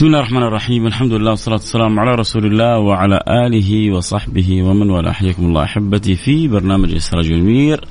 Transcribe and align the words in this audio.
بسم 0.00 0.06
الله 0.06 0.18
الرحمن 0.18 0.42
الرحيم 0.42 0.86
الحمد 0.86 1.12
لله 1.12 1.30
والصلاة 1.30 1.56
والسلام 1.56 2.00
على 2.00 2.14
رسول 2.14 2.46
الله 2.46 2.78
وعلى 2.78 3.20
آله 3.28 3.96
وصحبه 3.96 4.62
ومن 4.62 4.90
والاه 4.90 5.12
حياكم 5.12 5.44
الله 5.44 5.64
أحبتي 5.64 6.16
في 6.16 6.48
برنامج 6.48 6.92
السراج 6.92 7.26
المنير 7.32 7.84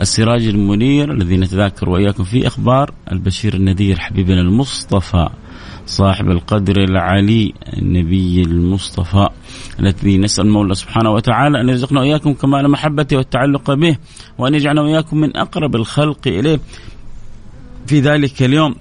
السراج 0.00 0.46
المنير 0.46 1.12
الذي 1.12 1.36
نتذاكر 1.36 1.90
وإياكم 1.90 2.24
فيه 2.24 2.46
أخبار 2.46 2.90
البشير 3.12 3.54
النذير 3.54 3.98
حبيبنا 3.98 4.40
المصطفى 4.40 5.28
صاحب 5.86 6.30
القدر 6.30 6.84
العلي 6.84 7.52
النبي 7.78 8.42
المصطفى 8.42 9.28
الذي 9.80 10.18
نسأل 10.18 10.46
المولى 10.46 10.74
سبحانه 10.74 11.10
وتعالى 11.10 11.60
أن 11.60 11.68
يرزقنا 11.68 12.00
وإياكم 12.00 12.32
كمال 12.32 12.70
محبته 12.70 13.16
والتعلق 13.16 13.74
به 13.74 13.96
وأن 14.38 14.54
يجعلنا 14.54 14.82
وإياكم 14.82 15.16
من 15.16 15.36
أقرب 15.36 15.76
الخلق 15.76 16.20
إليه 16.26 16.60
في 17.86 18.00
ذلك 18.00 18.42
اليوم 18.42 18.74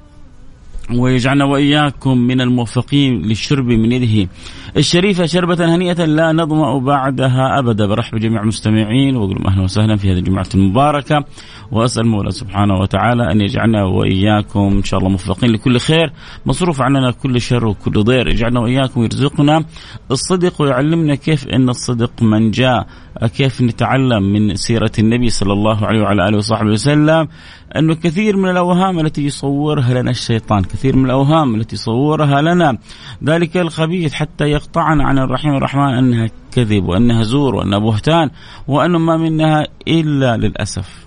ويجعلنا 0.94 1.46
وإياكم 1.46 2.18
من 2.18 2.42
الموفقين 2.42 3.22
للشرب 3.22 3.66
من 3.66 3.92
يده. 3.92 4.30
الشريفة 4.78 5.26
شربة 5.26 5.76
هنيئة 5.76 6.06
لا 6.06 6.32
نظمأ 6.32 6.80
بعدها 6.80 7.60
أبدا. 7.60 7.86
برحب 7.86 8.18
جميع 8.18 8.42
المستمعين 8.42 9.16
وأقول 9.16 9.48
أهلا 9.48 9.64
وسهلا 9.64 9.96
في 9.96 10.12
هذه 10.12 10.18
الجمعة 10.18 10.48
المباركة. 10.56 11.26
وأسأل 11.72 12.04
المولى 12.04 12.32
سبحانه 12.32 12.80
وتعالى 12.80 13.32
أن 13.32 13.42
يجعلنا 13.42 13.84
وإياكم 13.84 14.60
إن 14.60 14.84
شاء 14.84 15.00
الله 15.00 15.10
موفقين 15.10 15.52
لكل 15.52 15.80
خير. 15.80 16.12
مصروف 16.46 16.82
عننا 16.82 17.12
كل 17.12 17.42
شر 17.42 17.66
وكل 17.66 18.04
ضير. 18.04 18.28
يجعلنا 18.28 18.60
وإياكم 18.60 19.04
يرزقنا. 19.04 19.66
الصدق 20.12 20.62
ويعلمنا 20.62 21.16
كيف 21.16 21.48
إن 21.48 21.70
الصدق 21.70 22.24
من 22.24 22.52
جاء. 22.52 22.88
كيف 23.24 23.62
نتعلم 23.62 24.24
من 24.24 24.56
سيرة 24.56 24.92
النبي 25.00 25.30
صلى 25.30 25.54
الله 25.54 25.86
عليه 25.86 26.02
وعلى 26.02 26.28
آله 26.28 26.38
وصحبه 26.38 26.70
وسلم 26.70 27.28
أنه 27.76 27.96
كثير 27.96 28.38
من 28.38 28.50
الأوهام 28.50 29.00
التي 29.00 29.26
يصورها 29.26 30.02
لنا 30.02 30.12
الشيطان، 30.12 30.64
كثير 30.64 30.96
من 30.96 31.06
الأوهام 31.06 31.56
التي 31.56 31.76
يصورها 31.76 32.42
لنا 32.42 32.78
ذلك 33.24 33.58
الخبيث 33.58 34.14
حتى 34.14 34.44
يقطعنا 34.44 35.04
عن 35.04 35.20
الرحيم 35.20 35.56
الرحمن 35.56 35.94
أنها 35.94 36.30
كذب 36.52 36.84
وأنها 36.84 37.24
زور 37.24 37.56
وأنها 37.56 37.80
بهتان 37.80 38.30
وانه 38.68 39.00
ما 39.00 39.18
منها 39.18 39.68
إلا 39.88 40.38
للأسف 40.38 41.06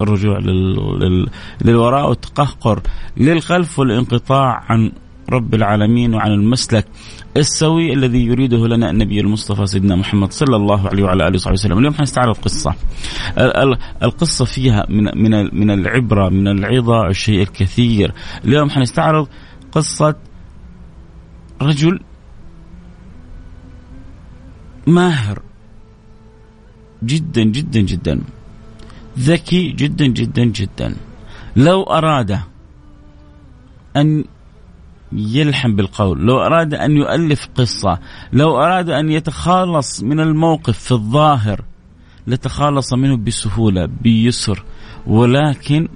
الرجوع. 0.00 0.38
لل... 0.38 1.26
للوراء 1.64 2.08
والتقهقر 2.08 2.80
للخلف 3.16 3.78
والانقطاع 3.78 4.64
عن 4.68 4.92
رب 5.30 5.54
العالمين 5.54 6.14
وعن 6.14 6.30
المسلك 6.30 6.86
السوي 7.36 7.92
الذي 7.92 8.26
يريده 8.26 8.66
لنا 8.68 8.90
النبي 8.90 9.20
المصطفى 9.20 9.66
سيدنا 9.66 9.96
محمد 9.96 10.32
صلى 10.32 10.56
الله 10.56 10.88
عليه 10.88 11.02
وعلى 11.02 11.28
آله 11.28 11.34
وصحبه 11.34 11.52
وسلم، 11.52 11.78
اليوم 11.78 11.94
حنستعرض 11.94 12.36
قصة. 12.36 12.74
القصة 14.02 14.44
فيها 14.44 14.86
من 14.88 15.04
من 15.04 15.60
من 15.60 15.70
العبرة 15.70 16.28
من 16.28 16.48
العظة 16.48 17.06
الشيء 17.06 17.42
الكثير، 17.42 18.12
اليوم 18.44 18.70
حنستعرض 18.70 19.28
قصة 19.72 20.14
رجل 21.62 22.00
ماهر. 24.86 25.42
جدا 27.04 27.42
جدا 27.42 27.80
جدا. 27.80 28.20
ذكي 29.18 29.68
جدا 29.72 30.06
جدا 30.06 30.44
جدا. 30.44 30.96
لو 31.56 31.82
أراد 31.82 32.40
أن 33.96 34.24
يلحم 35.12 35.76
بالقول. 35.76 36.26
لو 36.26 36.40
أراد 36.40 36.74
أن 36.74 36.96
يؤلف 36.96 37.48
قصة 37.54 37.98
لو 38.32 38.56
أراد 38.56 38.90
أن 38.90 39.10
يتخلص 39.10 40.02
من 40.02 40.20
الموقف 40.20 40.78
في 40.78 40.92
الظاهر 40.92 41.60
لتخلص 42.26 42.92
منه 42.92 43.16
بسهولة 43.16 43.86
بيسر. 43.86 44.64
ولكن 45.06 45.88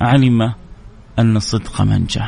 علم 0.00 0.42
أن 1.18 1.36
الصدق 1.36 1.80
منجى 1.80 2.24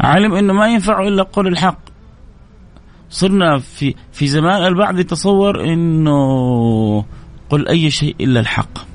علم 0.00 0.34
أنه 0.34 0.52
ما 0.52 0.68
ينفع 0.68 1.02
إلا 1.02 1.22
قول 1.22 1.46
الحق. 1.46 1.78
صرنا 3.10 3.58
في 3.58 3.94
في 4.12 4.26
زمان 4.26 4.66
البعض 4.66 4.98
يتصور 4.98 5.64
إنه 5.72 7.04
قل 7.50 7.68
أي 7.68 7.90
شيء 7.90 8.16
إلا 8.20 8.40
الحق. 8.40 8.93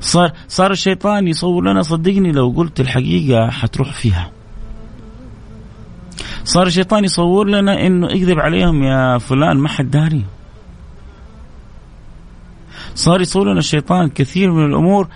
صار 0.00 0.32
صار 0.48 0.70
الشيطان 0.70 1.28
يصور 1.28 1.70
لنا 1.70 1.82
صدقني 1.82 2.32
لو 2.32 2.54
قلت 2.56 2.80
الحقيقة 2.80 3.50
حتروح 3.50 3.92
فيها. 3.92 4.30
صار 6.44 6.66
الشيطان 6.66 7.04
يصور 7.04 7.48
لنا 7.48 7.86
إنه 7.86 8.06
اكذب 8.06 8.38
عليهم 8.38 8.82
يا 8.82 9.18
فلان 9.18 9.56
ما 9.56 9.68
حد 9.68 9.90
داري. 9.90 10.24
صار 12.94 13.20
يصور 13.20 13.50
لنا 13.50 13.58
الشيطان 13.58 14.08
كثير 14.08 14.52
من 14.52 14.64
الأمور 14.64 15.08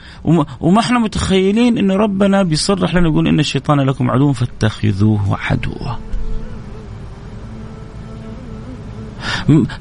وما 0.61 0.81
إحنا 0.81 0.99
متخيلين 0.99 1.79
إنه 1.79 1.95
ربنا 1.95 2.43
بيصرح 2.43 2.95
لنا 2.95 3.09
يقول 3.09 3.29
إن 3.29 3.41
الشيطان 3.41 3.81
لكم 3.81 4.11
عدو 4.11 4.33
فاتخذوه 4.33 5.39
عدوا. 5.51 5.93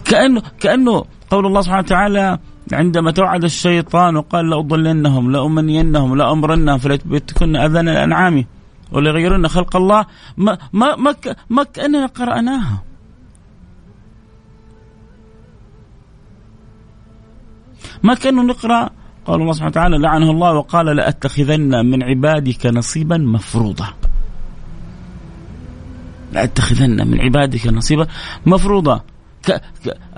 كانه 0.05 0.41
كأنه 0.59 1.03
قول 1.29 1.45
الله 1.45 1.61
سبحانه 1.61 1.81
وتعالى 1.81 2.39
عندما 2.73 3.11
توعد 3.11 3.43
الشيطان 3.43 4.17
وقال 4.17 4.49
لأضلنهم 4.49 5.31
لأمنينهم 5.31 6.17
لأمرنهم 6.17 6.77
فليتبتكن 6.77 7.55
أذان 7.55 7.89
الأنعام 7.89 8.45
وليغيرن 8.91 9.47
خلق 9.47 9.75
الله. 9.75 10.05
ما 10.37 10.57
ما 10.73 10.95
ما, 10.95 11.15
ما 11.49 11.63
كأننا 11.63 12.05
قرأناها. 12.05 12.83
ما 18.03 18.13
كانوا 18.13 18.43
نقرأ؟ 18.43 18.89
قال 19.25 19.41
الله 19.41 19.53
سبحانه 19.53 19.71
وتعالى 19.71 19.97
لعنه 19.97 20.31
الله 20.31 20.53
وقال 20.53 20.85
لأتخذن 20.85 21.85
من 21.85 22.03
عبادك 22.03 22.65
نصيبا 22.65 23.17
مفروضا. 23.17 23.87
لأتخذن 26.31 27.07
من 27.07 27.21
عبادك 27.21 27.67
نصيبا 27.67 28.07
مفروضا. 28.45 29.01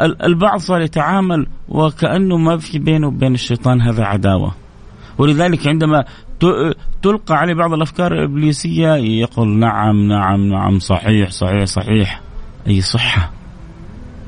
البعض 0.01 0.59
صار 0.59 0.81
يتعامل 0.81 1.47
وكأنه 1.69 2.37
ما 2.37 2.57
في 2.57 2.79
بينه 2.79 3.07
وبين 3.07 3.33
الشيطان 3.33 3.81
هذا 3.81 4.03
عداوة. 4.03 4.55
ولذلك 5.17 5.67
عندما 5.67 6.05
تلقى 7.01 7.35
عليه 7.35 7.53
بعض 7.53 7.73
الأفكار 7.73 8.13
الإبليسية 8.13 8.95
يقول 8.95 9.47
نعم 9.47 10.07
نعم 10.07 10.49
نعم 10.49 10.79
صحيح 10.79 11.29
صحيح 11.29 11.63
صحيح. 11.63 12.21
أي 12.67 12.81
صحة؟ 12.81 13.31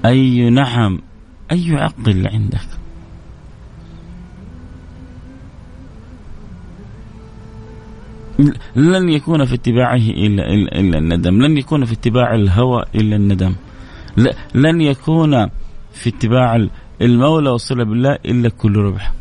أي 0.05 0.49
نعم؟ 0.49 0.99
أي 1.51 1.75
عقل 1.75 2.27
عندك؟ 2.27 2.67
لن 8.75 9.09
يكون 9.09 9.45
في 9.45 9.55
اتباعه 9.55 9.95
إلا, 9.95 10.53
إلا, 10.53 10.79
إلا 10.79 10.97
الندم 10.97 11.41
لن 11.41 11.57
يكون 11.57 11.85
في 11.85 11.93
اتباع 11.93 12.35
الهوى 12.35 12.83
إلا 12.95 13.15
الندم. 13.15 13.55
لن 14.55 14.81
يكون 14.81 15.49
في 15.93 16.09
اتباع 16.09 16.67
المولى 17.01 17.49
والصلة 17.49 17.83
بالله 17.83 18.17
إلا 18.25 18.49
كل 18.49 18.77
ربح. 18.77 19.11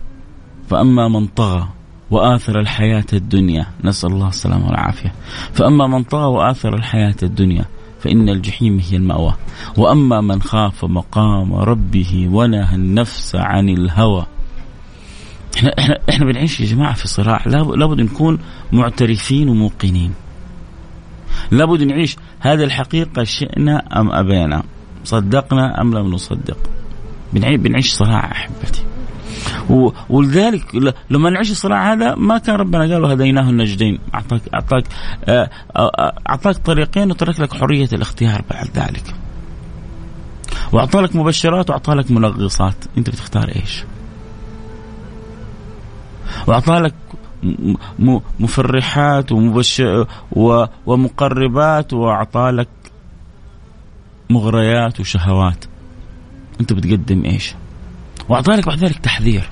فأما 0.68 1.08
من 1.08 1.26
طغى 1.26 1.68
وآثر 2.10 2.60
الحياة 2.60 3.04
الدنيا 3.12 3.66
نسأل 3.84 4.12
الله 4.12 4.28
السلامة 4.28 4.66
والعافية. 4.66 5.12
فأما 5.52 5.86
من 5.86 6.02
طغى 6.02 6.26
وآثر 6.26 6.74
الحياة 6.74 7.14
الدنيا 7.22 7.64
فإن 8.00 8.28
الجحيم 8.28 8.78
هي 8.78 8.96
المأوى. 8.96 9.34
وأما 9.76 10.20
من 10.20 10.42
خاف 10.42 10.84
مقام 10.84 11.54
ربه 11.54 12.28
ونهى 12.32 12.74
النفس 12.74 13.36
عن 13.36 13.68
الهوى. 13.68 14.26
إحنا 15.56 15.70
إحنا 15.78 15.98
إحنا 16.10 16.24
بنعيش 16.26 16.60
يا 16.60 16.66
جماعة 16.66 16.94
في 16.94 17.08
صراع. 17.08 17.42
لابد 17.46 18.00
نكون 18.00 18.38
معترفين 18.72 19.48
وموقنين. 19.48 20.14
لابد 21.50 21.82
نعيش 21.82 22.16
هذه 22.40 22.64
الحقيقة 22.64 23.24
شئنا 23.24 24.00
أم 24.00 24.12
أبينا. 24.12 24.62
صدقنا 25.04 25.80
أم 25.80 25.94
لم 25.98 26.14
نصدق 26.14 26.58
بنعيش 27.32 27.92
صراع 27.92 28.32
أحبتي 28.32 28.82
ولذلك 30.10 30.94
لما 31.10 31.30
نعيش 31.30 31.50
الصراع 31.50 31.92
هذا 31.92 32.14
ما 32.14 32.38
كان 32.38 32.56
ربنا 32.56 32.94
قال 32.94 33.04
هديناه 33.04 33.50
النجدين 33.50 33.98
اعطاك 34.14 34.40
اعطاك 34.54 34.84
آه، 35.24 35.50
آه، 35.76 36.12
أعطاك 36.28 36.56
طريقين 36.56 37.10
وترك 37.10 37.40
لك 37.40 37.54
حرية 37.54 37.88
الاختيار 37.92 38.42
بعد 38.50 38.66
ذلك. 38.74 39.14
وأعطى 40.72 41.00
لك 41.00 41.16
مبشرات 41.16 41.70
وأعطى 41.70 41.92
لك 41.92 42.10
منغصات، 42.10 42.74
أنت 42.98 43.10
بتختار 43.10 43.48
إيش؟ 43.48 43.84
وأعطى 46.46 46.72
لك 46.72 46.94
مفرحات 48.40 49.32
ومبشر 49.32 50.06
ومقربات 50.86 51.92
وأعطى 51.92 52.50
لك 52.50 52.68
مغريات 54.30 55.00
وشهوات 55.00 55.64
انت 56.60 56.72
بتقدم 56.72 57.24
إيش؟ 57.24 57.54
وأعطى 58.28 58.52
لك 58.52 58.66
بعد 58.66 58.78
ذلك 58.78 58.98
تحذير 58.98 59.50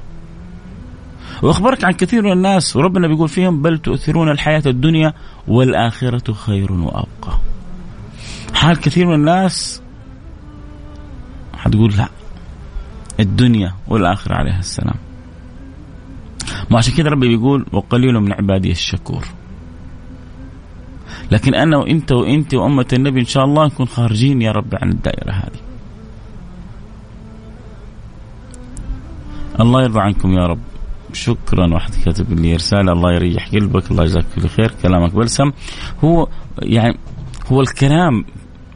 وأخبرك 1.42 1.84
عن 1.84 1.92
كثير 1.92 2.22
من 2.22 2.32
الناس 2.32 2.76
وربنا 2.76 3.08
بيقول 3.08 3.28
فيهم 3.28 3.62
بل 3.62 3.78
تؤثرون 3.78 4.30
الحياة 4.30 4.62
الدنيا 4.66 5.12
والآخرة 5.48 6.32
خير 6.32 6.72
وأبقى. 6.72 7.38
حال 8.54 8.76
كثير 8.76 9.06
من 9.06 9.14
الناس 9.14 9.82
حتقول 11.56 11.94
لا 11.96 12.08
الدنيا 13.20 13.74
والآخرة 13.88 14.34
عليها 14.34 14.58
السلام. 14.58 14.96
ما 16.70 16.78
عشان 16.78 16.94
كذا 16.94 17.08
ربي 17.08 17.28
بيقول 17.28 17.66
وقليل 17.72 18.14
من 18.14 18.32
عبادي 18.32 18.70
الشكور. 18.70 19.24
لكن 21.32 21.54
أنا 21.54 21.76
وإنت 21.76 22.12
وإنت 22.12 22.54
وأمة 22.54 22.86
النبي 22.92 23.20
إن 23.20 23.24
شاء 23.24 23.44
الله 23.44 23.66
نكون 23.66 23.86
خارجين 23.86 24.42
يا 24.42 24.52
رب 24.52 24.74
عن 24.74 24.90
الدائرة 24.90 25.32
هذه. 25.32 25.60
الله 29.60 29.82
يرضى 29.82 30.00
عنكم 30.00 30.32
يا 30.32 30.46
رب. 30.46 30.58
شكرا 31.12 31.74
واحد 31.74 31.94
كاتب 32.04 32.32
لي 32.32 32.54
رسالة. 32.54 32.92
الله 32.92 33.12
يريح 33.12 33.48
قلبك. 33.48 33.90
الله 33.90 34.02
يجزاك 34.02 34.24
كل 34.34 34.48
خير. 34.48 34.70
كلامك 34.82 35.14
بلسم. 35.14 35.52
هو 36.04 36.28
يعني 36.62 36.98
هو 37.52 37.60
الكلام 37.60 38.24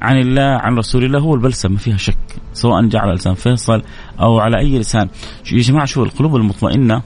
عن 0.02 0.18
الله 0.18 0.42
عن 0.42 0.76
رسول 0.76 1.04
الله 1.04 1.20
هو 1.20 1.34
البلسم. 1.34 1.72
ما 1.72 1.78
فيها 1.78 1.96
شك. 1.96 2.18
سواء 2.52 2.86
جاء 2.86 3.02
على 3.02 3.12
لسان 3.12 3.34
فيصل 3.34 3.82
أو 4.20 4.38
على 4.38 4.58
أي 4.58 4.78
لسان. 4.78 5.08
يا 5.52 5.58
جماعة 5.58 5.84
شو 5.84 6.04
القلوب 6.04 6.36
المطمئنة؟ 6.36 7.02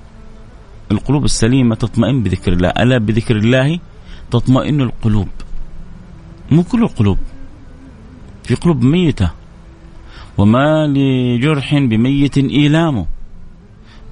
القلوب 0.92 1.24
السليمة 1.24 1.74
تطمئن 1.74 2.22
بذكر 2.22 2.52
الله. 2.52 2.68
ألا 2.68 2.98
بذكر 2.98 3.36
الله؟ 3.36 3.78
تطمئن 4.30 4.80
القلوب. 4.80 5.28
مو 6.50 6.62
كل 6.62 6.82
القلوب. 6.82 7.18
في 8.44 8.54
قلوب 8.54 8.82
ميتة. 8.82 9.30
وما 10.38 10.86
لجرح 10.86 11.74
بميت 11.74 12.38
إيلامه. 12.38 13.06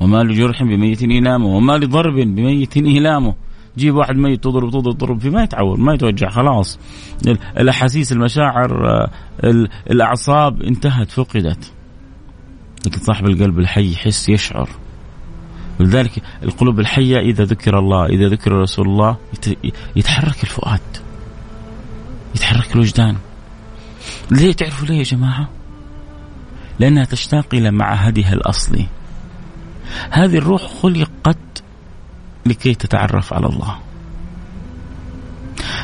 وما 0.01 0.23
لجرح 0.23 0.63
بميت 0.63 1.03
إيلامه. 1.03 1.47
وما 1.47 1.73
لضرب 1.73 2.15
بميت 2.15 2.77
إيلامه. 2.77 3.35
جيب 3.79 3.95
واحد 3.95 4.17
ميت 4.17 4.45
تضرب 4.45 4.71
تضرب 4.71 4.97
تضرب 4.97 5.21
فيه 5.21 5.31
ما 5.31 5.43
يتعور 5.43 5.77
ما 5.81 5.95
يتوجع 5.95 6.29
خلاص. 6.29 6.79
الأحاسيس 7.59 8.13
المشاعر 8.13 8.71
الأعصاب 9.91 10.63
انتهت 10.63 11.11
فقدت. 11.11 11.73
لكن 12.87 13.01
صاحب 13.01 13.27
القلب 13.27 13.59
الحي 13.59 13.93
يحس 13.93 14.29
يشعر. 14.29 14.69
ولذلك 15.81 16.23
القلوب 16.43 16.81
الحية 16.81 17.19
إذا 17.19 17.45
ذكر 17.45 17.79
الله 17.79 18.07
إذا 18.07 18.29
ذكر 18.29 18.53
رسول 18.53 18.87
الله 18.89 19.17
يتحرك 19.97 20.43
الفؤاد. 20.43 20.81
يتحرك 22.35 22.75
الوجدان. 22.75 23.17
ليه 24.31 24.53
تعرفوا 24.53 24.87
ليه 24.87 24.99
يا 24.99 25.03
جماعة؟ 25.03 25.49
لأنها 26.79 27.05
تشتاق 27.05 27.47
إلى 27.55 27.71
معهدها 27.71 28.33
الأصلي. 28.33 28.87
هذه 30.11 30.39
الروح 30.39 30.63
خلقت 30.63 31.63
لكي 32.47 32.75
تتعرف 32.75 33.33
على 33.33 33.47
الله. 33.47 33.79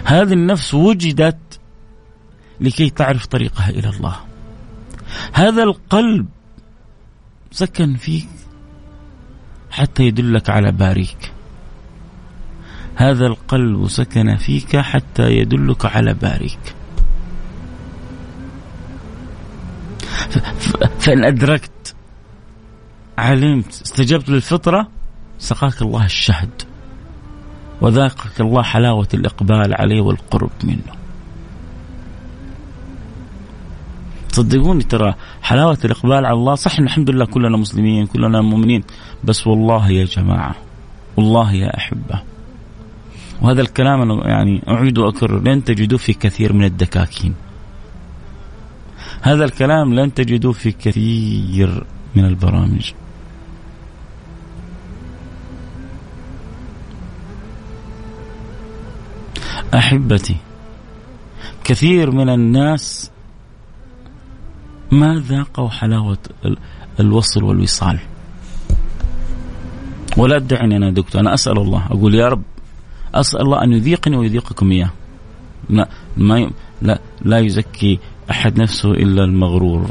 هذه 0.05 0.33
النفس 0.33 0.75
وجدت 0.75 1.61
لكي 2.61 2.91
تعرف 2.91 3.27
طريقها 3.27 3.71
إلى 3.71 3.89
الله. 3.89 4.17
هذا 5.33 5.63
القلب 5.63 6.27
سكن 7.53 7.95
فيك 7.95 8.29
حتى 9.75 10.03
يدلك 10.03 10.51
على 10.51 10.73
باريك. 10.73 11.33
هذا 12.95 13.27
القلب 13.27 13.89
سكن 13.89 14.37
فيك 14.37 14.77
حتى 14.77 15.23
يدلك 15.23 15.87
على 15.87 16.15
باريك. 16.15 16.75
فإن 20.99 21.25
أدركت 21.25 21.95
علمت 23.19 23.83
استجبت 23.83 24.29
للفطرة 24.29 24.89
سقاك 25.39 25.83
الله 25.83 26.05
الشهد 26.05 26.63
وذاقك 27.81 28.41
الله 28.41 28.63
حلاوة 28.63 29.09
الإقبال 29.15 29.75
عليه 29.75 30.01
والقرب 30.01 30.51
منه. 30.65 31.04
صدقوني 34.35 34.83
ترى 34.83 35.15
حلاوة 35.43 35.79
الإقبال 35.85 36.27
على 36.27 36.33
الله. 36.33 36.55
صح 36.55 36.79
الحمد 36.79 37.11
لله 37.11 37.25
كلنا 37.25 37.57
مسلمين 37.57 38.07
كلنا 38.07 38.41
مؤمنين. 38.41 38.83
بس 39.25 39.47
والله 39.47 39.91
يا 39.91 40.05
جماعة 40.05 40.55
والله 41.17 41.53
يا 41.53 41.77
أحبة. 41.77 42.23
وهذا 43.43 43.61
الكلام 43.61 44.03
أنا 44.03 44.29
يعني 44.29 44.63
أعيد 44.69 44.99
وأكرر 44.99 45.41
لن 45.41 45.65
تجدوه 45.65 45.99
في 45.99 46.13
كثير 46.13 46.53
من 46.53 46.65
الدكاكين. 46.65 47.35
هذا 49.23 49.45
الكلام 49.45 49.95
لن 49.95 50.15
تجدوه 50.15 50.53
في 50.53 50.73
كثير 50.73 51.87
من 52.15 52.25
البرامج. 52.25 52.93
أحبتي 59.75 60.37
كثير 61.65 62.11
من 62.11 62.29
الناس 62.29 63.11
ما 64.95 65.23
ذاقوا 65.29 65.69
حلاوه 65.69 66.19
الوصل 67.01 67.43
والوصال؟ 67.43 67.99
ولا 70.17 70.37
ادعي 70.37 70.61
أنا 70.77 70.91
دكتور 70.91 71.21
أنا 71.21 71.35
أسأل 71.35 71.59
الله 71.59 71.87
أقول 71.87 72.15
يا 72.15 72.29
رب 72.29 72.43
أسأل 73.15 73.41
الله 73.41 73.65
أن 73.65 73.73
يذيقني 73.73 74.17
ويذيقكم 74.17 74.71
إياه. 74.73 74.91
لا 75.71 75.89
ما 76.17 76.51
لا 76.83 77.01
لا 77.23 77.39
يزكي 77.39 77.99
أحد 78.31 78.61
نفسه 78.61 78.91
إلا 78.91 79.25
المغرور. 79.25 79.91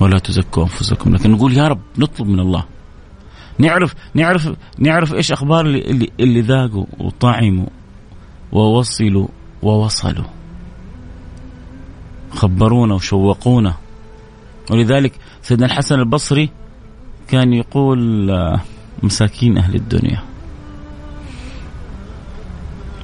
ولا 0.00 0.18
تزكوا 0.18 0.62
أنفسكم 0.62 1.14
لكن 1.14 1.30
نقول 1.30 1.56
يا 1.56 1.68
رب 1.68 1.80
نطلب 1.98 2.28
من 2.28 2.40
الله. 2.40 2.64
نعرف 3.58 3.94
نعرف 4.14 4.52
نعرف 4.78 5.14
إيش 5.14 5.32
أخبار 5.32 5.66
اللي 5.66 6.10
اللي 6.20 6.40
ذاقوا 6.40 6.86
وطعموا 6.98 7.66
ووصلوا 8.52 9.28
ووصلوا. 9.62 10.37
خبرونا 12.30 12.94
وشوقونا. 12.94 13.74
ولذلك 14.70 15.12
سيدنا 15.42 15.66
الحسن 15.66 15.98
البصري 15.98 16.50
كان 17.28 17.52
يقول 17.52 18.30
آه، 18.30 18.60
مساكين 19.02 19.58
أهل 19.58 19.74
الدنيا. 19.74 20.22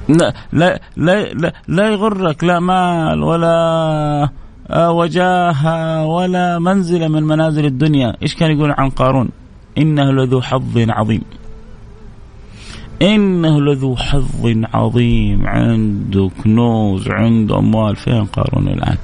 لا 0.09 0.33
لا 0.51 0.81
لا 0.97 1.51
لا, 1.67 1.89
يغرك 1.89 2.43
لا 2.43 2.59
مال 2.59 3.23
ولا 3.23 4.29
آه، 4.69 4.91
وجاهة 4.91 6.05
ولا 6.05 6.59
منزلة 6.59 7.07
من 7.07 7.23
منازل 7.23 7.65
الدنيا. 7.65 8.17
إيش 8.21 8.35
كان 8.35 8.51
يقول 8.51 8.71
عن 8.77 8.89
قارون؟ 8.89 9.29
إنه 9.77 10.11
لذو 10.11 10.41
حظ 10.41 10.77
عظيم. 10.77 11.21
إنه 13.01 13.61
لذو 13.61 13.95
حظ 13.95 14.53
عظيم. 14.73 15.47
عنده 15.47 16.29
كنوز 16.43 17.07
عنده 17.09 17.59
أموال. 17.59 17.95
فين 17.95 18.25
قارون 18.25 18.67
الآن؟ 18.67 18.97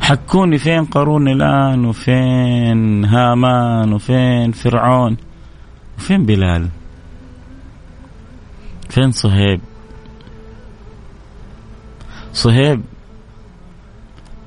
حكوني 0.00 0.58
فين 0.58 0.84
قارون 0.84 1.28
الآن 1.28 1.84
وفين 1.84 3.04
هامان 3.04 3.92
وفين 3.92 4.52
فرعون 4.52 5.16
وفين 5.98 6.26
بلال؟ 6.26 6.68
فين 8.90 9.10
صهيب؟ 9.10 9.60
صهيب 12.32 12.82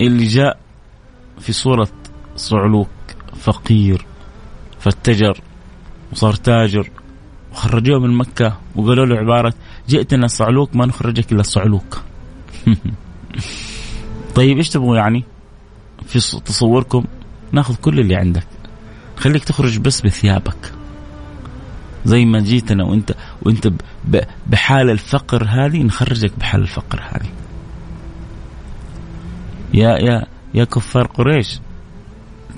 اللي 0.01 0.25
جاء 0.25 0.59
في 1.39 1.53
صورة 1.53 1.87
صعلوك 2.35 2.89
فقير 3.39 4.05
فاتجر 4.79 5.41
وصار 6.11 6.33
تاجر 6.33 6.89
وخرجوه 7.51 7.99
من 7.99 8.17
مكة 8.17 8.57
وقالوا 8.75 9.05
له 9.05 9.15
عبارة 9.15 9.53
جئتنا 9.89 10.27
صعلوك 10.27 10.75
ما 10.75 10.85
نخرجك 10.85 11.31
إلا 11.31 11.43
صعلوك. 11.43 12.01
طيب 14.35 14.57
إيش 14.57 14.69
تبغوا 14.69 14.97
يعني؟ 14.97 15.23
في 16.05 16.19
تصوركم 16.39 17.03
ناخذ 17.51 17.75
كل 17.75 17.99
اللي 17.99 18.15
عندك. 18.15 18.47
خليك 19.17 19.43
تخرج 19.43 19.79
بس 19.79 20.01
بثيابك. 20.01 20.73
زي 22.05 22.25
ما 22.25 22.39
جيت 22.39 22.71
أنا 22.71 22.83
وأنت 22.83 23.15
وانت 23.41 23.71
بحال 24.47 24.89
الفقر 24.89 25.45
هذه 25.49 25.83
نخرجك 25.83 26.31
بحال 26.39 26.61
الفقر 26.61 27.01
هذه. 27.01 27.29
يا 29.73 29.97
يا 29.97 30.25
يا 30.53 30.63
كفار 30.63 31.07
قريش 31.07 31.59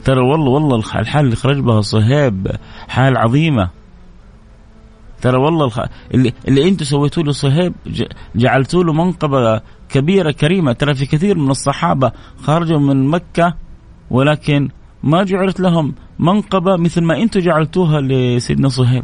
ترى 0.03 0.21
والله 0.21 0.49
والله 0.49 0.75
الحال 0.75 1.25
اللي 1.25 1.35
خرج 1.35 1.59
بها 1.59 1.81
صهيب 1.81 2.51
حال 2.87 3.17
عظيمة. 3.17 3.69
ترى 5.21 5.37
والله 5.37 5.65
الخ... 5.65 5.79
اللي, 6.13 6.33
اللي 6.47 6.67
أنتم 6.67 6.85
سويتوا 6.85 7.23
له 7.23 7.31
صهيب 7.31 7.73
جعلتوا 8.35 8.83
له 8.83 8.93
منقبة 8.93 9.61
كبيرة 9.93 10.31
كريمة. 10.31 10.74
ترى 10.74 10.95
في 10.95 11.05
كثير 11.05 11.38
من 11.38 11.50
الصحابة 11.50 12.12
خرجوا 12.43 12.79
من 12.79 13.07
مكة 13.07 13.53
ولكن 14.10 14.69
ما 15.03 15.24
جعلت 15.24 15.60
لهم 15.60 15.93
منقبة 16.19 16.77
مثل 16.77 17.01
ما 17.01 17.17
أنتم 17.17 17.39
جعلتوها 17.39 18.01
لسيدنا 18.01 18.69
صهيب. 18.69 19.03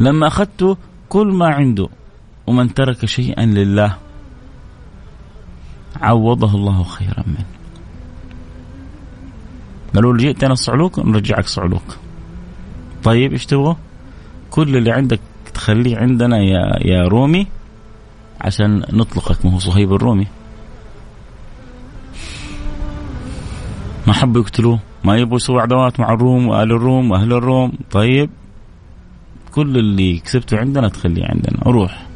لما 0.00 0.26
أخذت 0.26 0.78
كل 1.08 1.26
ما 1.26 1.46
عنده 1.46 1.88
ومن 2.46 2.74
ترك 2.74 3.04
شيئا 3.04 3.46
لله 3.46 3.96
عوضه 6.00 6.54
الله 6.54 6.82
خيرا 6.82 7.24
منه. 7.26 7.46
قالوا 9.94 10.16
جئتنا 10.16 10.54
صعلوك 10.54 10.98
نرجعك 10.98 11.46
صعلوك. 11.46 11.96
طيب 13.04 13.32
إيش 13.32 13.46
تبغى؟ 13.46 13.76
كل 14.50 14.76
اللي 14.76 14.92
عندك 14.92 15.20
تخليه 15.54 15.96
عندنا 15.96 16.38
يا 16.38 16.78
يا 16.80 17.08
رومي. 17.08 17.46
عشان 18.40 18.78
نطلقك 18.92 19.44
ما 19.46 19.52
هو 19.52 19.58
صهيب 19.58 19.92
الرومي. 19.92 20.26
ما 24.06 24.12
حبوا 24.12 24.40
يقتلوه 24.40 24.80
ما 25.04 25.16
يبغوا 25.16 25.36
يسووا 25.36 25.60
عداوات 25.60 26.00
مع 26.00 26.12
الروم 26.12 26.48
وأهل 26.48 26.72
الروم 26.72 27.10
وأهل 27.10 27.32
الروم. 27.32 27.72
طيب 27.90 28.30
كل 29.54 29.78
اللي 29.78 30.18
كسبته 30.18 30.58
عندنا 30.58 30.88
تخليه 30.88 31.24
عندنا 31.24 31.62
روح. 31.62 32.06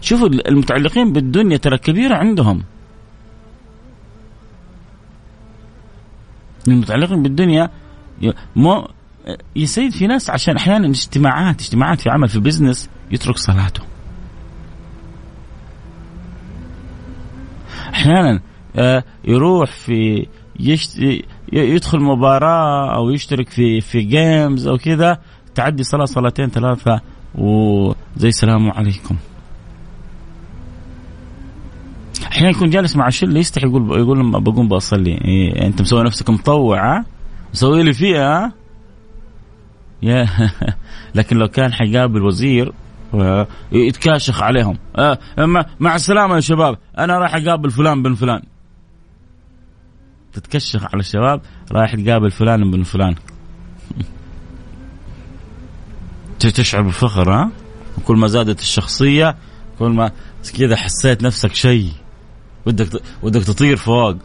شوفوا 0.00 0.28
المتعلقين 0.28 1.12
بالدنيا 1.12 1.56
ترى 1.56 1.78
كبيرة 1.78 2.16
عندهم. 2.16 2.62
المتعلقين 6.68 7.22
بالدنيا 7.22 7.70
مو 8.56 8.88
يا 9.56 9.66
سيد 9.66 9.92
في 9.92 10.06
ناس 10.06 10.30
عشان 10.30 10.56
أحيانا 10.56 10.88
اجتماعات 10.88 11.60
اجتماعات 11.60 12.00
في 12.00 12.10
عمل 12.10 12.28
في 12.28 12.40
business 12.40 12.90
يترك 13.10 13.36
صلاته. 13.36 13.82
أحيانا 17.94 18.40
آه، 18.76 19.04
يروح 19.24 19.70
في 19.70 20.26
يشت... 20.60 21.22
يدخل 21.52 22.00
مباراة 22.00 22.96
أو 22.96 23.10
يشترك 23.10 23.48
في 23.48 23.80
في 23.80 24.00
games 24.00 24.66
أو 24.66 24.78
كذا 24.78 25.18
تعدي 25.54 25.82
صلاة 25.82 26.04
صلاتين 26.04 26.48
ثلاثة 26.48 27.00
وزي 27.34 28.28
السلام 28.28 28.70
عليكم. 28.70 29.16
أحيانا 32.26 32.50
يكون 32.50 32.70
جالس 32.70 32.96
مع 32.96 33.08
شلة 33.08 33.40
يستحي 33.40 33.66
يقول 33.66 34.00
يقول 34.00 34.18
لما 34.18 34.38
بقوم 34.38 34.68
بصلي. 34.68 35.10
إيه 35.10 35.66
انت 35.66 35.80
مسوي 35.80 36.02
نفسك 36.02 36.30
مطوع 36.30 37.04
مسوي 37.52 37.82
لي 37.82 37.92
فيها 37.92 38.52
يا 40.02 40.26
لكن 41.14 41.36
لو 41.36 41.48
كان 41.48 41.72
حيقابل 41.72 42.22
وزير 42.22 42.72
يتكاشخ 43.72 44.42
عليهم 44.42 44.78
مع 45.80 45.94
السلامة 45.94 46.34
يا 46.34 46.40
شباب 46.40 46.78
أنا 46.98 47.18
راح 47.18 47.34
أقابل 47.34 47.70
فلان 47.70 48.02
بن 48.02 48.14
فلان 48.14 48.42
تتكشخ 50.32 50.84
على 50.84 51.00
الشباب 51.00 51.40
رايح 51.72 51.94
تقابل 51.94 52.30
فلان 52.30 52.70
بن 52.70 52.82
فلان 52.82 53.14
تشعر 56.38 56.82
بالفخر 56.82 57.32
ها 57.32 57.50
كل 58.04 58.16
ما 58.16 58.26
زادت 58.26 58.60
الشخصية 58.60 59.36
كل 59.78 59.90
ما 59.90 60.10
كذا 60.58 60.76
حسيت 60.76 61.22
نفسك 61.22 61.54
شيء 61.54 61.92
ودك 62.66 63.02
ودك 63.22 63.44
تطير 63.44 63.76
فوق 63.76 64.16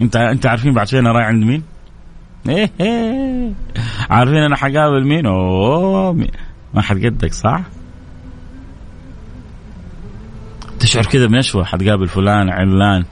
انت 0.00 0.16
انت 0.16 0.46
عارفين 0.46 0.74
بعد 0.74 0.88
شوي 0.88 1.00
أنا 1.00 1.12
رايح 1.12 1.26
عند 1.26 1.44
مين؟ 1.44 1.62
إيه 2.48 2.70
إيه 2.80 3.52
عارفين 4.10 4.36
أنا 4.36 4.56
حقابل 4.56 5.06
مين؟ 5.06 5.26
أوه 5.26 6.12
مين. 6.12 6.30
ما 6.74 6.82
حد 6.82 7.04
قدك 7.04 7.32
صح؟ 7.32 7.62
تشعر 10.88 11.04
كذا 11.04 11.26
بنشوة 11.26 11.64
حتقابل 11.64 12.08
فلان 12.08 12.50
علان 12.50 13.04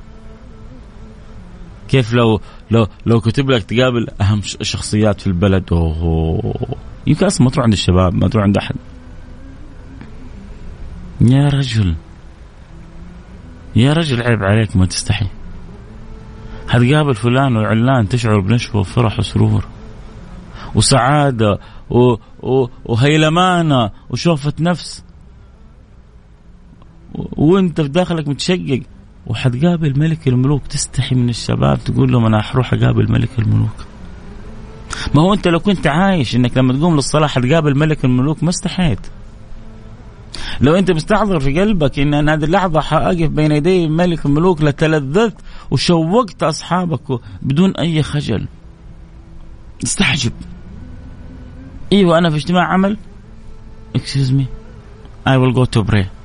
كيف 1.88 2.14
لو 2.14 2.40
لو 2.70 2.86
لو 3.06 3.20
كتب 3.20 3.50
لك 3.50 3.62
تقابل 3.62 4.06
أهم 4.20 4.40
شخصيات 4.42 5.20
في 5.20 5.26
البلد 5.26 5.64
اوه 5.72 6.76
يمكن 7.06 7.26
أصلا 7.26 7.44
ما 7.44 7.50
تروح 7.50 7.64
عند 7.64 7.72
الشباب 7.72 8.14
ما 8.14 8.28
تروح 8.28 8.44
عند 8.44 8.56
أحد. 8.56 8.74
يا 11.20 11.48
رجل. 11.48 11.94
يا 13.76 13.92
رجل 13.92 14.22
عيب 14.22 14.42
عليك 14.42 14.76
ما 14.76 14.86
تستحي. 14.86 15.26
حتقابل 16.68 17.14
فلان 17.14 17.56
وعلان 17.56 18.08
تشعر 18.08 18.40
بنشوة 18.40 18.80
وفرح 18.80 19.18
وسرور. 19.18 19.64
وسعادة 20.74 21.58
و... 21.90 22.14
و... 22.42 22.66
وهيلمانة 22.84 23.90
وشوفة 24.10 24.52
نفس. 24.60 25.05
وانت 27.36 27.80
في 27.80 27.88
داخلك 27.88 28.28
متشقق 28.28 28.82
وحتقابل 29.26 29.98
ملك 29.98 30.28
الملوك 30.28 30.66
تستحي 30.66 31.14
من 31.14 31.28
الشباب 31.28 31.84
تقول 31.84 32.12
لهم 32.12 32.26
أنا 32.26 32.42
حروح 32.42 32.74
أقابل 32.74 33.12
ملك 33.12 33.28
الملوك. 33.38 33.86
ما 35.14 35.22
هو 35.22 35.34
أنت 35.34 35.48
لو 35.48 35.60
كنت 35.60 35.86
عايش 35.86 36.36
إنك 36.36 36.56
لما 36.56 36.72
تقوم 36.72 36.94
للصلاة 36.94 37.26
حتقابل 37.26 37.78
ملك 37.78 38.04
الملوك 38.04 38.42
ما 38.42 38.50
استحيت. 38.50 39.00
لو 40.60 40.74
أنت 40.74 40.90
مستحضر 40.90 41.40
في 41.40 41.60
قلبك 41.60 41.98
إن 41.98 42.14
أنا 42.14 42.34
هذه 42.34 42.44
اللحظة 42.44 42.80
حأقف 42.80 43.28
بين 43.28 43.52
يدي 43.52 43.88
ملك 43.88 44.26
الملوك 44.26 44.62
لتلذذت 44.62 45.36
وشوقت 45.70 46.42
أصحابك 46.42 47.20
بدون 47.42 47.76
أي 47.76 48.02
خجل. 48.02 48.46
استحجب. 49.84 50.32
إيوه 51.92 52.18
أنا 52.18 52.30
في 52.30 52.36
اجتماع 52.36 52.64
عمل. 52.64 52.96
Excuse 53.96 54.30
me. 54.30 54.44
I 55.26 55.36
will 55.38 55.52
go 55.52 55.64
to 55.64 55.84
pray 55.84 56.15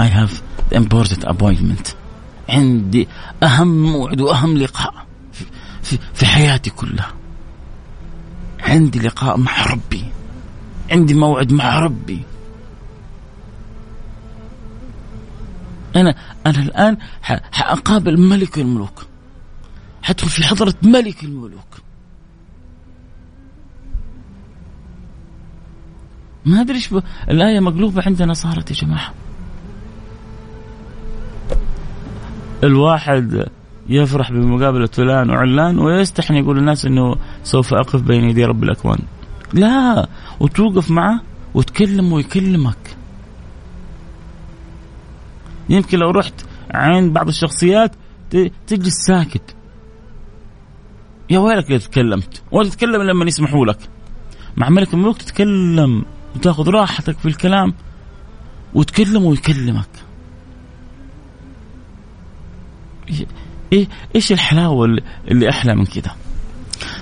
I 0.00 0.06
have 0.06 0.42
important 0.72 1.24
appointment. 1.24 1.94
عندي 2.48 3.08
أهم 3.42 3.82
موعد 3.92 4.20
وأهم 4.20 4.58
لقاء 4.58 5.06
في, 5.82 5.98
في, 6.14 6.26
حياتي 6.26 6.70
كلها. 6.70 7.12
عندي 8.60 8.98
لقاء 8.98 9.36
مع 9.36 9.66
ربي. 9.66 10.04
عندي 10.90 11.14
موعد 11.14 11.52
مع 11.52 11.78
ربي. 11.78 12.22
أنا 15.96 16.14
أنا 16.46 16.58
الآن 16.58 16.96
حأقابل 17.52 18.20
ملك 18.20 18.58
الملوك. 18.58 19.06
حدخل 20.02 20.28
في 20.28 20.44
حضرة 20.44 20.74
ملك 20.82 21.24
الملوك. 21.24 21.80
ما 26.44 26.60
أدري 26.60 26.76
إيش 26.76 26.88
الآية 27.28 27.60
مقلوبة 27.60 28.02
عندنا 28.06 28.34
صارت 28.34 28.70
يا 28.70 28.76
جماعة. 28.76 29.19
الواحد 32.64 33.46
يفرح 33.88 34.32
بمقابلة 34.32 34.86
فلان 34.86 35.30
وعلان 35.30 35.78
ويستحن 35.78 36.34
يقول 36.34 36.56
للناس 36.58 36.86
إنه 36.86 37.16
سوف 37.44 37.74
أقف 37.74 38.02
بين 38.02 38.24
يدي 38.24 38.44
رب 38.44 38.64
الأكوان. 38.64 38.98
لا 39.52 40.08
وتوقف 40.40 40.90
معه 40.90 41.20
وتكلم 41.54 42.12
ويكلمك. 42.12 42.96
يمكن 45.68 45.98
لو 45.98 46.10
رحت 46.10 46.34
عند 46.70 47.12
بعض 47.12 47.28
الشخصيات 47.28 47.92
تجلس 48.66 48.94
ساكت. 49.06 49.54
يا 51.30 51.38
ويلك 51.38 51.70
إذا 51.70 51.78
تكلمت 51.78 52.42
ولا 52.52 52.68
تتكلم 52.68 53.02
لما 53.02 53.24
يسمحوا 53.24 53.66
لك. 53.66 53.78
مع 54.56 54.68
ملك 54.68 54.94
الملوك 54.94 55.16
تتكلم 55.16 56.04
وتأخذ 56.36 56.68
راحتك 56.68 57.18
في 57.18 57.28
الكلام 57.28 57.74
وتكلم 58.74 59.24
ويكلمك. 59.24 59.88
إيه 63.72 63.88
إيش 64.14 64.32
الحلاوة 64.32 64.86
اللي 65.28 65.50
أحلى 65.50 65.74
من 65.74 65.86
كذا 65.86 66.10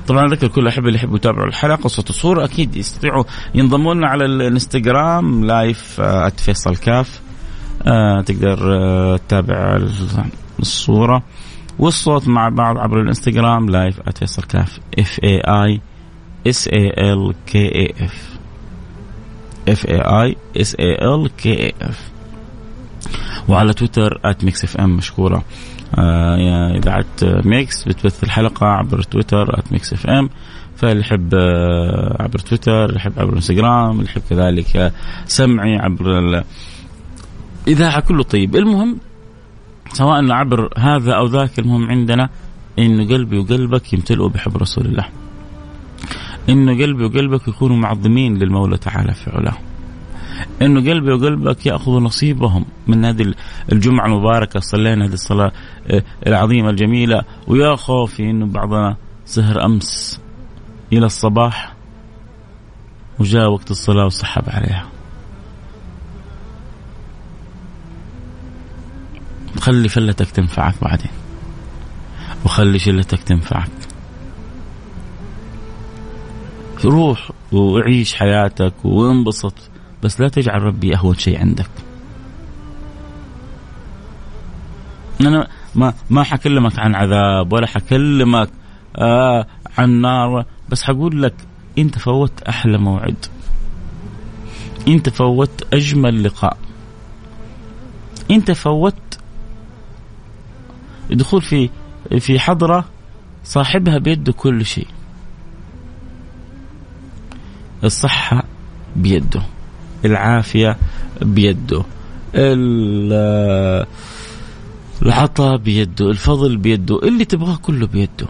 طبعا 0.09 0.27
أذكر 0.27 0.49
كل 0.49 0.63
الاحبه 0.63 0.87
اللي 0.87 0.99
يحبوا 0.99 1.17
يتابعوا 1.17 1.47
الحلقة 1.47 1.89
صوت 1.89 2.11
وصوره 2.11 2.45
أكيد 2.45 2.77
يستطيعوا 2.77 3.25
ينضموا 3.55 3.95
لنا 3.95 4.09
على 4.09 4.25
الإنستغرام 4.25 5.45
live 5.45 6.01
@فيصل 6.37 6.77
كاف 6.77 7.21
آه 7.87 8.21
تقدر 8.21 8.77
آه 8.77 9.17
تتابع 9.17 9.79
الصورة 10.61 11.23
والصوت 11.79 12.29
مع 12.29 12.49
بعض 12.49 12.79
عبر 12.79 13.01
الإنستغرام 13.01 13.71
live 13.71 14.01
@فيصل 14.19 14.43
كاف 14.43 14.79
F 14.99 15.21
A 15.25 15.41
I 15.41 15.81
S 16.47 16.69
A 16.69 17.13
L 17.13 17.35
K 17.47 17.75
A 17.75 17.95
F 18.01 18.39
F 19.69 19.87
A 19.87 20.01
I 20.01 20.37
S 20.57 20.77
A 20.81 20.95
L 21.15 21.31
K 21.37 21.65
A 21.65 21.75
F 21.83 22.11
وعلى 23.49 23.73
تويتر 23.73 24.21
@Mix 24.43 24.65
FM 24.65 24.97
مشكورة. 24.97 25.45
إذاعة 26.77 27.05
Mix 27.23 27.89
بتبث 27.89 28.25
الحلقة 28.25 28.67
عبر 28.67 29.03
تويتر 29.03 29.63
@Mix 29.71 29.93
FM 29.93 30.29
فاللي 30.77 31.01
يحب 31.01 31.35
آه، 31.35 32.23
عبر 32.23 32.39
تويتر 32.39 32.85
اللي 32.85 32.97
يحب 32.97 33.13
عبر 33.17 33.37
انستغرام 33.37 33.91
اللي 33.91 34.05
يحب 34.05 34.23
كذلك 34.31 34.93
سمعي 35.27 35.77
عبر 35.77 36.45
الاذاعه 37.67 38.01
كله 38.01 38.23
طيب. 38.23 38.57
المهم 38.57 38.99
سواء 39.93 40.33
عبر 40.33 40.69
هذا 40.79 41.13
أو 41.13 41.27
ذاك 41.27 41.59
المهم 41.59 41.91
عندنا 41.91 42.29
انه 42.79 43.09
قلبي 43.09 43.39
وقلبك 43.39 43.93
يمتلئوا 43.93 44.29
بحب 44.29 44.57
رسول 44.57 44.87
الله. 44.87 45.07
انه 46.49 46.73
قلبي 46.73 47.05
وقلبك 47.05 47.49
يكونوا 47.49 47.77
معظمين 47.77 48.39
للمولى 48.39 48.77
تعالى 48.77 49.15
في 49.15 49.31
علاه. 49.31 49.57
إنه 50.63 50.81
قلبي 50.81 51.13
وقلبك 51.13 51.67
ياخذوا 51.67 52.01
نصيبهم 52.01 52.65
من 52.87 53.05
هذه 53.05 53.35
الجمعة 53.73 54.07
المباركة 54.07 54.61
صلينا 54.61 55.05
هذه 55.05 55.13
الصلاة 55.13 55.53
آه، 55.91 56.03
العظيمة 56.27 56.71
الجميلة. 56.71 57.23
ويا 57.47 57.77
خوفي 57.77 58.31
إنه 58.31 58.47
بعضنا 58.47 58.97
سهر 59.25 59.65
أمس 59.65 60.21
إلى 60.93 61.07
الصباح 61.07 61.75
وجاء 63.19 63.51
وقت 63.51 63.71
الصلاة 63.71 64.07
وسحب 64.07 64.43
عليها. 64.47 64.89
خلي 69.61 69.89
فلتك 69.89 70.31
تنفعك 70.31 70.75
بعدين. 70.83 71.11
وخلي 72.45 72.79
شلتك 72.79 73.23
تنفعك. 73.23 73.71
روح 76.85 77.31
وعيش 77.53 78.15
حياتك 78.15 78.75
وانبسط. 78.85 79.68
بس 80.03 80.21
لا 80.21 80.29
تجعل 80.29 80.63
ربي 80.63 80.95
أهون 80.95 81.15
شيء 81.15 81.41
عندك. 81.41 81.71
أنا 85.21 85.49
ما 85.75 85.95
ما 86.11 86.23
حكلمك 86.23 86.79
عن 86.79 86.95
عذاب 86.95 87.53
ولا 87.53 87.67
حكلمك 87.67 88.51
آه 88.97 89.47
عن 89.79 90.01
نار 90.01 90.45
بس 90.69 90.83
حقول 90.83 91.23
لك 91.23 91.35
انت 91.79 91.99
فوت 91.99 92.43
أحلى 92.43 92.79
موعد. 92.79 93.27
انت 94.89 95.09
فوت 95.09 95.75
أجمل 95.75 96.25
لقاء. 96.25 96.57
انت 98.31 98.51
فوت 98.51 99.19
الدخول 101.11 101.43
في 101.43 101.71
في 102.19 102.41
حضرة 102.41 102.85
صاحبها 103.45 103.99
بيده 103.99 104.33
كل 104.33 104.65
شيء. 104.65 104.87
الصحة 107.85 108.45
بيده. 108.97 109.43
العافية 110.05 110.77
بيده. 111.23 111.83
العطاء 115.03 115.57
بيده 115.57 116.11
الفضل 116.11 116.57
بيده 116.57 116.99
اللي 117.03 117.25
تبغاه 117.25 117.57
كله 117.57 117.87
بيده. 117.87 118.27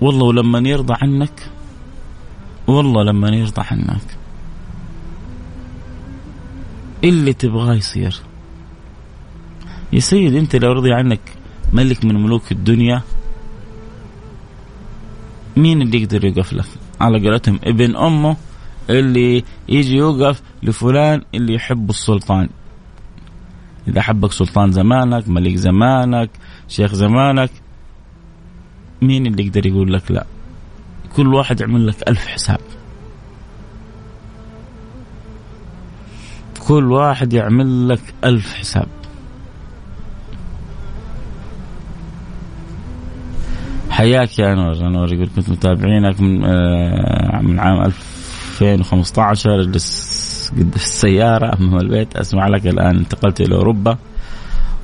والله 0.00 0.24
ولما 0.26 0.68
يرضى 0.68 0.94
عنك 1.02 1.50
والله 2.66 3.02
لما 3.02 3.28
يرضى 3.28 3.62
عنك. 3.70 4.16
اللي 7.04 7.32
تبغاه 7.32 7.74
يصير. 7.74 8.20
يا 9.92 10.00
سيد 10.00 10.34
انت 10.34 10.56
لو 10.56 10.72
رضي 10.72 10.92
عنك 10.92 11.20
ملك 11.72 12.04
من 12.04 12.22
ملوك 12.22 12.52
الدنيا 12.52 13.02
مين 15.56 15.82
اللي 15.82 16.02
يقدر 16.02 16.24
يوقف 16.24 16.52
لك 16.52 16.66
على 17.00 17.28
قولتهم 17.28 17.60
ابن 17.64 17.96
أمه 17.96 18.36
اللي 18.98 19.44
يجي 19.68 19.96
يوقف 19.96 20.42
لفلان 20.62 21.22
اللي 21.34 21.54
يحب 21.54 21.90
السلطان. 21.90 22.48
إذا 23.88 24.02
حبك 24.02 24.32
سلطان 24.32 24.72
زمانك 24.72 25.28
ملك 25.28 25.56
زمانك 25.56 26.30
شيخ 26.68 26.94
زمانك 26.94 27.50
مين 29.02 29.26
اللي 29.26 29.46
يقدر 29.46 29.66
يقول 29.66 29.92
لك 29.92 30.10
لا؟ 30.10 30.26
كل 31.16 31.34
واحد 31.34 31.60
يعمل 31.60 31.86
لك 31.86 32.08
ألف 32.08 32.26
حساب. 32.26 32.60
كل 36.68 36.92
واحد 36.92 37.32
يعمل 37.32 37.88
لك 37.88 38.14
ألف 38.24 38.54
حساب. 38.54 38.88
حياك 43.90 44.38
يا 44.38 44.52
انور 44.52 44.86
انور 44.86 45.12
يقول 45.12 45.28
كنت 45.36 45.50
متابعينك 45.50 46.20
من 46.20 46.44
آه 46.44 47.40
من 47.42 47.58
عام 47.58 47.80
2015 48.62 49.60
أجلس 49.60 50.20
في 50.56 50.76
السيارة 50.76 51.56
امام 51.60 51.78
البيت 51.78 52.16
أسمع 52.16 52.48
لك 52.48 52.66
الآن 52.66 52.96
انتقلت 52.96 53.40
إلى 53.40 53.54
أوروبا. 53.54 53.98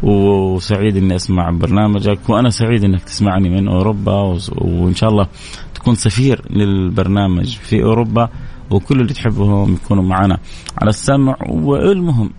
وسعيد 0.03 0.97
إني 0.97 1.17
أسمع 1.17 1.51
برنامجك 1.51 2.29
وأنا 2.29 2.51
سعيد 2.51 2.85
إنك 2.85 3.03
تسمعني 3.03 3.49
من 3.49 3.69
أوروبا 3.69 4.39
وإن 4.59 4.95
شاء 4.95 5.11
الله 5.11 5.27
تكون 5.75 5.95
سفير 5.95 6.43
للبرنامج 6.51 7.57
في 7.57 7.83
أوروبا 7.83 8.29
وكل 8.71 9.01
اللي 9.01 9.13
تحبهم 9.13 9.75
يكونوا 9.75 10.05
معنا 10.05 10.39
على 10.79 10.89
السمع. 10.89 11.37
والمهم 11.49 12.31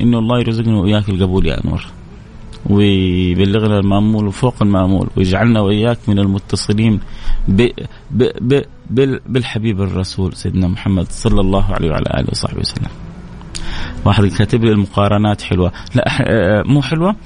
إنه 0.00 0.18
الله 0.18 0.38
يرزقنا 0.38 0.76
وإياك 0.76 1.08
القبول 1.08 1.46
يا 1.46 1.64
أنور. 1.64 1.86
ويبلغنا 2.70 3.78
المأمول 3.78 4.26
وفوق 4.26 4.62
المأمول 4.62 5.08
ويجعلنا 5.16 5.60
وإياك 5.60 5.98
من 6.08 6.18
المتصلين 6.18 7.00
ب 7.48 7.68
ب 8.10 8.30
ب 8.90 9.18
بالحبيب 9.26 9.82
الرسول 9.82 10.32
سيدنا 10.32 10.68
محمد 10.68 11.06
صلى 11.10 11.40
الله 11.40 11.64
عليه 11.72 11.90
وعلى 11.90 12.06
آله 12.14 12.28
وصحبه 12.30 12.60
وسلم. 12.60 12.90
واحد 14.04 14.26
كاتب 14.26 14.64
لي 14.64 14.72
المقارنات 14.72 15.42
حلوة، 15.42 15.72
لا 15.94 16.04
آه، 16.20 16.62
مو 16.66 16.82
حلوة 16.82 17.16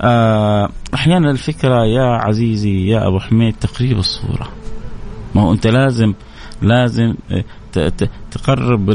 آه، 0.00 0.70
أحيانا 0.94 1.30
الفكرة 1.30 1.84
يا 1.84 2.04
عزيزي 2.04 2.88
يا 2.88 3.06
أبو 3.06 3.18
حميد 3.18 3.54
تقريب 3.60 3.98
الصورة. 3.98 4.48
ما 5.34 5.42
هو 5.42 5.52
أنت 5.52 5.66
لازم 5.66 6.14
لازم 6.62 7.14
آه، 7.76 7.92
تقرب 8.30 8.90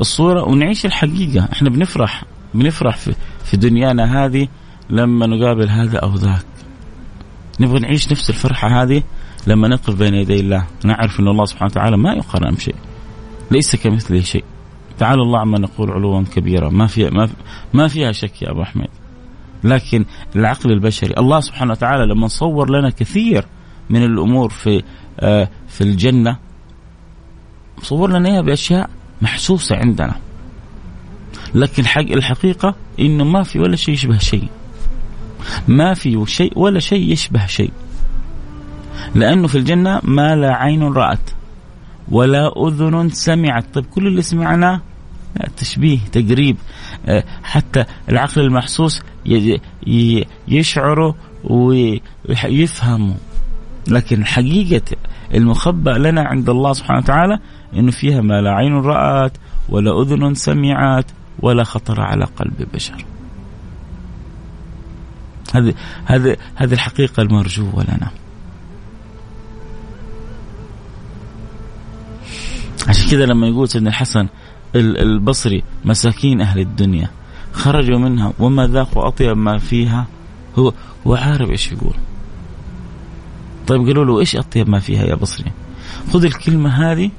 الصورة 0.00 0.42
ونعيش 0.42 0.86
الحقيقة، 0.86 1.48
إحنا 1.52 1.70
بنفرح 1.70 2.24
بنفرح 2.54 2.96
في 3.44 3.56
دنيانا 3.56 4.24
هذه 4.24 4.48
لما 4.90 5.26
نقابل 5.26 5.68
هذا 5.68 5.98
أو 5.98 6.14
ذاك. 6.14 6.46
نبغى 7.60 7.80
نعيش 7.80 8.12
نفس 8.12 8.30
الفرحة 8.30 8.82
هذه 8.82 9.02
لما 9.46 9.68
نقف 9.68 9.94
بين 9.94 10.14
يدي 10.14 10.40
الله. 10.40 10.66
نعرف 10.84 11.20
إن 11.20 11.28
الله 11.28 11.44
سبحانه 11.44 11.70
وتعالى 11.72 11.96
ما 11.96 12.12
يقارن 12.12 12.54
بشيء. 12.54 12.74
ليس 13.50 13.76
كمثله 13.76 14.20
شيء. 14.20 14.44
تعالى 14.98 15.22
الله 15.22 15.38
عما 15.38 15.58
نقول 15.58 15.90
علوا 15.90 16.22
كبيرا. 16.22 16.70
ما 16.70 16.86
فيها 16.86 17.10
ما, 17.10 17.28
ما 17.74 17.88
فيها 17.88 18.12
شك 18.12 18.42
يا 18.42 18.50
أبو 18.50 18.62
أحمد. 18.62 18.88
لكن 19.64 20.04
العقل 20.36 20.72
البشري. 20.72 21.14
الله 21.18 21.40
سبحانه 21.40 21.70
وتعالى 21.70 22.14
لما 22.14 22.28
صور 22.28 22.70
لنا 22.70 22.90
كثير 22.90 23.44
من 23.90 24.04
الأمور 24.04 24.48
في 24.48 24.82
آه 25.20 25.48
في 25.68 25.80
الجنة 25.80 26.38
صور 27.82 28.10
لنا 28.10 28.28
إياها 28.28 28.40
بأشياء 28.40 28.90
محسوسة 29.22 29.76
عندنا. 29.76 30.14
لكن 31.54 31.86
حق 31.86 32.00
الحقيقة 32.00 32.74
إنه 33.00 33.24
ما 33.24 33.42
في 33.42 33.58
ولا 33.58 33.76
شيء 33.76 33.94
يشبه 33.94 34.18
شيء. 34.18 34.48
ما 35.68 35.94
في 35.94 36.24
شيء 36.26 36.58
ولا 36.58 36.80
شيء 36.80 37.12
يشبه 37.12 37.46
شيء. 37.46 37.70
لأنه 39.14 39.46
في 39.46 39.58
الجنة 39.58 40.00
ما 40.02 40.36
لا 40.36 40.54
عين 40.54 40.82
رأت 40.82 41.30
ولا 42.08 42.52
أذن 42.66 43.08
سمعت. 43.08 43.74
طيب 43.74 43.84
كل 43.84 44.06
اللي 44.06 44.22
سمعناه 44.22 44.80
تشبيه 45.56 45.98
تقريب. 46.12 46.56
آه، 47.06 47.24
حتى 47.42 47.84
العقل 48.08 48.40
المحسوس 48.40 49.02
يشعره 50.48 51.14
ويفهمه 51.44 53.14
لكن 53.88 54.26
حقيقة 54.26 54.96
المخبأ 55.34 55.90
لنا 55.90 56.22
عند 56.22 56.50
الله 56.50 56.72
سبحانه 56.72 56.98
وتعالى 56.98 57.38
إنه 57.76 57.90
فيها 57.90 58.20
ما 58.20 58.40
لا 58.40 58.50
عين 58.50 58.72
رأت 58.72 59.32
ولا 59.68 60.02
أذن 60.02 60.34
سمعت 60.34 61.06
ولا 61.38 61.64
خطر 61.64 62.00
على 62.00 62.24
قلب 62.24 62.68
بشر. 62.74 63.04
هذه 65.54 65.74
هذه 66.04 66.36
هذه 66.54 66.72
الحقيقة 66.72 67.22
المرجوة 67.22 67.84
لنا. 67.84 68.10
عشان 72.88 73.10
كذا 73.10 73.26
لما 73.26 73.46
يقول 73.46 73.68
سيدنا 73.68 73.90
الحسن 73.90 74.28
البصري 74.74 75.62
مساكين 75.84 76.40
أهل 76.40 76.60
الدنيا 76.60 77.10
خرجوا 77.52 77.98
منها 77.98 78.32
وما 78.38 78.66
ذاقوا 78.66 79.08
أطيب 79.08 79.36
ما 79.36 79.58
فيها. 79.58 80.06
هو 80.58 80.72
هو 81.06 81.14
عارف 81.14 81.50
إيش 81.50 81.72
يقول. 81.72 81.94
طيب 83.66 83.86
قالوا 83.86 84.04
له 84.04 84.20
إيش 84.20 84.36
أطيب 84.36 84.68
ما 84.68 84.80
فيها 84.80 85.04
يا 85.04 85.14
بصري؟ 85.14 85.52
خذ 86.12 86.24
الكلمة 86.24 86.70
هذه 86.70 87.10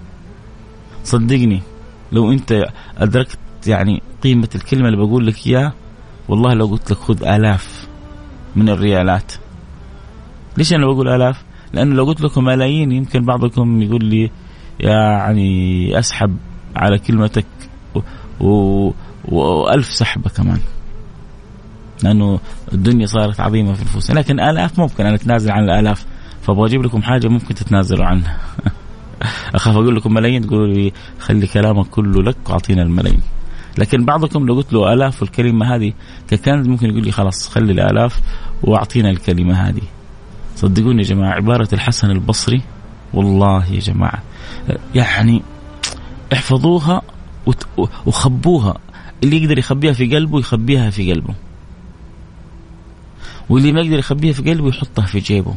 صدقني 1.03 1.61
لو 2.11 2.31
أنت 2.31 2.65
أدركت 2.97 3.39
يعني 3.67 4.01
قيمة 4.23 4.49
الكلمة 4.55 4.85
اللي 4.85 4.97
بقول 4.97 5.27
لك 5.27 5.47
إياها 5.47 5.73
والله 6.29 6.53
لو 6.53 6.65
قلت 6.65 6.91
لك 6.91 6.97
خذ 6.97 7.23
آلاف. 7.23 7.84
من 8.55 8.69
الريالات. 8.69 9.33
ليش 10.57 10.73
أنا 10.73 10.85
بقول 10.85 11.09
آلاف؟ 11.09 11.43
لأنه 11.73 11.95
لو 11.95 12.05
قلت 12.05 12.21
لكم 12.21 12.43
ملايين 12.43 12.91
يمكن 12.91 13.25
بعضكم 13.25 13.81
يقول 13.81 14.05
لي 14.05 14.31
يعني 14.79 15.99
أسحب 15.99 16.37
على 16.75 16.99
كلمتك 16.99 17.45
و... 17.95 17.99
و... 18.39 18.93
وألف 19.25 19.85
سحبة 19.85 20.29
كمان. 20.29 20.59
لأنه 22.03 22.39
الدنيا 22.73 23.05
صارت 23.05 23.39
عظيمة 23.39 23.73
في 23.73 23.81
نفوسنا 23.81 24.19
لكن 24.19 24.39
آلاف 24.39 24.79
ممكن 24.79 25.05
ان 25.05 25.13
أتنازل 25.13 25.51
عن 25.51 25.63
الآلاف. 25.63 26.05
فأبغى 26.41 26.65
أجيب 26.65 26.85
لكم 26.85 27.01
حاجة 27.01 27.27
ممكن 27.27 27.55
تتنازلوا 27.55 28.05
عنها. 28.05 28.37
أخاف 29.55 29.75
أقول 29.75 29.95
لكم 29.95 30.13
ملايين 30.13 30.47
تقولوا 30.47 30.67
لي 30.67 30.93
خلي 31.19 31.47
كلامك 31.47 31.87
كله 31.87 32.23
لك 32.23 32.49
وأعطينا 32.49 32.81
الملايين. 32.81 33.21
لكن 33.77 34.05
بعضكم 34.05 34.45
لو 34.45 34.55
قلت 34.55 34.73
له 34.73 34.93
آلاف 34.93 35.21
والكلمة 35.21 35.75
هذه 35.75 35.93
ككنز 36.27 36.67
ممكن 36.67 36.89
يقول 36.89 37.03
لي 37.03 37.11
خلاص 37.11 37.49
خلي 37.49 37.71
الآلاف 37.71 38.21
واعطينا 38.63 39.09
الكلمة 39.09 39.53
هذه. 39.53 39.81
صدقوني 40.55 40.97
يا 40.97 41.07
جماعة 41.07 41.33
عبارة 41.33 41.67
الحسن 41.73 42.11
البصري 42.11 42.61
والله 43.13 43.73
يا 43.73 43.79
جماعة 43.79 44.23
يعني 44.95 45.41
احفظوها 46.33 47.01
وخبوها. 48.05 48.77
اللي 49.23 49.43
يقدر 49.43 49.57
يخبيها 49.57 49.93
في 49.93 50.15
قلبه 50.15 50.39
يخبيها 50.39 50.89
في 50.89 51.13
قلبه. 51.13 51.33
واللي 53.49 53.71
ما 53.71 53.81
يقدر 53.81 53.99
يخبيها 53.99 54.33
في 54.33 54.51
قلبه 54.51 54.69
يحطها 54.69 55.05
في 55.05 55.19
جيبه. 55.19 55.55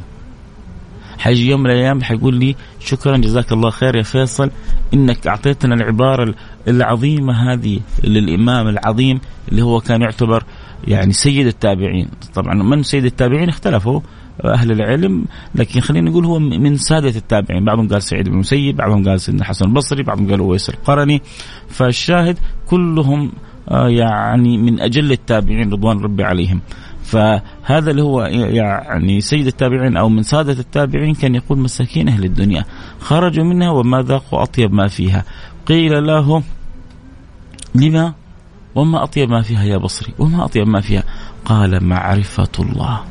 حيجي 1.18 1.50
يوم 1.50 1.60
من 1.60 1.70
الأيام 1.70 2.02
حيقول 2.02 2.34
لي 2.34 2.56
شكرا 2.80 3.16
جزاك 3.16 3.52
الله 3.52 3.70
خير 3.70 3.96
يا 3.96 4.02
فيصل. 4.02 4.50
إنك 4.94 5.26
أعطيتنا 5.26 5.74
العبارة 5.74 6.34
العظيمة 6.68 7.52
هذه 7.52 7.80
للإمام 8.04 8.68
العظيم 8.68 9.20
اللي 9.48 9.62
هو 9.62 9.80
كان 9.80 10.02
يعتبر 10.02 10.44
يعني 10.88 11.12
سيد 11.12 11.46
التابعين. 11.46 12.08
طبعا 12.34 12.54
من 12.54 12.82
سيد 12.82 13.04
التابعين؟ 13.04 13.48
اختلفوا 13.48 14.00
أهل 14.44 14.72
العلم. 14.72 15.24
لكن 15.54 15.80
خلينا 15.80 16.10
نقول 16.10 16.24
هو 16.24 16.38
من 16.38 16.76
سادة 16.76 17.16
التابعين. 17.16 17.64
بعضهم 17.64 17.88
قال 17.88 18.02
سعيد 18.02 18.28
بن 18.28 18.34
المسيب 18.34 18.76
بعضهم 18.76 19.08
قال 19.08 19.20
سيدنا 19.20 19.40
الحسن 19.40 19.64
البصري 19.66 20.02
بعضهم 20.02 20.30
قال 20.30 20.38
أويس 20.40 20.68
القرني. 20.68 21.22
فالشاهد 21.68 22.38
كلهم 22.66 23.32
آه، 23.70 23.88
يعني 23.88 24.58
من 24.58 24.80
أجل 24.80 25.12
التابعين 25.12 25.72
رضوان 25.72 25.98
ربي 25.98 26.24
عليهم. 26.24 26.60
فهذا 27.08 27.90
اللي 27.90 28.02
هو 28.02 28.22
يعني 28.22 29.20
سيد 29.20 29.46
التابعين 29.46 29.96
أو 29.96 30.08
من 30.08 30.22
سادة 30.22 30.52
التابعين 30.52 31.14
كان 31.14 31.34
يقول 31.34 31.58
مساكين 31.58 32.08
أهل 32.08 32.24
الدنيا 32.24 32.64
خرجوا 33.00 33.44
منها 33.44 33.70
وما 33.70 34.02
ذاقوا 34.02 34.42
أطيب 34.42 34.72
ما 34.72 34.88
فيها. 34.88 35.24
قيل 35.66 36.06
له 36.06 36.42
لما؟ 37.74 38.14
وما 38.74 39.02
أطيب 39.02 39.30
ما 39.30 39.42
فيها 39.42 39.64
يا 39.64 39.76
بصري 39.76 40.14
وما 40.18 40.44
أطيب 40.44 40.68
ما 40.68 40.80
فيها؟ 40.80 41.02
قال 41.44 41.84
معرفة 41.84 42.52
الله. 42.58 43.04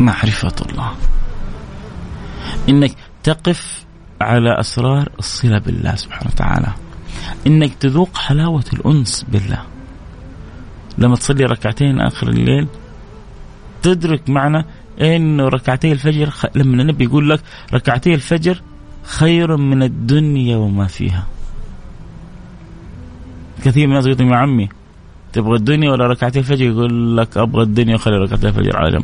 معرفة 0.00 0.66
الله. 0.70 0.92
إنك 2.68 2.94
تقف 3.22 3.84
على 4.20 4.60
أسرار 4.60 5.08
الصلة 5.18 5.58
بالله 5.58 5.94
سبحانه 5.94 6.30
وتعالى. 6.34 6.72
إنك 7.46 7.74
تذوق 7.74 8.16
حلاوة 8.16 8.64
الأنس 8.72 9.26
بالله. 9.28 9.71
لما 10.98 11.16
تصلي 11.16 11.44
ركعتين 11.44 12.00
آخر 12.00 12.28
الليل 12.28 12.66
تدرك 13.82 14.30
معنى 14.30 14.64
إنه 15.00 15.48
ركعتي 15.48 15.92
الفجر 15.92 16.30
خ... 16.30 16.46
لما 16.54 16.82
النبي 16.82 17.04
يقول 17.04 17.30
لك 17.30 17.40
ركعتي 17.74 18.14
الفجر 18.14 18.62
خير 19.02 19.56
من 19.56 19.82
الدنيا 19.82 20.56
وما 20.56 20.86
فيها. 20.86 21.26
كثير 23.64 23.86
من 23.86 23.96
الناس 23.96 24.06
يقول 24.06 24.32
يا 24.32 24.36
عمي 24.36 24.68
تبغى 25.32 25.56
الدنيا 25.56 25.90
ولا 25.90 26.06
ركعتي 26.06 26.38
الفجر 26.38 26.66
يقول 26.66 27.16
لك 27.16 27.36
أبغى 27.36 27.62
الدنيا 27.62 27.94
وخلي 27.94 28.16
ركعتي 28.16 28.48
الفجر 28.48 28.76
على. 28.76 29.02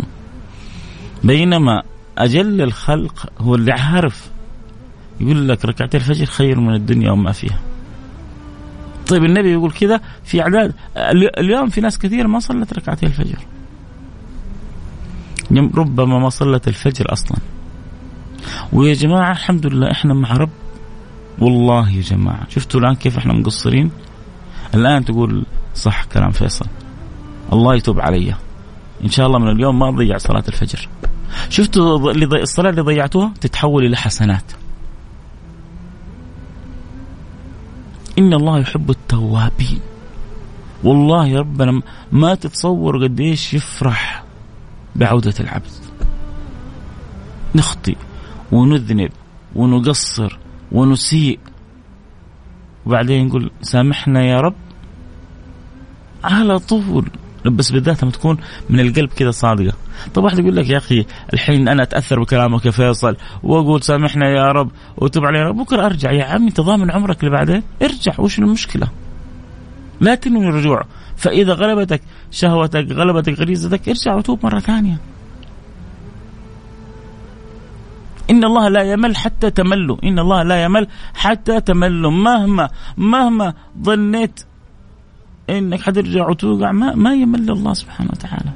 بينما 1.25 1.83
أجل 2.19 2.63
الخلق 2.63 3.27
هو 3.39 3.55
اللي 3.55 3.73
عارف 3.73 4.31
يقول 5.21 5.49
لك 5.49 5.65
ركعتي 5.65 5.97
الفجر 5.97 6.27
خير 6.27 6.61
من 6.61 6.75
الدنيا 6.75 7.11
وما 7.11 7.33
فيها. 7.33 7.61
طيب 9.09 9.25
النبي 9.25 9.53
يقول 9.53 9.73
كذا 9.73 10.01
في 10.25 10.43
إعداد. 10.43 10.75
اليوم 11.39 11.69
في 11.69 11.81
ناس 11.81 11.99
كثير 11.99 12.27
ما 12.27 12.39
صلت 12.39 12.73
ركعتي 12.73 13.07
الفجر. 13.07 13.39
ربما 15.75 16.19
ما 16.19 16.29
صلت 16.29 16.69
الفجر 16.69 17.13
أصلا. 17.13 17.39
ويا 18.73 18.95
جماعة 18.95 19.33
الحمد 19.33 19.67
لله 19.67 19.91
إحنا 19.91 20.15
مع 20.15 20.33
رب. 20.33 20.51
والله 21.39 21.91
يا 21.91 22.01
جماعة 22.01 22.49
شفتوا 22.49 22.81
الآن 22.81 22.95
كيف 22.95 23.19
إحنا 23.19 23.33
مقصرين؟ 23.33 23.91
الآن 24.75 25.05
تقول 25.05 25.47
صح 25.75 26.05
كلام 26.05 26.31
فيصل. 26.31 26.67
الله 27.53 27.75
يتوب 27.75 28.01
علي. 28.01 28.35
إن 29.05 29.09
شاء 29.09 29.27
الله 29.27 29.39
من 29.39 29.49
اليوم 29.49 29.79
ما 29.79 29.89
اضيع 29.89 30.19
صلاة 30.19 30.45
الفجر. 30.49 30.89
شفتوا 31.51 32.13
الصلاة 32.43 32.71
اللي 32.71 32.83
ضيعتوها؟ 32.83 33.33
تتحول 33.41 33.85
إلى 33.85 33.97
حسنات. 33.97 34.53
إن 38.19 38.33
الله 38.33 38.59
يحب 38.59 38.91
التوابين. 38.91 39.81
والله 40.85 41.39
ربنا 41.39 41.83
ما 42.13 42.35
تتصور 42.35 43.05
قديش 43.05 43.55
يفرح 43.55 44.25
بعودة 44.97 45.35
العبد. 45.41 45.71
نخطئ 47.55 47.97
ونذنب 48.53 49.11
ونقصر 49.55 50.39
ونسيء. 50.73 51.39
وبعدين 52.87 53.27
نقول 53.27 53.51
سامحنا 53.63 54.25
يا 54.25 54.41
رب 54.41 54.55
على 56.25 56.59
طول. 56.59 57.11
بس 57.57 57.71
بالذات 57.71 58.03
لما 58.03 58.13
تكون 58.13 58.37
من 58.71 58.81
القلب 58.81 59.09
كذا 59.09 59.31
صادقة. 59.31 59.73
طب 60.15 60.25
واحد 60.25 60.39
يقول 60.39 60.57
لك 60.57 60.71
يا 60.71 60.77
أخي 60.77 61.05
الحين 61.33 61.69
أنا 61.69 61.83
أتأثر 61.83 62.21
بكلامك 62.21 62.67
يا 62.67 62.71
فيصل 62.71 63.17
وأقول 63.43 63.83
سامحنا 63.83 64.29
يا 64.31 64.53
رب 64.53 64.71
وتب 64.97 65.25
علينا 65.25 65.51
بكرة 65.51 65.87
أرجع. 65.87 66.13
يا 66.13 66.25
عمي 66.25 66.49
أنت 66.49 66.61
ضامن 66.61 66.91
عمرك 66.91 67.21
اللي 67.21 67.31
بعدين؟ 67.31 67.63
ارجع 67.83 68.13
وش 68.19 68.39
المشكلة؟ 68.39 68.89
لا 70.01 70.15
تنوي 70.15 70.49
الرجوع. 70.49 70.83
فإذا 71.17 71.53
غلبتك 71.53 72.03
شهوتك 72.31 72.87
غلبتك 72.93 73.41
غريزتك 73.41 73.89
ارجع 73.89 74.15
وتوب 74.15 74.47
مرة 74.47 74.59
ثانية. 74.59 74.99
إن 78.31 78.45
الله 78.45 78.69
لا 78.69 78.83
يمل 78.83 79.17
حتى 79.17 79.51
تملوا. 79.51 79.97
إن 80.05 80.19
الله 80.19 80.43
لا 80.43 80.65
يمل 80.65 80.87
حتى 81.15 81.61
تملوا. 81.61 82.11
مهما 82.11 82.69
مهما 82.97 83.55
ظنيت 83.83 84.41
إنك 85.51 85.81
حترجع 85.81 86.29
وتوقع 86.29 86.73
ما 86.73 86.95
ما 86.95 87.15
يمل 87.15 87.51
الله 87.51 87.75
سبحانه 87.75 88.11
وتعالى. 88.11 88.53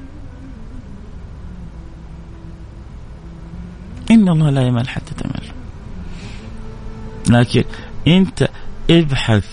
إن 4.10 4.28
الله 4.28 4.50
لا 4.50 4.62
يمل 4.62 4.88
حتى 4.88 5.14
تمل. 5.14 5.52
لكن 7.30 7.64
أنت 8.08 8.48
ابحث 8.90 9.46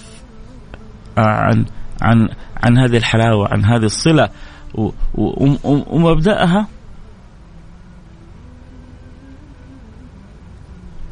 عن 1.18 1.66
عن 2.02 2.30
عن 2.58 2.78
هذه 2.78 2.98
الحلاوة 2.98 3.48
عن 3.48 3.66
هذه 3.66 3.86
الصلة 3.86 4.30
ومبدأها 5.16 6.68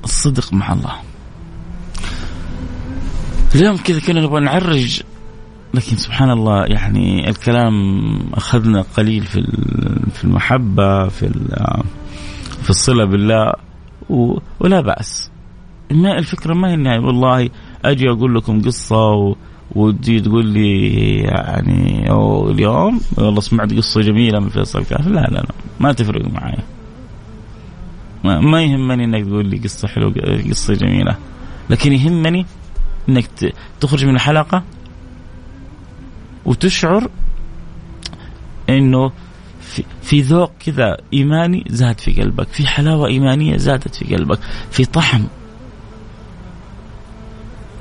الصدق 0.03 0.53
مع 0.53 0.73
الله. 0.73 0.95
اليوم 3.55 3.77
كذا 3.77 3.99
كنا 3.99 4.21
نبغى 4.21 4.39
نعرج 4.39 5.03
لكن 5.77 5.97
سبحان 5.97 6.29
الله 6.29 6.65
يعني 6.65 7.29
الكلام 7.29 7.73
أخذنا 8.33 8.81
قليل 8.81 9.23
في 9.23 9.41
في 10.13 10.23
المحبة 10.23 11.07
في 11.07 11.29
في 12.63 12.69
الصلة 12.69 13.05
بالله 13.05 13.53
ولا 14.59 14.81
بأس. 14.81 15.31
ما 15.91 16.17
الفكرة 16.17 16.53
ما 16.53 16.69
هي 16.69 16.73
النهايه 16.73 16.99
والله 16.99 17.49
أجي 17.85 18.09
أقول 18.09 18.35
لكم 18.35 18.61
قصة 18.61 19.35
وتجي 19.75 20.19
تقول 20.21 20.45
لي 20.45 21.17
يعني 21.19 22.11
اليوم 22.51 23.01
والله 23.17 23.41
سمعت 23.41 23.73
قصة 23.73 24.01
جميلة 24.01 24.39
من 24.39 24.49
فيصل 24.49 24.85
كاف 24.85 25.07
لا 25.07 25.19
لا 25.19 25.27
لا 25.27 25.51
ما 25.79 25.93
تفرق 25.93 26.25
معي 26.33 26.57
ما 28.23 28.63
يهمني 28.63 29.03
إنك 29.03 29.25
تقول 29.25 29.47
لي 29.47 29.57
قصة 29.57 29.87
حلوة 29.87 30.13
قصة 30.49 30.73
جميلة. 30.73 31.15
لكن 31.69 31.93
يهمني 31.93 32.45
إنك 33.09 33.27
تخرج 33.79 34.05
من 34.05 34.15
الحلقة 34.15 34.63
وتشعر 36.47 37.09
إنه 38.69 39.11
في, 40.01 40.21
ذوق 40.21 40.51
كذا 40.59 40.97
إيماني 41.13 41.63
زاد 41.69 41.99
في 41.99 42.21
قلبك، 42.21 42.47
في 42.47 42.67
حلاوة 42.67 43.07
إيمانية 43.07 43.57
زادت 43.57 43.95
في 43.95 44.15
قلبك، 44.15 44.39
في 44.71 44.85
طعم 44.85 45.27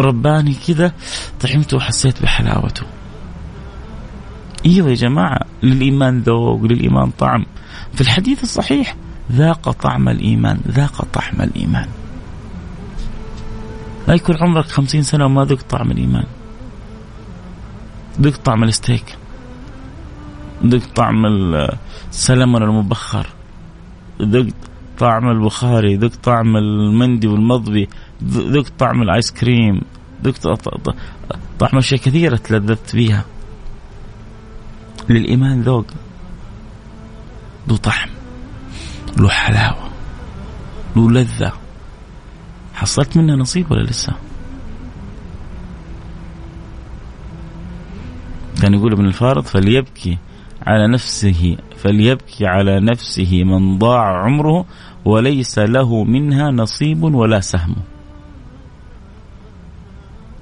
رباني 0.01 0.55
كذا 0.67 0.93
طعمته 1.41 1.77
وحسيت 1.77 2.23
بحلاوته. 2.23 2.87
إيوه 4.67 4.89
يا 4.89 4.95
جماعة 4.95 5.41
للإيمان 5.63 6.21
ذوق 6.21 6.63
للإيمان 6.63 7.11
طعم. 7.11 7.47
في 7.95 8.01
الحديث 8.01 8.43
الصحيح 8.43 8.97
ذاق 9.33 9.71
طعم 9.71 10.09
الإيمان، 10.09 10.61
ذاق 10.69 11.05
طعم 11.13 11.43
الإيمان. 11.43 11.89
لا 14.09 14.15
يكون 14.15 14.37
عمرك 14.37 14.67
خمسين 14.67 15.03
سنة 15.03 15.25
وما 15.25 15.45
ذقت 15.45 15.71
طعم 15.71 15.91
الإيمان. 15.91 16.25
ذقت 18.21 18.47
طعم 18.47 18.65
الستيك. 18.65 19.17
ذقت 20.67 20.97
طعم 20.97 21.27
السلمون 22.11 22.63
المبخر. 22.63 23.27
ذقت 24.23 24.55
طعم 24.99 25.29
البخاري 25.29 25.97
ذقت 25.97 26.25
طعم 26.25 26.57
المندي 26.57 27.27
والمضبي 27.27 27.89
ذقت 28.25 28.73
طعم 28.79 29.03
الآيس 29.03 29.33
كريم. 29.33 29.81
ذقت 30.25 30.47
طعم 31.59 31.79
أشياء 31.79 32.01
كثيرة 32.01 32.37
تلذذت 32.37 32.97
بها 32.97 33.25
للإيمان 35.09 35.63
ذوق. 35.63 35.87
له 37.69 37.77
طعم. 37.77 38.09
له 39.17 39.29
حلاوة. 39.29 39.91
له 40.97 41.11
لذة. 41.11 41.53
حصلت 42.75 43.17
منها 43.17 43.37
نصيب 43.37 43.71
ولا 43.71 43.83
لسه؟ 43.83 44.13
كان 48.62 48.75
يقول 48.75 48.92
ابن 48.92 49.07
الفارض 49.07 49.45
فليبكي 49.45 50.19
على 50.66 50.88
نفسه 50.88 51.57
فليبكي 51.77 52.47
على 52.47 52.81
نفسه 52.81 53.45
من 53.45 53.79
ضاع 53.79 54.25
عمره 54.25 54.66
وليس 55.05 55.59
له 55.59 56.05
منها 56.05 56.51
نصيب 56.51 57.03
ولا 57.03 57.40
سهم. 57.40 57.77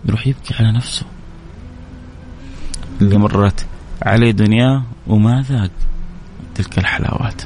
يروح 0.04 0.26
يبكي 0.26 0.54
على 0.54 0.72
نفسه. 0.72 1.06
اللي 3.00 3.18
مرت 3.18 3.66
عليه 4.02 4.30
دنياه 4.30 4.82
وما 5.06 5.44
ذاق 5.48 5.70
تلك 6.54 6.78
الحلاوات. 6.78 7.42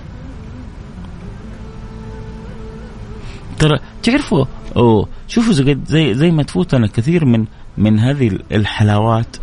ترى 3.59 3.79
تعرفوا 4.03 4.45
أوه 4.77 5.09
شوفوا 5.29 5.53
زي 5.87 6.15
زي 6.15 6.31
ما 6.31 6.43
تفوتنا 6.43 6.87
كثير 6.87 7.25
من 7.25 7.47
من 7.79 7.99
هذه 7.99 8.39
الحلاوات. 8.53 9.37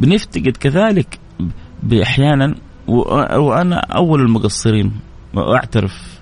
بنفتقد 0.00 0.56
كذلك 0.56 1.18
أحيانا 2.02 2.54
وأنا 2.88 3.76
أول 3.76 4.20
المقصرين 4.20 4.92
وأعترف 5.34 6.20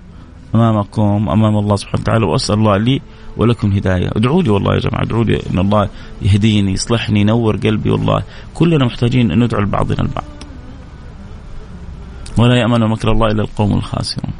أمامكم 0.55 1.29
أمام 1.29 1.57
الله 1.57 1.75
سبحانه 1.75 2.01
وتعالى 2.01 2.25
وأسأل 2.25 2.55
الله 2.55 2.77
لي 2.77 3.01
ولكم 3.37 3.71
هداية، 3.71 4.09
ادعوا 4.15 4.41
لي 4.41 4.49
والله 4.49 4.73
يا 4.73 4.79
جماعة 4.79 5.03
ادعوا 5.03 5.23
لي 5.23 5.39
إن 5.53 5.59
الله 5.59 5.89
يهديني 6.21 6.71
يصلحني 6.71 7.21
ينور 7.21 7.57
قلبي 7.57 7.89
والله، 7.89 8.23
كلنا 8.53 8.85
محتاجين 8.85 9.31
أن 9.31 9.43
ندعو 9.43 9.61
لبعضنا 9.61 10.01
البعض. 10.01 10.23
ولا 12.37 12.55
يأمن 12.55 12.79
مكر 12.79 13.11
الله 13.11 13.27
إلا 13.27 13.41
القوم 13.41 13.73
الخاسرون. 13.73 14.33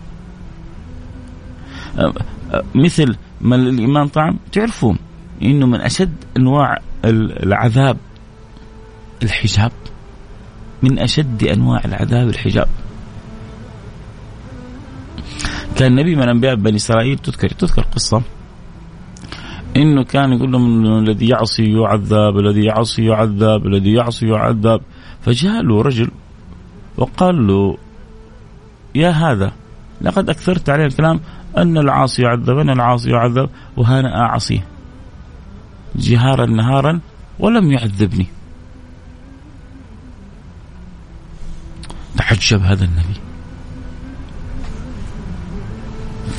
مثل 2.76 3.16
ما 3.42 3.56
الإيمان 3.56 4.08
طعم 4.08 4.38
تعرفوا 4.52 4.94
إنه 5.42 5.66
من 5.66 5.82
أشد 5.82 6.14
أنواع 6.38 6.78
العذاب 7.06 7.98
الحجاب 9.24 9.72
من 10.84 11.00
أشد 11.00 11.44
أنواع 11.44 11.82
العذاب 11.86 12.30
الحجاب. 12.30 12.68
كان 15.76 15.96
نبي 15.96 16.16
من 16.16 16.30
أنبياء 16.30 16.56
بني 16.56 16.76
إسرائيل 16.76 17.18
تذكر 17.18 17.50
تذكر 17.50 17.82
قصة. 17.82 18.22
إنه 19.78 20.04
كان 20.04 20.34
يقول 20.34 20.52
لهم 20.52 20.86
الذي 20.86 21.28
يعصي 21.28 21.64
يعذب 21.64 22.38
الذي 22.38 22.64
يعصي 22.64 23.06
يعذب 23.06 23.66
الذي 23.66 23.94
يعصي 23.94 24.28
يعذب. 24.28 24.82
فجاء 25.22 25.62
له 25.62 25.82
رجل 25.82 26.12
وقال 26.98 27.48
له 27.48 27.78
يا 28.96 29.10
هذا 29.10 29.52
لقد 30.02 30.30
أكثرت 30.30 30.70
عليه 30.70 30.86
الكلام 30.86 31.20
أن 31.58 31.78
العاصي 31.78 32.22
يعذب 32.22 32.58
أن 32.58 32.70
العاصي 32.70 33.10
يعذب 33.10 33.50
وهنا 33.78 34.22
أعصيه 34.22 34.66
جهارا 35.96 36.46
نهارا 36.46 37.00
ولم 37.40 37.72
يعذبني. 37.72 38.28
تعجب 42.40 42.64
هذا 42.64 42.86
النبي. 42.86 43.20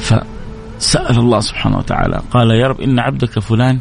فسأل 0.01 1.19
الله 1.19 1.41
سبحانه 1.41 1.79
وتعالى 1.79 2.23
قال 2.31 2.51
يا 2.51 2.67
رب 2.67 2.81
إن 2.81 2.99
عبدك 2.99 3.39
فلان 3.39 3.81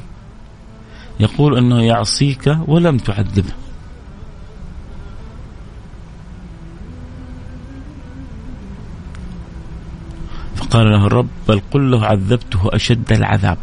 يقول 1.19 1.57
أنه 1.57 1.81
يعصيك 1.81 2.57
ولم 2.67 2.97
تعذبه. 2.97 3.53
فقال 10.55 10.91
له 10.91 11.07
الرب 11.07 11.27
بل 11.47 11.61
قل 11.71 11.91
له 11.91 12.05
عذبته 12.05 12.69
أشد 12.75 13.13
العذاب. 13.13 13.57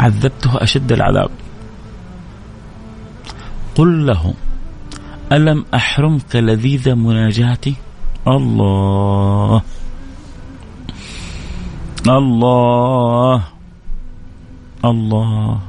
عذبته 0.00 0.62
أشد 0.62 0.92
العذاب. 0.92 1.30
قل 3.74 4.06
له. 4.06 4.34
ألم 5.32 5.64
أحرمك 5.74 6.36
لذيذ 6.36 6.94
مناجاتي؟ 6.94 7.74
الله. 8.28 9.62
الله. 12.08 13.44
الله. 14.84 15.60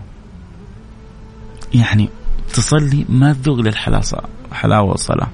يعني 1.74 2.10
تصلي 2.54 3.06
ما 3.10 3.34
تذوق 3.34 3.60
للحلاوة 3.60 4.24
حلاوة 4.52 4.94
الصلاة. 4.94 5.28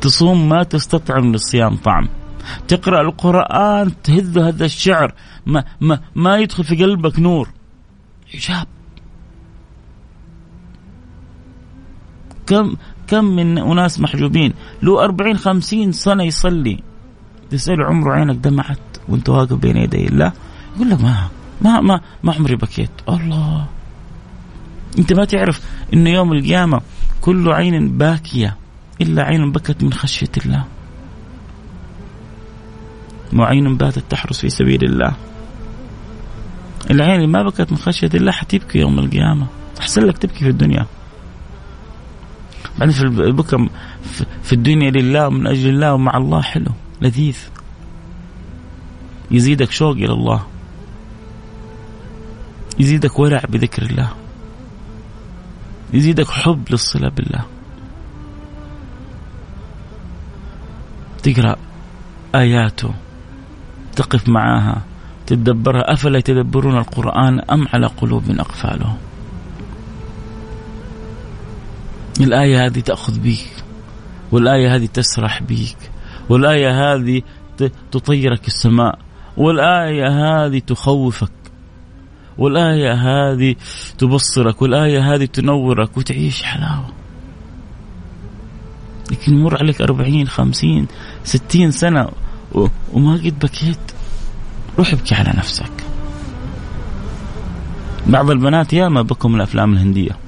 تصوم 0.00 0.48
ما 0.48 0.62
تستطعم 0.62 1.32
للصيام 1.32 1.76
طعم. 1.76 2.08
تقرأ 2.68 3.00
القرآن 3.00 4.02
تهذ 4.02 4.38
هذا 4.38 4.64
الشعر. 4.64 5.14
ما, 5.46 5.64
ما, 5.80 6.00
ما 6.14 6.36
يدخل 6.36 6.64
في 6.64 6.84
قلبك 6.84 7.18
نور. 7.18 7.48
حجاب 8.32 8.66
كم 12.46 12.76
كم 13.06 13.24
من 13.24 13.58
أناس 13.58 14.00
محجوبين؟ 14.00 14.52
له 14.82 15.04
أربعين 15.04 15.36
خمسين 15.36 15.92
سنة 15.92 16.24
يصلي. 16.24 16.78
تسأل 17.50 17.82
عمره 17.82 18.12
عينك 18.12 18.36
دمعت 18.36 18.78
وانت 19.08 19.28
واقف 19.28 19.52
بين 19.52 19.76
يدي 19.76 20.06
الله. 20.06 20.32
يقول 20.76 20.90
لك 20.90 21.00
ما 21.00 21.28
ما 21.60 21.80
ما 21.80 22.00
ما 22.22 22.34
عمري 22.34 22.56
بكيت. 22.56 22.90
الله. 23.08 23.66
أنت 24.98 25.12
ما 25.12 25.24
تعرف 25.24 25.60
انه 25.94 26.10
يوم 26.10 26.32
القيامة 26.32 26.80
كل 27.20 27.48
عين 27.48 27.98
باكية 27.98 28.56
إلا 29.00 29.22
عين 29.22 29.52
بكت 29.52 29.82
من 29.82 29.92
خشية 29.92 30.32
الله. 30.36 30.64
وعين 33.34 33.76
باتت 33.76 34.04
تحرس 34.10 34.40
في 34.40 34.48
سبيل 34.48 34.84
الله. 34.84 35.12
العين 36.90 37.14
اللي 37.14 37.26
ما 37.26 37.42
بكت 37.42 37.72
من 37.72 37.78
خشية 37.78 38.10
الله 38.14 38.32
حتبكي 38.32 38.78
يوم 38.78 38.98
القيامة. 38.98 39.46
أحسن 39.80 40.02
لك 40.02 40.18
تبكي 40.18 40.38
في 40.38 40.50
الدنيا. 40.50 40.86
في 42.78 43.02
البكم 43.02 43.68
في 44.42 44.52
الدنيا 44.52 44.90
لله 44.90 45.28
من 45.28 45.46
أجل 45.46 45.68
الله 45.68 45.94
ومع 45.94 46.16
الله 46.16 46.42
حلو 46.42 46.72
لذيذ. 47.00 47.38
يزيدك 49.30 49.70
شوق 49.70 49.96
إلى 49.96 50.12
الله. 50.12 50.46
يزيدك 52.78 53.18
ورع 53.18 53.42
بذكر 53.48 53.82
الله. 53.82 54.10
يزيدك 55.92 56.30
حب 56.30 56.62
للصله 56.70 57.08
بالله. 57.08 57.44
تقرأ 61.22 61.56
آياته 62.34 62.94
تقف 63.96 64.28
معها 64.28 64.82
تدبرها. 65.26 65.92
أفلا 65.92 66.18
يتدبرون 66.18 66.78
القرآن 66.78 67.40
أم 67.40 67.66
على 67.72 67.86
قلوب 67.86 68.30
اقفالهم 68.30 69.05
الآية 72.24 72.66
هذه 72.66 72.80
تأخذ 72.80 73.18
بيك 73.18 73.64
والآية 74.32 74.74
هذه 74.74 74.86
تسرح 74.86 75.42
بيك 75.42 75.76
والآية 76.28 76.94
هذه 76.94 77.22
تطيرك 77.92 78.46
السماء 78.46 78.98
والآية 79.36 80.08
هذه 80.08 80.58
تخوفك 80.58 81.32
والآية 82.38 82.92
هذه 82.92 83.54
تبصرك 83.98 84.62
والآية 84.62 85.14
هذه 85.14 85.24
تنورك 85.24 85.96
وتعيش 85.96 86.42
حلاوة. 86.42 86.92
لكن 89.10 89.32
يمر 89.32 89.58
عليك 89.58 89.80
أربعين 89.82 90.28
خمسين 90.28 90.86
ستين 91.24 91.70
سنة 91.70 92.08
وما 92.92 93.14
قد 93.14 93.38
بكيت 93.38 93.78
روح 94.78 94.92
ابكي 94.92 95.14
على 95.14 95.32
نفسك. 95.36 95.72
بعض 98.06 98.30
البنات 98.30 98.72
ياما 98.72 99.02
بكوا 99.02 99.30
من 99.30 99.36
الأفلام 99.36 99.72
الهندية. 99.72 100.25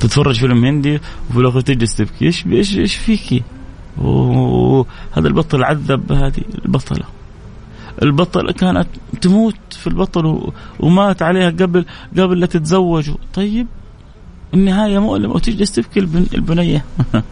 تتفرج 0.00 0.40
فيلم 0.40 0.64
هندي 0.64 1.00
وفي 1.30 1.40
الآخر 1.40 1.60
تجلس 1.60 1.96
تبكي. 1.96 2.24
إيش 2.24 2.46
إيش 2.46 2.78
إيش 2.78 2.94
فيكي؟ 2.94 3.42
هذا 5.12 5.28
البطل 5.28 5.64
عذب 5.64 6.12
هذه 6.12 6.42
البطلة. 6.64 7.04
البطل 8.02 8.50
كانت 8.50 8.88
تموت 9.20 9.56
في 9.70 9.86
البطل 9.86 10.52
ومات 10.80 11.22
عليها 11.22 11.50
قبل 11.50 11.84
قبل 12.18 12.40
لا 12.40 12.46
تتزوجوا 12.46 13.16
طيب 13.34 13.66
النهاية 14.54 14.98
مؤلمة 14.98 15.34
وتجلس 15.34 15.72
تبكي 15.72 16.00
البنية. 16.34 16.84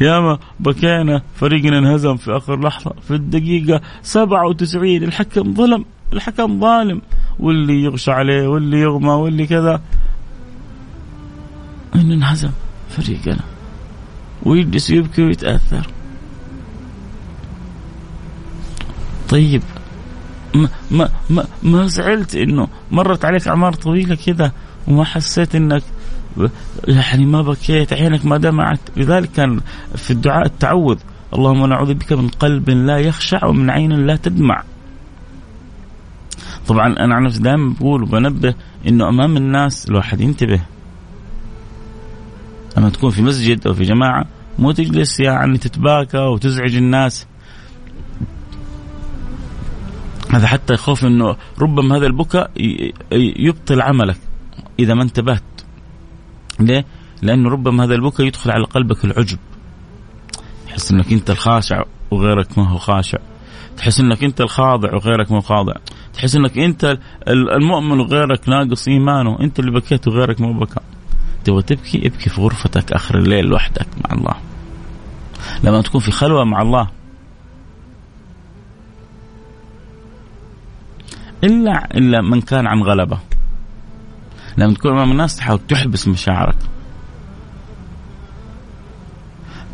ياما 0.00 0.38
بكينا 0.60 1.22
فريقنا 1.34 1.78
انهزم 1.78 2.16
في 2.16 2.36
آخر 2.36 2.60
لحظة. 2.60 2.92
في 3.08 3.14
الدقيقة 3.14 3.80
97 4.02 4.96
الحكم 4.96 5.54
ظلم 5.54 5.84
الحكم 6.12 6.60
ظالم. 6.60 7.02
واللي 7.40 7.82
يغشى 7.82 8.10
عليه 8.10 8.48
واللي 8.48 8.80
يغمى 8.80 9.10
واللي 9.10 9.46
كذا. 9.46 9.80
إنه 11.94 12.14
انهزم 12.14 12.50
فريقنا. 12.90 13.44
ويجلس 14.42 14.90
يبكي 14.90 15.22
ويتأثر. 15.22 15.86
طيب. 19.28 19.62
ما 20.54 20.68
ما 20.90 21.08
ما, 21.30 21.44
ما 21.62 21.86
زعلت 21.86 22.36
إنه 22.36 22.68
مرت 22.90 23.24
عليك 23.24 23.48
أعمار 23.48 23.72
طويلة 23.72 24.14
كذا 24.14 24.52
وما 24.88 25.04
حسيت 25.04 25.54
إنك 25.54 25.82
يعني 26.88 27.26
ما 27.26 27.42
بكيت 27.42 27.92
عينك 27.92 28.26
ما 28.26 28.36
دمعت. 28.36 28.80
لذلك 28.96 29.30
كان 29.32 29.60
في 29.96 30.10
الدعاء 30.10 30.46
التعوذ. 30.46 30.98
اللهم 31.34 31.66
نعوذ 31.66 31.94
بك 31.94 32.12
من 32.12 32.28
قلب 32.28 32.70
لا 32.70 32.98
يخشع 32.98 33.46
ومن 33.46 33.70
عين 33.70 33.92
لا 34.06 34.16
تدمع. 34.16 34.62
طبعا 36.68 36.86
أنا 36.98 37.14
عن 37.14 37.22
نفسي 37.22 37.42
دائما 37.42 37.74
بقول 37.80 38.02
وبنبه 38.02 38.54
إنه 38.88 39.08
أمام 39.08 39.36
الناس 39.36 39.88
الواحد 39.88 40.20
ينتبه. 40.20 40.60
لما 42.76 42.90
تكون 42.90 43.10
في 43.10 43.22
مسجد 43.22 43.66
أو 43.66 43.74
في 43.74 43.84
جماعة 43.84 44.24
مو 44.58 44.72
تجلس 44.72 45.20
يعني 45.20 45.58
تتباكى 45.58 46.18
وتزعج 46.18 46.76
الناس. 46.76 47.26
هذا 50.30 50.46
حتى 50.46 50.74
يخوف 50.74 51.04
إنه 51.04 51.36
ربما 51.58 51.96
هذا 51.96 52.06
البكاء 52.06 52.50
يبطل 53.12 53.82
عملك 53.82 54.18
إذا 54.78 54.94
ما 54.94 55.02
انتبهت. 55.02 55.42
ليه؟ 56.60 56.84
لأنه 57.22 57.50
ربما 57.50 57.84
هذا 57.84 57.94
البكاء 57.94 58.26
يدخل 58.26 58.50
على 58.50 58.64
قلبك 58.64 59.04
العجب. 59.04 59.38
تحس 60.66 60.92
إنك 60.92 61.12
أنت 61.12 61.30
الخاشع 61.30 61.82
وغيرك 62.10 62.58
ما 62.58 62.68
هو 62.68 62.78
خاشع. 62.78 63.18
تحس 63.78 64.00
إنك 64.00 64.24
أنت 64.24 64.40
الخاضع 64.40 64.94
وغيرك 64.94 65.30
ما 65.30 65.36
هو 65.36 65.40
خاضع. 65.40 65.72
تحس 66.14 66.36
إنك 66.36 66.58
أنت 66.58 66.98
المؤمن 67.28 68.00
وغيرك 68.00 68.48
ناقص 68.48 68.88
ايمانه 68.88 69.40
انت 69.40 69.58
اللي 69.58 69.70
بكيت 69.70 70.08
وغيرك 70.08 70.40
ما 70.40 70.52
بكى. 70.52 70.80
تبغى 71.44 71.62
تبكي؟ 71.62 72.06
ابكي 72.06 72.30
في 72.30 72.40
غرفتك 72.40 72.92
آخر 72.92 73.18
الليل 73.18 73.44
لوحدك 73.46 73.86
مع 74.04 74.18
الله. 74.18 74.34
لما 75.64 75.82
تكون 75.82 76.00
في 76.00 76.10
خلوة 76.10 76.44
مع 76.44 76.62
الله. 76.62 76.88
الا 81.44 81.96
إلا 81.96 82.20
من 82.20 82.40
كان 82.40 82.66
عن 82.66 82.82
غلبة. 82.82 83.18
لما 84.58 84.74
تكون 84.74 84.92
أمام 84.92 85.10
الناس 85.10 85.36
تحاول 85.36 85.60
تحبس 85.68 86.08
مشاعرك. 86.08 86.58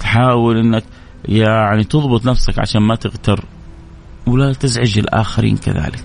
تحاول 0.01 0.57
إنك 0.57 0.85
يعني 1.25 1.85
تضبط 1.85 2.27
نفسك 2.27 2.59
عشان 2.59 2.83
ما 2.83 2.95
تغتر. 2.95 3.45
ولا 4.27 4.53
تزعج 4.53 4.99
الآخرين 4.99 5.57
كذلك. 5.57 6.05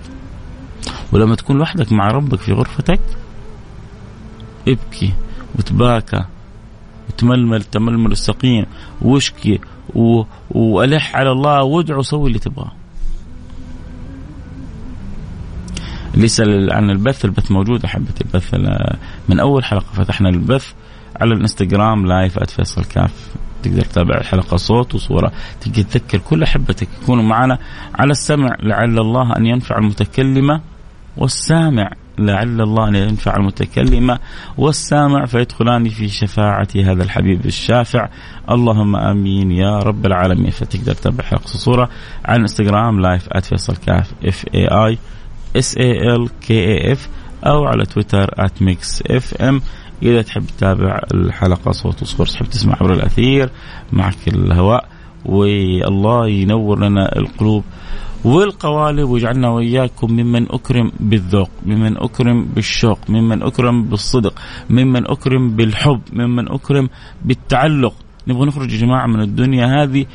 ولما 1.12 1.34
تكون 1.34 1.58
لوحدك 1.58 1.92
مع 1.92 2.08
ربك 2.08 2.38
في 2.38 2.52
غرفتك 2.52 3.00
ابكي 4.68 5.12
وتباكى 5.58 6.24
وتململ 7.08 7.62
تململ 7.62 8.12
السقيم 8.12 8.66
واشكي 9.02 9.60
و... 9.94 10.22
وألح 10.50 11.16
على 11.16 11.32
الله 11.32 11.62
وادعو 11.62 11.98
وسوي 11.98 12.28
اللي 12.28 12.38
تبغاه. 12.38 12.72
لسه 16.14 16.44
عن 16.70 16.90
البث 16.90 17.24
البث 17.24 17.50
موجود 17.50 17.84
أحبتي. 17.84 18.24
البث 18.24 18.54
من 19.28 19.40
أول 19.40 19.64
حلقة 19.64 19.92
فتحنا 19.92 20.28
البث 20.28 20.72
على 21.20 21.34
الإنستغرام 21.34 22.06
لايف 22.06 22.38
@فيصل 22.38 22.84
كاف 22.84 23.30
تقدر 23.62 23.82
تتابع 23.82 24.16
الحلقة 24.16 24.56
صوت 24.56 24.94
وصورة. 24.94 25.32
تقدر 25.60 25.82
تذكر 25.82 26.18
كل 26.18 26.42
أحبتك 26.42 26.88
يكونوا 27.02 27.24
معنا 27.24 27.58
على 27.94 28.10
السمع 28.10 28.56
لعل 28.62 28.98
الله 28.98 29.36
أن 29.36 29.46
ينفع 29.46 29.78
المتكلمة 29.78 30.60
والسامع 31.16 31.90
لعل 32.18 32.60
الله 32.60 32.88
أن 32.88 32.94
ينفع 32.94 33.36
المتكلمة 33.36 34.18
والسامع 34.58 35.24
فيدخلان 35.24 35.88
في 35.88 36.08
شفاعة 36.08 36.68
هذا 36.76 37.02
الحبيب 37.02 37.46
الشافع. 37.46 38.08
اللهم 38.50 38.96
آمين 38.96 39.52
يا 39.52 39.78
رب 39.78 40.06
العالمين. 40.06 40.50
فتقدر 40.50 40.92
تتابع 40.94 41.24
حلقة 41.24 41.46
صوره 41.46 41.88
على 42.24 42.36
الانستغرام 42.36 43.00
live 43.00 43.28
@فيصل 43.42 43.76
كاف 43.76 44.12
F 44.24 44.44
A 44.54 44.66
I 44.68 44.98
S 45.56 45.76
A 45.78 46.14
L 46.14 46.28
K 46.40 46.64
A 46.64 46.92
F 46.92 47.08
أو 47.46 47.64
على 47.64 47.84
تويتر 47.84 48.30
@Mix 48.60 49.02
FM 49.10 49.60
إذا 50.02 50.22
تحب 50.22 50.46
تتابع 50.46 51.00
الحلقة 51.14 51.72
صوت 51.72 52.02
وصور 52.02 52.26
تحب 52.26 52.46
تسمع 52.46 52.76
عبر 52.80 52.92
الأثير 52.92 53.50
معك 53.92 54.28
الهواء 54.28 54.88
والله 55.24 56.28
ينور 56.28 56.78
لنا 56.78 57.18
القلوب 57.18 57.64
والقوالب 58.24 59.08
ويجعلنا 59.08 59.48
وإياكم 59.48 60.12
ممن 60.12 60.52
أكرم 60.52 60.92
بالذوق، 61.00 61.50
ممن 61.66 61.96
أكرم 61.96 62.44
بالشوق، 62.44 62.98
ممن 63.08 63.42
أكرم 63.42 63.84
بالصدق، 63.84 64.34
ممن 64.70 65.10
أكرم 65.10 65.56
بالحب، 65.56 66.00
ممن 66.12 66.48
أكرم 66.48 66.88
بالتعلق، 67.24 67.94
نبغى 68.28 68.46
نخرج 68.46 68.72
يا 68.72 68.78
جماعة 68.78 69.06
من 69.06 69.20
الدنيا 69.20 69.82
هذه 69.82 70.06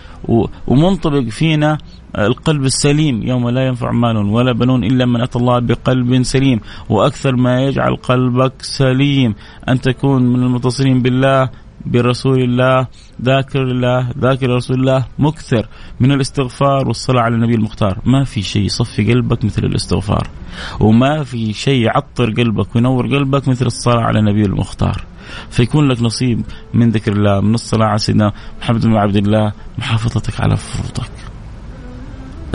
ومنطبق 0.67 1.29
فينا 1.29 1.77
القلب 2.17 2.63
السليم 2.63 3.23
يوم 3.23 3.49
لا 3.49 3.67
ينفع 3.67 3.91
مال 3.91 4.17
ولا 4.17 4.51
بنون 4.51 4.83
إلا 4.83 5.05
من 5.05 5.21
أتى 5.21 5.39
الله 5.39 5.59
بقلب 5.59 6.23
سليم. 6.23 6.59
وأكثر 6.89 7.35
ما 7.35 7.61
يجعل 7.61 7.95
قلبك 7.95 8.53
سليم 8.61 9.35
أن 9.69 9.81
تكون 9.81 10.23
من 10.23 10.43
المتصلين 10.43 11.01
بالله 11.01 11.49
برسول 11.85 12.41
الله 12.43 12.87
ذاكر 13.21 13.61
الله 13.61 14.09
ذاكر 14.19 14.49
رسول 14.49 14.79
الله 14.79 15.05
مكثر 15.19 15.67
من 15.99 16.11
الاستغفار 16.11 16.87
والصلاة 16.87 17.21
على 17.21 17.35
النبي 17.35 17.55
المختار. 17.55 17.99
ما 18.05 18.23
في 18.23 18.41
شيء 18.41 18.65
يصفي 18.65 19.13
قلبك 19.13 19.45
مثل 19.45 19.63
الاستغفار 19.63 20.27
وما 20.79 21.23
في 21.23 21.53
شيء 21.53 21.85
يعطر 21.85 22.31
قلبك 22.31 22.75
وينور 22.75 23.07
قلبك 23.07 23.47
مثل 23.47 23.65
الصلاة 23.65 24.01
على 24.01 24.19
النبي 24.19 24.45
المختار. 24.45 25.03
فيكون 25.49 25.87
لك 25.87 26.01
نصيب 26.01 26.41
من 26.73 26.89
ذكر 26.89 27.11
الله 27.11 27.41
من 27.41 27.53
الصلاة 27.53 27.85
على 27.85 27.97
سيدنا 27.97 28.33
محمد 28.61 28.85
بن 28.85 28.95
عبد 28.95 29.15
الله 29.15 29.53
محافظتك 29.77 30.41
على 30.41 30.57
فروضك. 30.57 31.24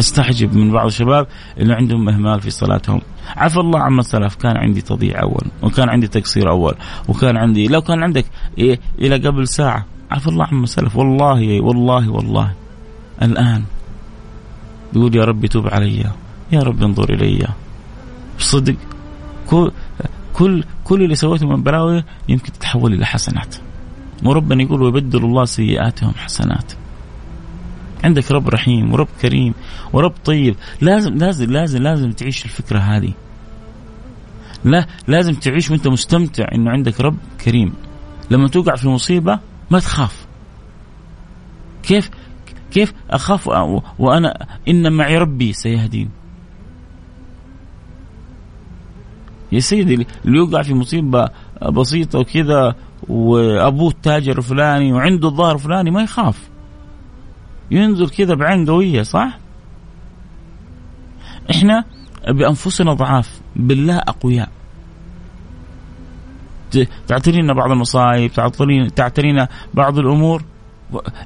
أستحجب 0.01 0.57
من 0.57 0.73
بعض 0.73 0.87
الشباب 0.87 1.27
اللي 1.59 1.75
عندهم 1.75 2.09
إهمال 2.09 2.41
في 2.41 2.51
صلاتهم. 2.51 3.01
عفى 3.37 3.61
الله 3.61 3.81
عما 3.81 4.03
سلف. 4.03 4.35
كان 4.35 4.57
عندي 4.57 4.81
تضييع 4.81 5.23
أول 5.23 5.45
وكان 5.63 5.89
عندي 5.89 6.09
تقصير 6.09 6.51
أول 6.51 6.75
وكان 7.09 7.37
عندي 7.37 7.69
لو 7.69 7.81
كان 7.81 8.03
عندك 8.03 8.25
إيه 8.59 8.81
إلى 8.99 9.17
قبل 9.17 9.49
ساعة. 9.49 9.87
عفى 10.11 10.29
الله 10.29 10.47
عما 10.47 10.67
سلف. 10.67 10.97
والله 10.97 11.61
والله 11.61 12.11
والله. 12.11 12.53
الآن 13.23 13.63
يقول 14.93 15.17
يا 15.17 15.25
رب 15.25 15.47
توب 15.47 15.69
علي 15.69 16.05
يا 16.53 16.63
رب 16.63 16.83
انظر 16.83 17.13
إلي. 17.13 17.49
صدق 18.39 18.77
كل 19.47 19.73
كل 20.35 20.65
كل 20.85 21.03
اللي 21.03 21.15
سويته 21.15 21.47
من 21.47 21.63
بلاوي 21.63 22.05
يمكن 22.29 22.53
تتحول 22.53 22.95
إلى 22.95 23.07
حسنات. 23.07 23.57
وربنا 24.25 24.63
يقول 24.63 24.83
ويبدل 24.83 25.25
الله 25.25 25.45
سيئاتهم 25.45 26.13
حسنات. 26.15 26.73
عندك 28.05 28.33
رب 28.33 28.49
رحيم 28.49 28.93
ورب 28.93 29.09
كريم 29.23 29.55
ورب 29.93 30.13
طيب. 30.25 30.57
لازم 30.81 31.15
لازم 31.15 31.51
لازم 31.51 31.83
لازم 31.83 32.13
تعيش 32.13 32.45
الفكرة 32.45 32.79
هذه. 32.79 33.13
لا 34.65 34.87
لازم 35.09 35.35
تعيش 35.35 35.71
وانت 35.71 35.89
مستمتع 35.89 36.45
انه 36.55 36.71
عندك 36.71 37.01
رب 37.01 37.17
كريم. 37.45 37.73
لما 38.31 38.49
توقع 38.49 38.77
في 38.77 38.89
مصيبة 38.89 39.39
ما 39.71 39.79
تخاف. 39.79 40.27
كيف 41.83 42.11
كيف 42.71 42.93
أخاف 43.11 43.49
وأنا 43.99 44.47
إن 44.69 44.93
معي 44.93 45.19
ربي 45.19 45.53
سيهدين؟ 45.53 46.11
يا 49.53 49.61
سيدي 49.61 49.95
اللي 49.95 50.39
يوقع 50.39 50.63
في 50.63 50.75
مصيبة 50.75 51.29
بسيطة 51.63 52.19
وكذا 52.19 52.75
وأبوه 53.09 53.93
تاجر 54.03 54.41
فلاني 54.41 54.93
وعنده 54.93 55.29
الظاهر 55.29 55.59
فلاني 55.59 55.91
ما 55.91 56.03
يخاف. 56.03 56.50
ينظر 57.71 58.09
كذا 58.09 58.35
بعين 58.35 58.67
قوية 58.67 59.03
صح؟ 59.03 59.39
إحنا 61.51 61.85
بأنفسنا 62.29 62.93
ضعاف. 62.93 63.41
بالله 63.57 63.99
أقوياء. 63.99 64.49
تعترينا 67.09 67.53
بعض 67.55 67.71
المصايب 67.71 68.31
تعترينا 68.97 69.49
بعض 69.75 69.99
الأمور. 69.99 70.45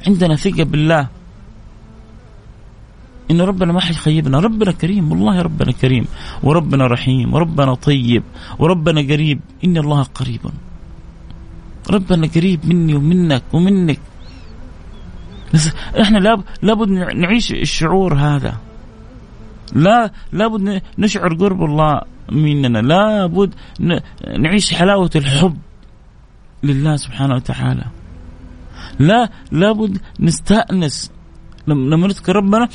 عندنا 0.06 0.36
ثقة 0.36 0.62
بالله. 0.64 1.08
إن 3.30 3.40
ربنا 3.40 3.72
ما 3.72 3.80
حيخيبنا 3.80 4.38
ربنا 4.38 4.72
كريم 4.72 5.12
والله 5.12 5.42
ربنا 5.42 5.72
كريم. 5.72 6.04
وربنا 6.42 6.86
رحيم 6.86 7.34
وربنا 7.34 7.74
طيب 7.74 8.22
وربنا 8.58 9.00
قريب. 9.00 9.40
إن 9.64 9.76
الله 9.76 10.02
قريب. 10.02 10.40
ربنا 11.90 12.26
قريب 12.26 12.66
مني 12.66 12.94
ومنك 12.94 13.42
ومنك. 13.52 14.00
إحنا 16.00 16.38
لابد 16.62 16.88
نعيش 17.16 17.52
الشعور 17.52 18.14
هذا. 18.14 18.54
لا 19.72 20.12
لابد 20.32 20.82
نشعر 20.98 21.34
قرب 21.34 21.62
الله 21.62 22.00
مننا. 22.32 22.78
لابد 22.78 23.54
نعيش 24.38 24.74
حلاوة 24.74 25.10
الحب 25.16 25.56
لله 26.62 26.96
سبحانه 26.96 27.34
وتعالى. 27.34 27.84
لا 28.98 29.30
لابد 29.52 29.98
نستأنس. 30.20 31.10
لما 31.66 32.06
نذكر 32.06 32.36
ربنا 32.36 32.68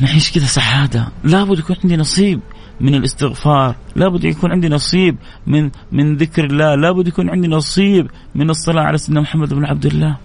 نعيش 0.00 0.32
كذا 0.32 0.46
سعادة. 0.46 1.08
لابد 1.24 1.58
يكون 1.58 1.76
عندي 1.82 1.96
نصيب 1.96 2.40
من 2.80 2.94
الاستغفار. 2.94 3.76
لابد 3.96 4.24
يكون 4.24 4.52
عندي 4.52 4.68
نصيب 4.68 5.16
من 5.46 5.70
من 5.92 6.16
ذكر 6.16 6.44
الله. 6.44 6.74
لابد 6.74 7.08
يكون 7.08 7.30
عندي 7.30 7.48
نصيب 7.48 8.10
من 8.34 8.50
الصلاة 8.50 8.82
على 8.82 8.98
سيدنا 8.98 9.20
محمد 9.20 9.54
بن 9.54 9.64
عبد 9.64 9.86
الله. 9.86 10.16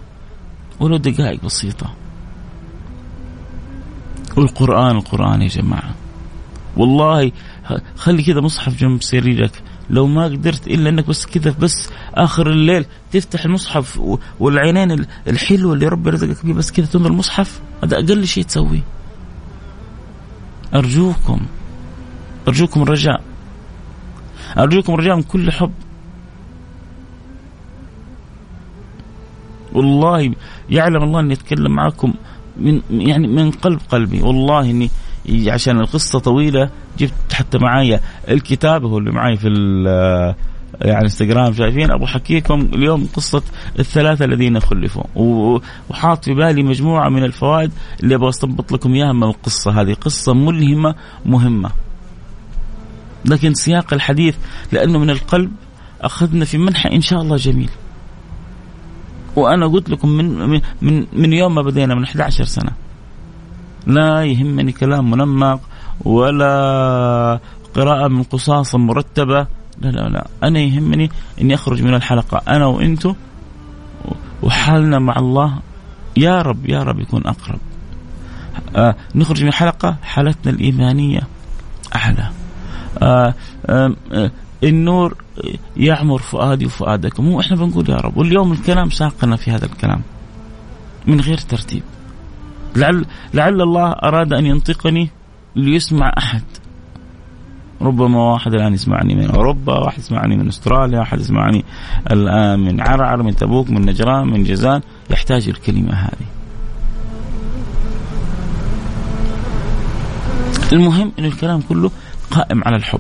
ولو 0.82 0.98
دقائق 0.98 1.46
بسيطة. 1.46 1.94
والقرآن 4.38 4.96
القرآن 4.96 5.42
يا 5.42 5.48
جماعة. 5.48 5.96
والله 6.78 7.32
خلي 7.96 8.24
كذا 8.24 8.42
مصحف 8.42 8.80
جنب 8.80 9.04
سريرك. 9.04 9.64
لو 9.90 10.08
ما 10.08 10.26
قدرت 10.26 10.68
إلا 10.68 10.90
إنك 10.90 11.08
بس 11.08 11.26
كذا 11.26 11.56
بس 11.60 11.90
آخر 12.14 12.50
الليل 12.50 12.86
تفتح 13.12 13.46
المصحف 13.46 14.02
والعينين 14.40 15.06
الحلوة 15.28 15.74
اللي 15.74 15.88
ربي 15.88 16.10
رزقك 16.10 16.46
بيه 16.46 16.54
بس 16.54 16.72
كذا 16.72 16.86
تنظر 16.86 17.10
المصحف 17.10 17.62
هذا 17.84 17.96
أقل 17.98 18.28
شيء 18.28 18.44
تسويه 18.44 18.84
أرجوكم 20.76 21.40
أرجوكم 22.48 22.82
الرجاء 22.82 23.22
أرجوكم 24.58 24.94
الرجاء 24.94 25.16
من 25.16 25.24
كل 25.24 25.52
حب. 25.52 25.72
والله 29.74 30.34
يعلم 30.70 31.04
الله 31.04 31.20
أني 31.20 31.34
أتكلم 31.34 31.76
معكم 31.76 32.14
من 32.58 32.82
يعني 32.90 33.28
من 33.28 33.52
قلب 33.52 33.80
قلبي. 33.90 34.22
والله 34.22 34.72
أني 34.72 34.90
عشان 35.48 35.80
القصة 35.80 36.20
طويلة 36.20 36.70
جبت 37.00 37.34
حتى 37.34 37.58
معايا 37.58 38.02
الكتاب 38.30 38.86
هو 38.86 38.98
اللي 38.98 39.12
معاي 39.12 39.36
في 39.36 39.48
يعني 40.82 41.04
إنستغرام. 41.04 41.54
شايفين؟ 41.54 41.92
أبو 41.92 42.06
حكيكم 42.06 42.60
اليوم 42.74 43.08
قصة 43.14 43.42
الثلاثة 43.80 44.26
الذين 44.26 44.60
خلفوا. 44.60 45.04
وحاط 45.90 46.26
في 46.26 46.34
بالي 46.34 46.64
مجموعة 46.64 47.10
من 47.10 47.24
الفوائد 47.24 47.72
اللي 48.04 48.16
أبغى 48.16 48.30
أستنبط 48.30 48.72
لكم 48.72 48.94
إياها 48.94 49.14
من 49.14 49.24
القصة 49.24 49.82
هذه. 49.82 49.94
قصة 49.94 50.34
ملهمة 50.34 50.96
مهمة. 51.26 51.72
لكن 53.26 53.54
سياق 53.54 53.94
الحديث 53.94 54.36
لأنه 54.72 55.00
من 55.00 55.10
القلب 55.10 55.52
أخذنا 56.02 56.46
في 56.46 56.58
منحى 56.58 56.96
إن 56.96 57.02
شاء 57.02 57.22
الله 57.22 57.36
جميل. 57.36 57.70
وأنا 59.36 59.68
قلت 59.68 59.90
لكم 59.90 60.10
من 60.10 60.60
من 60.82 61.06
من 61.14 61.34
يوم 61.34 61.56
ما 61.56 61.62
بدينا 61.62 61.96
من 61.96 62.04
11 62.04 62.44
سنة. 62.44 62.72
لا 63.88 64.24
يهمني 64.24 64.72
كلام 64.72 65.12
منمق 65.12 65.60
ولا 66.06 67.40
قراءة 67.76 68.08
من 68.08 68.24
قصاص 68.24 68.76
مرتبة. 68.76 69.48
لا 69.82 69.90
لا 69.90 70.10
لا. 70.10 70.28
أنا 70.44 70.60
يهمني 70.60 71.10
أني 71.42 71.54
أخرج 71.54 71.84
من 71.84 71.94
الحلقة. 71.94 72.42
أنا 72.48 72.66
وأنتو 72.66 73.14
وحالنا 74.44 75.00
مع 75.00 75.16
الله. 75.20 75.60
يا 76.18 76.42
رب 76.42 76.70
يا 76.70 76.84
رب 76.84 77.00
يكون 77.00 77.22
أقرب. 77.26 77.60
آه 78.76 78.96
نخرج 79.16 79.42
من 79.42 79.48
الحلقة. 79.48 79.96
حالتنا 80.04 80.52
الإيمانية 80.52 81.22
أعلى. 81.96 82.30
آه 83.02 83.34
آه 83.66 83.96
آه 84.12 84.32
النور 84.64 85.16
يعمر 85.78 86.18
فؤادي 86.18 86.66
وفؤادكم 86.66 87.26
مو 87.26 87.40
إحنا 87.40 87.56
بنقول 87.56 87.90
يا 87.90 87.96
رب 87.96 88.18
واليوم 88.18 88.52
الكلام 88.52 88.90
ساقنا 88.90 89.36
في 89.36 89.52
هذا 89.52 89.66
الكلام 89.66 90.02
من 91.08 91.22
غير 91.22 91.38
ترتيب 91.38 91.84
لعل 92.76 93.06
لعل 93.34 93.62
الله 93.62 93.90
أراد 93.90 94.34
أن 94.34 94.46
ينطقني 94.46 95.10
ليسمع 95.56 96.14
أحد 96.18 96.44
ربما 97.82 98.32
واحد 98.32 98.54
الآن 98.54 98.74
يسمعني 98.74 99.16
من 99.16 99.30
أوروبا، 99.32 99.74
واحد 99.74 100.00
يسمعني 100.00 100.38
من 100.38 100.48
أستراليا، 100.48 101.00
واحد 101.00 101.20
يسمعني 101.20 101.66
الآن 102.12 102.60
من 102.60 102.82
عرعر، 102.82 103.24
من 103.24 103.36
تبوك، 103.36 103.70
من 103.70 103.86
نجران، 103.86 104.28
من 104.28 104.44
جازان، 104.44 104.82
يحتاج 105.10 105.50
الكلمة 105.50 105.94
هذه. 105.94 106.28
المهم 110.74 111.12
ان 111.20 111.26
الكلام 111.26 111.62
كله 111.62 111.92
قائم 112.32 112.64
على 112.64 112.76
الحب. 112.76 113.00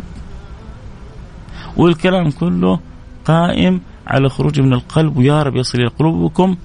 والكلام 1.77 2.31
كله 2.31 2.79
قائم 3.25 3.81
على 4.07 4.29
خروج 4.29 4.61
من 4.61 4.73
القلب 4.73 5.17
ويا 5.17 5.43
رب 5.43 5.55
يصل 5.55 5.77
إلى 5.77 5.87
قلوبكم 5.87 6.55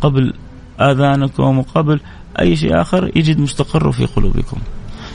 قبل 0.00 0.32
آذانكم 0.80 1.58
وقبل 1.58 2.00
أي 2.40 2.56
شيء 2.56 2.80
آخر 2.80 3.10
يجد 3.16 3.40
مستقره 3.40 3.90
في 3.90 4.06
قلوبكم. 4.06 4.56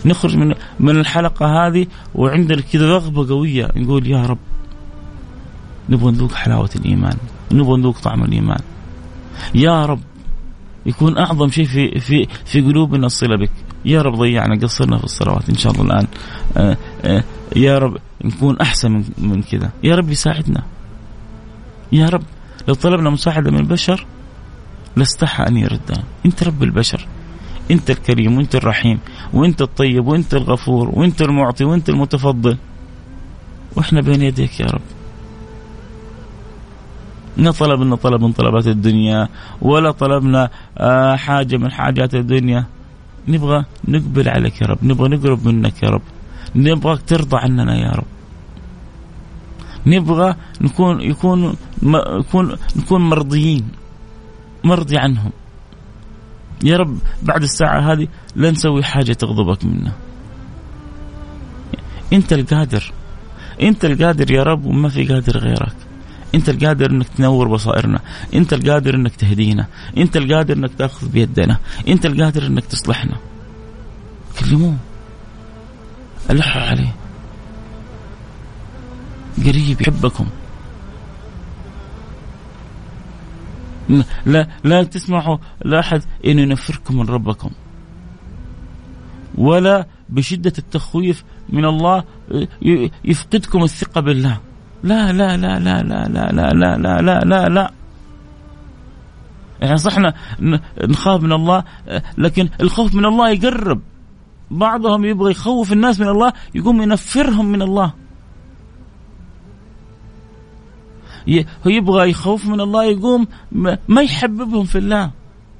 نخرج 0.05 0.37
من 0.37 0.53
من 0.79 0.99
الحلقة 0.99 1.67
هذه 1.67 1.87
وعندنا 2.15 2.61
كذا 2.61 2.89
رغبة 2.89 3.27
قوية 3.29 3.69
نقول 3.75 4.07
يا 4.07 4.25
رب 4.25 4.37
نبغى 5.89 6.11
نذوق 6.11 6.33
حلاوة 6.33 6.69
الإيمان، 6.75 7.17
نبغى 7.51 7.79
نذوق 7.79 7.99
طعم 7.99 8.23
الإيمان. 8.23 8.59
يا 9.55 9.85
رب 9.85 9.99
يكون 10.85 11.17
أعظم 11.17 11.49
شيء 11.49 11.65
في 11.65 11.99
في 11.99 12.27
في 12.45 12.61
قلوبنا 12.61 13.05
الصلة 13.05 13.35
بك، 13.35 13.51
يا 13.85 14.01
رب 14.01 14.15
ضيعنا 14.15 14.59
قصرنا 14.61 14.97
في 14.97 15.03
الصلوات 15.03 15.49
إن 15.49 15.55
شاء 15.55 15.73
الله 15.73 15.85
الآن. 15.85 16.07
آآ 16.57 16.77
آآ 17.05 17.23
يا 17.55 17.77
رب 17.77 17.97
نكون 18.25 18.59
أحسن 18.59 19.03
من, 19.17 19.43
كذا، 19.43 19.71
يا 19.83 19.95
رب 19.95 20.09
يساعدنا. 20.09 20.63
يا 21.91 22.09
رب 22.09 22.23
لو 22.67 22.73
طلبنا 22.73 23.09
مساعدة 23.09 23.51
من 23.51 23.59
البشر 23.59 24.05
لاستحى 24.95 25.43
أن 25.47 25.57
يردها، 25.57 26.03
أنت 26.25 26.43
رب 26.43 26.63
البشر. 26.63 27.07
أنت 27.71 27.89
الكريم 27.89 28.37
وأنت 28.37 28.55
الرحيم 28.55 28.99
وأنت 29.33 29.61
الطيب 29.61 30.07
وأنت 30.07 30.33
الغفور 30.33 30.89
وأنت 30.89 31.21
المعطي 31.21 31.63
وأنت 31.63 31.89
المتفضل. 31.89 32.57
وإحنا 33.75 34.01
بين 34.01 34.21
يديك 34.21 34.59
يا 34.59 34.65
رب. 34.65 34.81
ما 37.37 37.51
طلبنا 37.51 37.95
طلب 37.95 38.21
من 38.21 38.31
طلبات 38.31 38.67
الدنيا 38.67 39.29
ولا 39.61 39.91
طلبنا 39.91 40.49
آه، 40.77 41.15
حاجة 41.15 41.57
من 41.57 41.71
حاجات 41.71 42.15
الدنيا. 42.15 42.65
نبغى 43.27 43.65
نقبل 43.87 44.29
عليك 44.29 44.61
يا 44.61 44.67
رب. 44.67 44.77
نبغى 44.83 45.09
نقرب 45.09 45.47
منك 45.47 45.83
يا 45.83 45.89
رب. 45.89 46.01
نبغاك 46.55 47.01
ترضى 47.01 47.37
عننا 47.37 47.77
يا 47.77 47.91
رب. 47.91 48.05
نبغى 49.87 50.35
نكون 50.61 51.01
يكون 51.01 51.55
يكون 52.19 52.55
نكون 52.75 53.01
مرضيين. 53.01 53.67
مرضي 54.63 54.97
عنهم. 54.97 55.31
يا 56.63 56.77
رب 56.77 56.97
بعد 57.23 57.43
الساعة 57.43 57.93
هذه 57.93 58.07
لا 58.35 58.51
نسوي 58.51 58.83
حاجة 58.83 59.13
تغضبك 59.13 59.65
منا. 59.65 59.91
أنت 62.13 62.33
القادر. 62.33 62.91
أنت 63.61 63.85
القادر 63.85 64.31
يا 64.31 64.43
رب 64.43 64.65
وما 64.65 64.89
في 64.89 65.05
قادر 65.07 65.37
غيرك. 65.37 65.75
أنت 66.35 66.49
القادر 66.49 66.91
أنك 66.91 67.07
تنور 67.07 67.47
بصائرنا. 67.47 67.99
أنت 68.33 68.53
القادر 68.53 68.95
أنك 68.95 69.15
تهدينا. 69.15 69.67
أنت 69.97 70.17
القادر 70.17 70.57
أنك 70.57 70.73
تأخذ 70.73 71.09
بيدنا. 71.09 71.57
أنت 71.87 72.05
القادر 72.05 72.47
أنك 72.47 72.65
تصلحنا. 72.65 73.17
كلموه. 74.39 74.75
ألحوا 76.31 76.61
عليه 76.61 76.95
قريب 79.45 79.81
يحبكم 79.81 80.25
لا 84.25 84.47
لا 84.63 84.83
تسمحوا 84.83 85.37
لاحد 85.65 86.01
ان 86.25 86.39
ينفركم 86.39 86.97
من 86.97 87.05
ربكم 87.05 87.49
ولا 89.37 89.87
بشده 90.09 90.53
التخويف 90.57 91.23
من 91.49 91.65
الله 91.65 92.03
يفقدكم 93.05 93.63
الثقه 93.63 94.01
بالله 94.01 94.37
لا 94.83 95.13
لا 95.13 95.37
لا 95.37 95.59
لا 95.59 95.83
لا 95.83 96.07
لا 96.07 96.31
لا 96.31 96.53
لا 96.53 96.77
لا 96.77 97.01
لا 97.01 97.19
لا 97.19 97.49
لا 97.49 97.71
يعني 99.61 99.77
صحنا 99.77 100.13
نخاف 100.81 101.21
من 101.21 101.31
الله 101.31 101.63
لكن 102.17 102.49
الخوف 102.61 102.95
من 102.95 103.05
الله 103.05 103.29
يقرب 103.29 103.81
بعضهم 104.51 105.05
يبغى 105.05 105.31
يخوف 105.31 105.73
الناس 105.73 105.99
من 105.99 106.07
الله 106.07 106.33
يقوم 106.55 106.81
ينفرهم 106.81 107.45
من 107.45 107.61
الله. 107.61 107.93
يبغى 111.65 112.09
يخوف 112.09 112.45
من 112.45 112.61
الله 112.61 112.83
يقوم 112.83 113.27
ما 113.87 114.01
يحببهم 114.01 114.63
في 114.63 114.77
الله. 114.77 115.11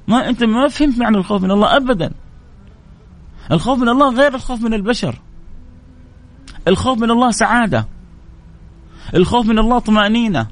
ما 0.08 0.28
أنت 0.28 0.44
ما 0.44 0.68
فهمت 0.68 0.98
معنى 0.98 1.16
الخوف 1.16 1.42
من 1.42 1.50
الله 1.50 1.76
ابدا. 1.76 2.12
الخوف 3.50 3.78
من 3.78 3.88
الله 3.88 4.14
غير 4.14 4.34
الخوف 4.34 4.62
من 4.62 4.74
البشر. 4.74 5.18
الخوف 6.68 6.98
من 6.98 7.10
الله 7.10 7.30
سعادة. 7.30 7.86
الخوف 9.14 9.46
من 9.46 9.58
الله 9.58 9.78
طمأنينة. 9.78 10.46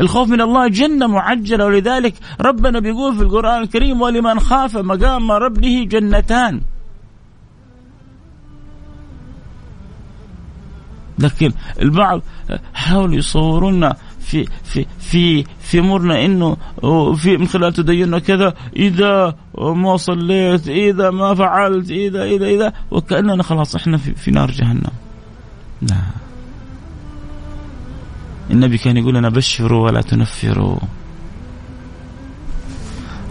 الخوف 0.00 0.28
من 0.28 0.40
الله 0.40 0.68
جنة 0.68 1.06
معجلة. 1.06 1.64
ولذلك 1.64 2.14
ربنا 2.40 2.80
بيقول 2.80 3.16
في 3.16 3.22
القرآن 3.22 3.62
الكريم 3.62 4.00
ولمن 4.00 4.40
خاف 4.40 4.76
مقام 4.76 5.32
ربه 5.32 5.86
جنتان. 5.90 6.60
لكن 11.20 11.52
البعض 11.82 12.22
حاولوا 12.74 13.14
يصورون 13.14 13.92
في 14.20 14.46
في 14.64 14.86
في 14.98 15.44
في 15.60 15.78
امورنا 15.78 16.24
إنه 16.24 16.56
في 17.14 17.36
من 17.36 17.46
خلال 17.46 17.72
تديننا 17.72 18.18
كذا 18.18 18.54
إذا 18.76 19.36
ما 19.58 19.96
صليت 19.96 20.68
إذا 20.68 21.10
ما 21.10 21.34
فعلت 21.34 21.90
إذا 21.90 22.24
إذا 22.24 22.46
إذا 22.46 22.72
وكأننا 22.90 23.42
خلاص 23.42 23.74
إحنا 23.76 23.96
في, 23.96 24.14
في 24.14 24.30
نار 24.30 24.50
جهنم. 24.50 24.92
لا. 25.82 25.96
النبي 28.50 28.78
كان 28.78 28.96
يقول 28.96 29.14
لنا 29.14 29.28
بشروا 29.28 29.86
ولا 29.86 30.00
تنفروا. 30.00 30.78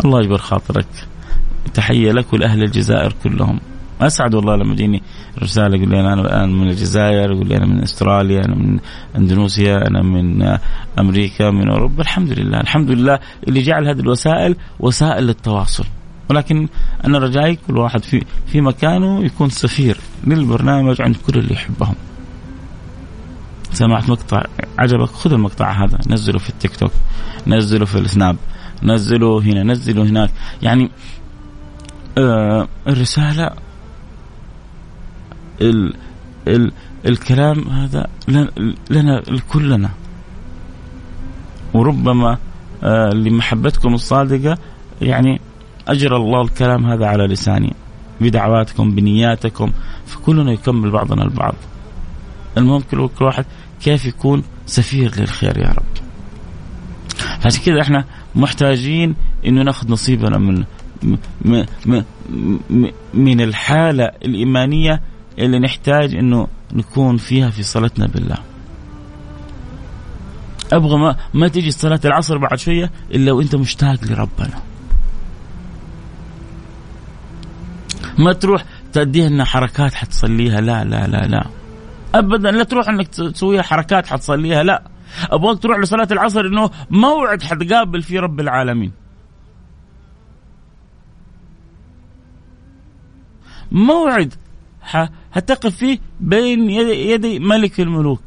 الله 0.06 0.20
يجبر 0.20 0.38
خاطرك. 0.38 0.88
تحية 1.74 2.12
لك 2.12 2.34
ولأهل 2.34 2.64
الجزائر 2.64 3.14
كلهم. 3.24 3.60
أسعد 4.02 4.36
والله 4.36 4.56
لما 4.56 4.76
تجيني 4.76 5.04
رسالة 5.44 5.78
يقول 5.78 5.90
لي 5.90 6.00
أنا 6.00 6.14
الآن 6.14 6.54
من 6.54 6.70
الجزائر 6.70 7.32
يقول 7.32 7.48
لي 7.48 7.58
أنا 7.58 7.66
من 7.66 7.84
أستراليا 7.84 8.46
أنا 8.46 8.56
من 8.56 8.80
أندونيسيا 9.16 9.88
أنا 9.88 10.02
من 10.02 10.58
أمريكا 11.00 11.52
من 11.52 11.70
أوروبا. 11.70 12.02
الحمد 12.02 12.40
لله 12.40 12.60
الحمد 12.60 12.92
لله 12.92 13.20
اللي 13.48 13.62
جعل 13.62 13.88
هذه 13.88 14.00
الوسائل 14.00 14.56
وسائل 14.80 15.24
للتواصل. 15.24 15.86
ولكن 16.30 16.68
أنا 17.06 17.18
رجائي 17.18 17.58
كل 17.68 17.78
واحد 17.78 18.04
في 18.04 18.26
في 18.48 18.62
مكانه 18.62 19.26
يكون 19.26 19.50
سفير 19.50 19.98
للبرنامج 20.28 21.02
عند 21.02 21.16
كل 21.28 21.40
اللي 21.40 21.54
يحبهم. 21.54 21.96
سمعت 23.72 24.10
مقطع 24.10 24.44
عجبك؟ 24.80 25.10
خذ 25.10 25.34
المقطع 25.34 25.86
هذا 25.86 25.98
نزله 26.10 26.40
في 26.40 26.50
التيك 26.50 26.76
توك 26.76 26.92
نزله 27.48 27.86
في 27.86 27.98
السناب 28.00 28.36
نزله 28.84 29.42
هنا 29.42 29.64
نزله 29.64 30.04
هناك. 30.04 30.30
يعني 30.62 30.90
آه 32.18 32.68
الرسالة 32.88 33.50
ال 35.62 35.94
ال 36.48 36.72
الكلام 37.06 37.68
هذا 37.68 38.08
لنا 38.90 39.22
لكلنا 39.30 39.90
وربما 41.74 42.38
آه 42.84 43.10
لمحبتكم 43.10 43.94
الصادقة 43.94 44.58
يعني 45.02 45.42
أجرى 45.88 46.16
الله 46.16 46.42
الكلام 46.42 46.86
هذا 46.86 47.06
على 47.06 47.28
لساني 47.28 47.74
بدعواتكم 48.22 48.92
بنياتكم 48.92 49.72
فكلنا 50.06 50.52
يكمل 50.52 50.92
بعضنا 50.92 51.24
البعض. 51.24 51.56
المهم 52.58 52.82
كل 52.92 53.10
واحد 53.22 53.46
كيف 53.82 54.06
يكون 54.06 54.44
سفير 54.66 55.20
للخير 55.20 55.58
يا 55.58 55.70
رب. 55.70 55.84
عشان 57.46 57.62
كذا 57.66 57.82
إحنا 57.82 58.06
محتاجين 58.36 59.16
إنه 59.46 59.64
نأخذ 59.64 59.92
نصيبنا 59.92 60.38
من 60.38 60.64
من 63.14 63.42
الحالة 63.42 64.04
الإيمانية 64.04 65.02
اللي 65.46 65.60
نحتاج 65.60 66.16
إنه 66.16 66.48
نكون 66.74 67.18
فيها 67.18 67.50
في 67.50 67.64
صلتنا 67.64 68.08
بالله. 68.08 68.38
أبغى 70.74 70.98
ما, 70.98 71.16
ما 71.34 71.48
تيجي 71.48 71.72
صلاة 71.72 72.00
العصر 72.06 72.38
بعد 72.38 72.58
شوية 72.58 72.92
إلا 73.12 73.32
وأنت 73.32 73.56
مشتاق 73.56 74.04
لربنا. 74.04 74.62
ما 78.18 78.34
تروح 78.34 78.66
تأديها 78.94 79.28
إنها 79.28 79.46
حركات 79.46 79.94
حتصليها 79.94 80.62
لا 80.62 80.84
لا 80.84 81.08
لا 81.08 81.28
لا 81.28 81.46
ابدا 82.16 82.52
لا 82.52 82.64
تروح 82.64 82.90
إنك 82.90 83.08
تسويها 83.08 83.62
حركات 83.62 84.08
حتصليها 84.08 84.64
لا 84.64 84.84
أبغاك 85.32 85.60
تروح 85.60 85.80
لصلاة 85.80 86.08
العصر 86.12 86.42
إنه 86.42 86.70
موعد 86.90 87.44
حتقابل 87.44 88.02
فيه 88.02 88.20
رب 88.20 88.40
العالمين 88.40 88.92
موعد 93.72 94.34
حتقف 95.32 95.76
فيه 95.76 96.00
بين 96.20 96.70
يدي 96.70 97.40
ملك 97.40 97.80
الملوك؟ 97.80 98.22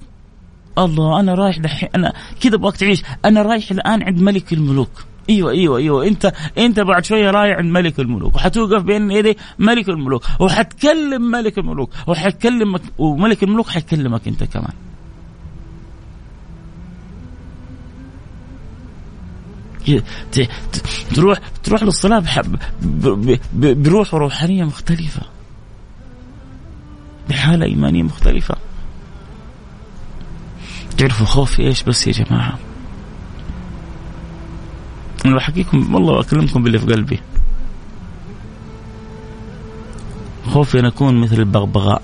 الله 0.79 1.21
أنا 1.21 1.35
رايح 1.35 1.59
دحين 1.59 1.89
أنا 1.95 2.13
كذا 2.41 2.55
أبغاك 2.55 2.77
تعيش. 2.77 3.03
أنا 3.25 3.43
رايح 3.43 3.71
الآن 3.71 4.03
عند 4.03 4.21
ملك 4.21 4.53
الملوك. 4.53 5.05
إيوه 5.31 5.51
إيوه 5.51 5.79
إيوه. 5.79 6.07
أنت 6.07 6.33
أنت 6.59 6.81
بعد 6.81 7.05
شوية 7.05 7.31
رايح 7.31 7.57
عند 7.57 7.71
ملك 7.71 8.01
الملوك. 8.01 8.35
وحتوقف 8.35 8.83
بين 8.83 9.11
يدي 9.11 9.37
ملك 9.59 9.89
الملوك. 9.89 10.25
وحتكلم 10.41 11.23
ملك 11.31 11.59
الملوك. 11.59 11.91
وحتكلمك 12.07 12.83
وملك 12.99 13.43
الملوك 13.43 13.69
حيكلمك 13.69 14.29
أنت 14.29 14.45
كمان. 14.45 14.73
تروح 21.15 21.39
تروح 21.65 21.83
للصلاة 21.83 22.25
بروح 23.55 24.15
روحانية 24.15 24.65
مختلفة. 24.65 25.23
بحالة 27.29 27.67
إيمانية 27.67 28.03
مختلفة. 28.03 28.55
تعرفوا 30.99 31.27
خوفي 31.27 31.63
إيش 31.63 31.83
بس 31.83 32.07
يا 32.07 32.13
جماعة؟ 32.13 32.59
أنا 35.25 35.37
بحكيكم 35.37 35.95
والله 35.95 36.21
أكلمكم 36.21 36.63
باللي 36.63 36.79
في 36.79 36.87
قلبي. 36.87 37.21
خوفي 40.47 40.81
أن 40.81 40.85
أكون 40.85 41.21
مثل 41.21 41.37
البغبغاء 41.37 42.03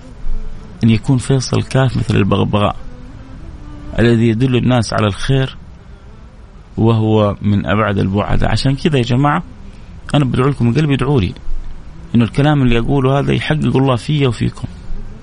أن 0.84 0.90
يكون 0.90 1.18
فيصل 1.18 1.62
كاف 1.62 1.96
مثل 1.96 2.16
البغبغاء 2.16 2.76
الذي 3.98 4.28
يدل 4.28 4.56
الناس 4.56 4.92
على 4.92 5.06
الخير 5.06 5.56
وهو 6.76 7.36
من 7.42 7.66
أبعد 7.66 7.98
البعد. 7.98 8.44
عشان 8.44 8.76
كذا 8.76 8.98
يا 8.98 9.02
جماعة 9.02 9.42
أنا 10.14 10.24
بدعو 10.24 10.48
لكم 10.48 10.66
من 10.66 10.74
قلبي 10.74 10.94
ادعوا 10.94 11.20
لي 11.20 11.34
إنه 12.14 12.24
الكلام 12.24 12.62
اللي 12.62 12.78
أقوله 12.78 13.18
هذا 13.18 13.32
يحقق 13.32 13.76
الله 13.76 13.96
فيا 13.96 14.28
وفيكم. 14.28 14.68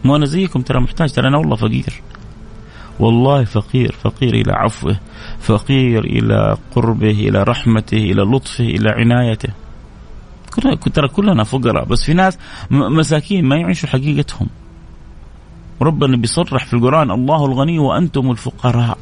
مو 0.05 0.15
أنا 0.15 0.25
زيكم 0.25 0.61
ترى 0.61 0.79
محتاج 0.79 1.11
ترى 1.11 1.27
أنا 1.27 1.37
والله 1.37 1.55
فقير. 1.55 2.01
والله 2.99 3.43
فقير 3.43 3.95
فقير 4.01 4.33
إلى 4.33 4.53
عفوه 4.53 4.99
فقير 5.39 6.03
إلى 6.03 6.57
قربه 6.75 7.11
إلى 7.11 7.43
رحمته 7.43 7.97
إلى 7.97 8.21
لطفه 8.21 8.63
إلى 8.63 8.89
عنايته. 8.89 9.49
ترى 10.93 11.07
كلنا 11.07 11.43
فقراء 11.43 11.85
بس 11.85 12.03
في 12.03 12.13
ناس 12.13 12.37
مساكين 12.71 13.45
ما 13.45 13.55
يعيشوا 13.55 13.89
حقيقتهم. 13.89 14.47
ربنا 15.81 16.17
بيصرح 16.17 16.65
في 16.65 16.73
القرآن 16.73 17.11
الله 17.11 17.45
الغني 17.45 17.79
وأنتم 17.79 18.31
الفقراء. 18.31 18.97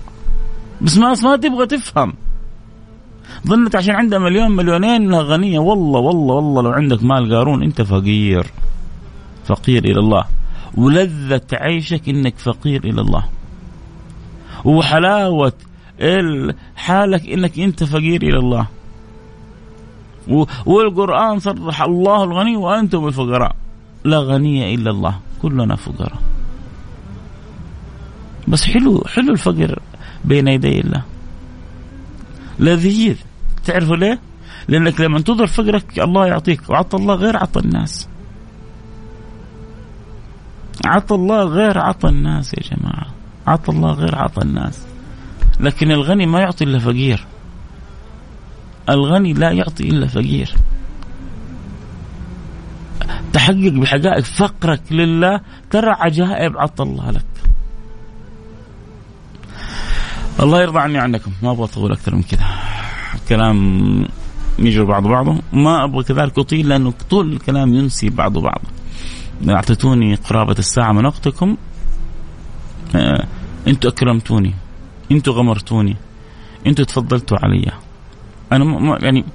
بس 0.82 0.98
ما 0.98 1.14
ما 1.24 1.36
تبغى 1.36 1.66
تفهم. 1.66 2.14
ظنت 3.48 3.76
عشان 3.76 3.96
عندها 3.96 4.20
مليون 4.20 4.52
مليونين 4.52 5.02
إنها 5.02 5.22
غنية. 5.22 5.60
والله 5.60 6.00
والله 6.00 6.36
والله 6.36 6.62
لو 6.62 6.72
عندك 6.72 7.04
مال 7.04 7.34
قارون 7.34 7.64
أنت 7.64 7.82
فقير. 7.82 8.46
فقير 9.46 9.84
إلى 9.86 10.00
الله. 10.00 10.24
ولذة 10.78 11.48
عيشك 11.54 12.10
إنك 12.10 12.38
فقير 12.38 12.84
إلى 12.84 13.02
الله. 13.02 13.26
وحلاوة 14.66 15.54
حالك 16.76 17.30
إنك 17.30 17.60
أنت 17.60 17.84
فقير 17.84 18.22
إلى 18.22 18.40
الله. 18.40 18.68
والقرآن 20.66 21.40
صرح 21.40 21.82
الله 21.82 22.24
الغني 22.24 22.58
وأنتم 22.58 23.08
الفقراء. 23.08 23.56
لا 24.04 24.20
غني 24.20 24.76
إلا 24.76 24.92
الله. 24.92 25.20
كلنا 25.42 25.76
فقراء. 25.76 26.20
بس 28.48 28.64
حلو 28.64 29.04
حلو 29.08 29.32
الفقر 29.32 29.80
بين 30.26 30.48
يدي 30.48 30.80
الله. 30.80 31.04
لذيذ. 32.60 33.16
تعرفوا 33.66 33.96
ليه؟ 33.96 34.20
لأنك 34.68 35.02
لما 35.02 35.22
تظهر 35.22 35.48
فقرك 35.48 36.00
الله 36.00 36.28
يعطيك. 36.28 36.70
وعطى 36.70 36.98
الله 36.98 37.16
غير 37.16 37.38
عطى 37.38 37.60
الناس. 37.60 38.08
عطى 40.86 41.16
الله 41.16 41.44
غير 41.44 41.78
عطى 41.78 42.10
الناس 42.10 42.54
يا 42.54 42.76
جماعة. 42.76 43.08
عطى 43.48 43.72
الله 43.72 43.92
غير 43.92 44.16
عطى 44.16 44.42
الناس. 44.42 44.82
لكن 45.60 45.92
الغني 45.92 46.26
ما 46.26 46.40
يعطي 46.40 46.64
إلا 46.64 46.80
فقير. 46.80 47.26
الغني 48.90 49.34
لا 49.34 49.52
يعطي 49.52 49.90
إلا 49.90 50.08
فقير. 50.08 50.54
تحقق 53.34 53.74
بحقائق 53.74 54.24
فقرك 54.24 54.82
لله 54.92 55.42
ترى 55.72 55.90
عجائب 55.90 56.58
عطى 56.58 56.84
الله 56.84 57.12
لك. 57.12 57.26
الله 60.40 60.62
يرضى 60.62 60.80
عني 60.80 60.98
عنكم 60.98 61.32
ما 61.44 61.52
أبغى 61.52 61.64
أطول 61.64 61.92
أكثر 61.92 62.16
من 62.16 62.24
كذا. 62.24 62.46
كلام 63.30 63.58
يجري 64.60 64.86
بعض 64.86 65.04
بعضه. 65.04 65.38
ما 65.54 65.84
أبغى 65.84 66.04
كذلك 66.04 66.40
أطيل 66.40 66.70
لأنه 66.70 66.94
طول 67.10 67.34
الكلام 67.34 67.74
ينسي 67.74 68.10
بعض 68.10 68.38
بعضه. 68.38 68.68
أعطيتوني 69.50 70.16
قرابة 70.16 70.56
الساعة 70.60 70.92
من 70.92 71.06
وقتكم. 71.06 71.58
آه 72.96 73.28
أنتم 73.68 73.90
أكرمتوني. 73.90 74.54
أنتم 75.12 75.32
غمرتوني. 75.32 75.96
أنتم 76.68 76.84
تفضلتوا 76.84 77.38
علي. 77.44 77.72
أنا 78.52 78.64
ما 78.64 78.98
يعني 79.02 79.26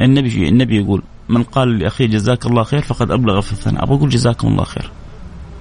النبي 0.00 0.48
النبي 0.48 0.76
يقول 0.76 1.02
من 1.28 1.42
قال 1.42 1.78
لأخيه 1.78 2.06
جزاك 2.06 2.46
الله 2.46 2.62
خير 2.62 2.82
فقد 2.82 3.10
أبلغ 3.10 3.40
في 3.40 3.52
الثناء. 3.52 3.84
أبغى 3.84 3.96
أقول 3.96 4.08
جزاكم 4.08 4.48
الله 4.48 4.64
خير. 4.64 4.90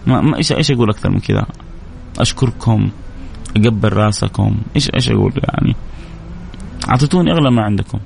ما, 0.08 0.22
ما 0.22 0.38
إيش 0.38 0.52
إيش 0.52 0.72
أقول 0.72 0.90
أكثر 0.90 1.10
من 1.10 1.20
كذا؟ 1.20 1.46
أشكركم. 2.20 2.90
أقبل 3.58 3.94
رأسكم. 3.94 4.58
إيش 4.76 4.90
إيش 4.94 5.10
أقول 5.10 5.34
يعني؟ 5.44 5.76
أعطيتوني 6.90 7.32
أغلى 7.32 7.52
ما 7.52 7.64
عندكم. 7.64 8.00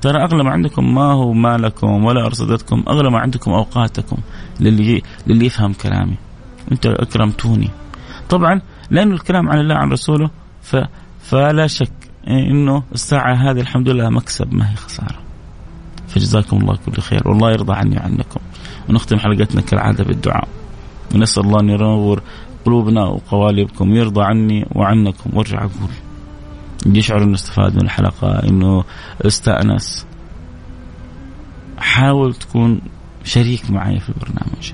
ترى 0.00 0.24
أغلى 0.24 0.44
ما 0.44 0.50
عندكم 0.50 0.94
ما 0.94 1.12
هو 1.12 1.32
مالكم 1.32 2.04
ولا 2.04 2.26
أرصدتكم 2.26 2.84
أغلى 2.88 3.10
ما 3.10 3.18
عندكم 3.18 3.50
أوقاتكم 3.50 4.16
للي 4.60 5.02
للي 5.26 5.46
يفهم 5.46 5.72
كلامي. 5.72 6.16
أنت 6.72 6.86
أكرمتوني. 6.86 7.70
طبعا 8.30 8.60
لأنه 8.90 9.14
الكلام 9.14 9.48
عن 9.48 9.60
الله 9.60 9.74
عن 9.74 9.92
رسوله 9.92 10.30
ف 10.62 10.76
فلا 11.20 11.66
شك 11.66 11.92
إنه 12.28 12.82
الساعة 12.92 13.34
هذه 13.34 13.60
الحمد 13.60 13.88
لله 13.88 14.08
مكسب 14.10 14.54
ما 14.54 14.70
هي 14.70 14.76
خسارة. 14.76 15.18
فجزاكم 16.08 16.56
الله 16.56 16.78
كل 16.86 17.02
خير. 17.02 17.28
والله 17.28 17.50
يرضى 17.50 17.72
عني 17.72 17.96
وعنكم. 17.96 18.40
ونختم 18.88 19.18
حلقتنا 19.18 19.60
كالعادة 19.60 20.04
بالدعاء. 20.04 20.48
ونسأل 21.14 21.44
الله 21.44 21.60
أن 21.60 21.68
ينور 21.68 22.22
قلوبنا 22.64 23.04
وقوالبكم 23.04 23.96
يرضى 23.96 24.22
عني 24.22 24.66
وعنكم. 24.74 25.30
وارجع 25.34 25.58
أقول. 25.58 26.07
يشعر 26.86 27.22
انه 27.22 27.34
استفاد 27.34 27.74
من 27.74 27.82
الحلقة 27.82 28.48
إنه 28.48 28.84
استانس 29.26 30.06
حاول 31.78 32.34
تكون 32.34 32.80
شريك 33.24 33.70
معي 33.70 34.00
في 34.00 34.08
البرنامج. 34.08 34.72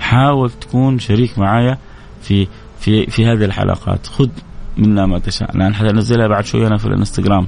حاول 0.00 0.50
تكون 0.50 0.98
شريك 0.98 1.38
معايا 1.38 1.78
في 2.22 2.48
في 2.80 3.06
في 3.06 3.26
هذه 3.26 3.44
الحلقات. 3.44 4.06
خذ 4.06 4.28
منا 4.78 5.06
ما 5.06 5.18
تشاء. 5.18 5.56
الان 5.56 5.74
حنزلها 5.74 6.28
بعد 6.28 6.44
شوي 6.44 6.66
أنا 6.66 6.76
في 6.76 6.86
الانستغرام. 6.86 7.46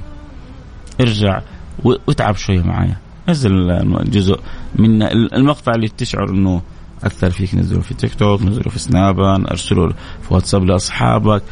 ارجع 1.01 1.41
واتعب 1.83 2.35
شوية 2.35 2.61
معايا 2.61 2.97
نزل 3.29 3.83
جزء 4.11 4.39
من 4.75 5.01
المقطع 5.33 5.71
اللي 5.75 5.87
تشعر 5.87 6.29
إنه 6.29 6.61
اثر 7.05 7.29
فيك 7.29 7.55
نزله 7.55 7.81
في 7.81 7.93
تيك 7.93 8.15
توك 8.15 8.41
نزله 8.41 8.69
في 8.69 8.79
سناب 8.79 9.19
ارسله 9.19 9.89
في 10.21 10.33
واتساب 10.33 10.63
لاصحابك 10.63 11.43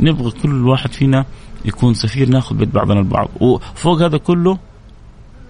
نبغى 0.00 0.30
كل 0.30 0.68
واحد 0.68 0.92
فينا 0.92 1.24
يكون 1.64 1.94
سفير 1.94 2.28
ناخذ 2.28 2.56
بيد 2.56 2.72
بعضنا 2.72 3.00
البعض. 3.00 3.28
وفوق 3.40 4.02
هذا 4.02 4.18
كله 4.18 4.58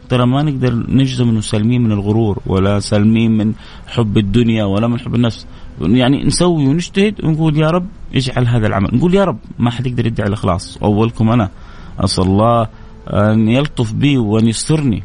ترى 0.09 0.26
ما 0.26 0.43
نقدر 0.43 0.74
نجزم 0.74 1.28
إنه 1.28 1.41
سالمين 1.41 1.82
من 1.82 1.93
الغرور 1.93 2.39
ولا 2.47 2.80
سالمين 2.80 3.36
من 3.36 3.53
حب 3.86 4.18
الدنيا 4.18 4.64
ولا 4.64 4.89
من 4.89 5.01
حب 5.01 5.14
النفس. 5.14 5.47
يعني 5.80 6.24
نسوي 6.24 6.66
ونجتهد 6.66 7.24
ونقول 7.24 7.57
يا 7.57 7.70
رب 7.70 7.86
اجعل 8.14 8.47
هذا 8.47 8.66
العمل. 8.66 8.89
نقول 8.93 9.14
يا 9.14 9.24
رب 9.24 9.39
ما 9.59 9.70
حد 9.70 9.86
يقدر 9.86 10.07
يدعي 10.07 10.28
الإخلاص. 10.28 10.78
أولكم 10.82 11.30
أنا. 11.30 11.51
أسأل 11.99 12.24
الله 12.24 12.68
أن 13.09 13.49
يلطف 13.49 13.93
بي 13.93 14.18
وأن 14.18 14.49
يسترني. 14.49 15.03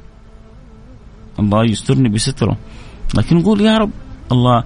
الله 1.40 1.66
يسترني 1.66 2.10
بستره. 2.10 2.58
لكن 3.18 3.38
نقول 3.38 3.62
يا 3.62 3.78
رب 3.78 3.92
الله 4.32 4.64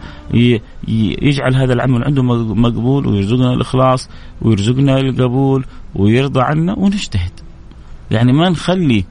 يجعل 1.22 1.56
هذا 1.56 1.74
العمل 1.74 2.04
عنده 2.04 2.24
مقبول 2.54 3.08
ويرزقنا 3.08 3.54
الإخلاص 3.54 4.10
ويرزقنا 4.42 5.00
القبول 5.00 5.66
ويرضى 5.96 6.42
عنا 6.42 6.80
ونجتهد. 6.80 7.32
يعني 8.12 8.34
ما 8.34 8.50
نخلي 8.50 9.06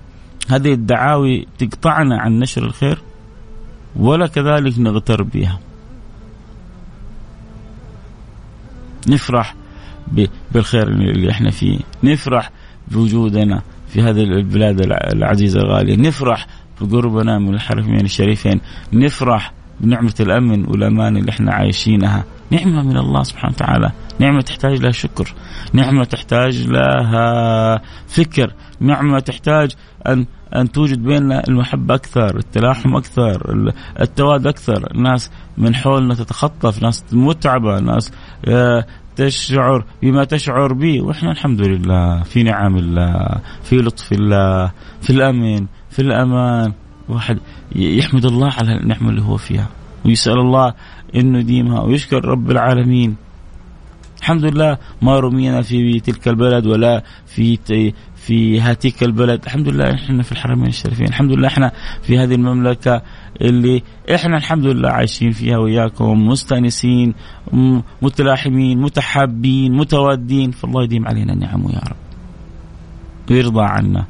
هذه 0.48 0.72
الدعاوي 0.72 1.46
تقطعنا 1.58 2.20
عن 2.20 2.38
نشر 2.38 2.64
الخير 2.64 2.98
ولا 3.96 4.26
كذلك 4.26 4.78
نغتر 4.78 5.22
بها. 5.22 5.60
نفرح 9.08 9.54
بالخير 10.52 10.88
اللي 10.88 11.30
إحنا 11.30 11.50
فيه. 11.50 11.78
نفرح 12.04 12.50
بوجودنا 12.88 13.62
في 13.88 14.02
هذه 14.02 14.22
البلاد 14.22 14.80
العزيزة 15.14 15.60
الغالية. 15.60 15.96
نفرح 15.96 16.46
بقربنا 16.80 17.38
من 17.38 17.54
الحرمين 17.54 18.04
الشريفين. 18.04 18.60
نفرح 18.92 19.52
بنعمة 19.80 20.14
الأمن 20.20 20.64
والأمان 20.68 21.16
اللي 21.16 21.30
إحنا 21.30 21.52
عايشينها. 21.52 22.24
نعمة 22.50 22.82
من 22.82 22.96
الله 22.96 23.22
سبحانه 23.22 23.54
وتعالى. 23.54 23.92
نعمة 24.18 24.40
تحتاج 24.40 24.80
لها 24.80 24.90
شكر. 24.90 25.34
نعمة 25.72 26.04
تحتاج 26.04 26.68
لها 26.68 27.80
فكر. 28.08 28.52
نعمة 28.80 29.18
تحتاج 29.18 29.72
أن 30.06 30.26
أن 30.56 30.72
توجد 30.72 31.02
بيننا 31.02 31.42
المحبة 31.48 31.94
أكثر 31.94 32.36
التلاحم 32.36 32.96
أكثر 32.96 33.72
التواد 34.00 34.46
أكثر. 34.46 34.90
الناس 34.94 35.30
من 35.58 35.74
حولنا 35.74 36.14
تتخطف 36.14 36.82
ناس 36.82 37.04
متعبة 37.12 37.80
ناس 37.80 38.12
آه، 38.48 38.86
تشعر 39.16 39.84
بما 40.02 40.24
تشعر 40.24 40.72
به. 40.72 41.02
وإحنا 41.02 41.30
الحمد 41.30 41.60
لله 41.60 42.22
في 42.22 42.42
نعم 42.42 42.76
الله 42.76 43.28
في 43.62 43.76
لطف 43.76 44.12
الله 44.12 44.72
في 45.00 45.10
الأمن 45.10 45.66
في 45.90 46.02
الأمان. 46.02 46.72
واحد 47.08 47.38
يحمد 47.76 48.24
الله 48.24 48.52
على 48.52 48.76
النعمة 48.76 49.10
اللي 49.10 49.22
هو 49.22 49.36
فيها 49.36 49.68
ويسأل 50.04 50.38
الله 50.38 50.74
إنه 51.16 51.38
يديمها 51.38 51.80
ويشكر 51.80 52.24
رب 52.24 52.50
العالمين. 52.50 53.16
الحمد 54.18 54.44
لله 54.44 54.78
ما 55.02 55.20
رمينا 55.20 55.62
في 55.62 56.00
تلك 56.00 56.28
البلد 56.28 56.66
ولا 56.66 57.02
في 57.26 57.58
في 58.16 58.60
هاتيك 58.60 59.02
البلد. 59.02 59.44
الحمد 59.44 59.68
لله 59.68 59.94
إحنا 59.94 60.22
في 60.22 60.32
الحرمين 60.32 60.66
الشريفين. 60.66 61.06
الحمد 61.06 61.32
لله 61.32 61.48
إحنا 61.48 61.72
في 62.02 62.18
هذه 62.18 62.34
المملكة 62.34 63.02
اللي 63.40 63.82
إحنا 64.14 64.36
الحمد 64.36 64.66
لله 64.66 64.88
عايشين 64.90 65.30
فيها 65.30 65.58
وياكم 65.58 66.26
مستأنسين 66.28 67.14
متلاحمين 68.02 68.80
متحابين 68.80 69.76
متوادين 69.76 70.50
فالله 70.50 70.84
يديم 70.84 71.06
علينا 71.08 71.34
نعمه 71.34 71.72
يا 71.72 71.78
رب. 71.78 71.96
ويرضى 73.30 73.62
عنا. 73.62 74.06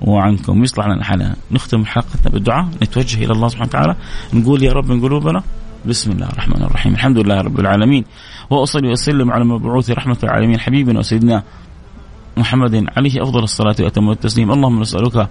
وعنكم. 0.00 0.60
ويصلح 0.60 0.86
لنا 0.86 1.04
حالنا 1.04 1.36
نختم 1.50 1.84
حلقتنا 1.84 2.32
بالدعاء. 2.32 2.68
نتوجه 2.82 3.24
إلى 3.24 3.32
الله 3.32 3.48
سبحانه 3.48 3.68
وتعالى. 3.68 3.96
نقول 4.34 4.62
يا 4.62 4.72
رب 4.72 4.92
من 4.92 5.00
قلوبنا 5.00 5.42
بسم 5.86 6.12
الله 6.12 6.28
الرحمن 6.28 6.62
الرحيم. 6.62 6.92
الحمد 6.94 7.18
لله 7.18 7.40
رب 7.40 7.60
العالمين. 7.60 8.04
وأصلي 8.50 8.88
وأسلم 8.88 9.30
على 9.30 9.44
مبعوث 9.44 9.90
رحمة 9.90 10.16
العالمين. 10.24 10.60
حبيبنا 10.60 10.98
وسيدنا 10.98 11.42
محمد 12.36 12.84
عليه 12.96 13.22
أفضل 13.22 13.42
الصلاة 13.42 13.74
وأتم 13.80 14.10
التسليم، 14.10 14.52
اللهم 14.52 14.80
نسألك 14.80 15.28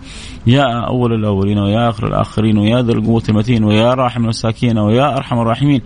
يا 0.47 0.87
أول 0.87 1.13
الأولين 1.13 1.59
ويا 1.59 1.89
آخر 1.89 2.07
الآخرين 2.07 2.57
ويا 2.57 2.81
ذا 2.81 2.91
القوة 2.91 3.23
المتين 3.29 3.63
ويا 3.63 3.93
راحم 3.93 4.23
المساكين 4.23 4.77
ويا 4.77 5.17
أرحم 5.17 5.39
الراحمين. 5.39 5.81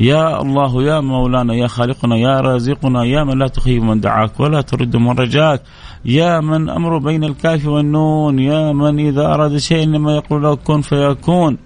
يا 0.00 0.42
الله 0.42 0.82
يا 0.82 1.00
مولانا 1.00 1.54
يا 1.54 1.66
خالقنا 1.66 2.16
يا 2.16 2.40
رازقنا 2.40 3.04
يا 3.04 3.24
من 3.24 3.38
لا 3.38 3.46
تخيب 3.46 3.82
من 3.82 4.00
دعاك 4.00 4.40
ولا 4.40 4.60
ترد 4.60 4.96
من 4.96 5.10
رجاك 5.10 5.62
يا 6.04 6.40
من 6.40 6.70
أمر 6.70 6.98
بين 6.98 7.24
الكاف 7.24 7.66
والنون 7.66 8.38
يا 8.38 8.72
من 8.72 8.98
إذا 8.98 9.26
أراد 9.34 9.56
شيء 9.56 9.86
لما 9.86 10.14
يقول 10.16 10.42
له 10.42 10.54
كن 10.54 10.80
فيكون. 10.80 11.58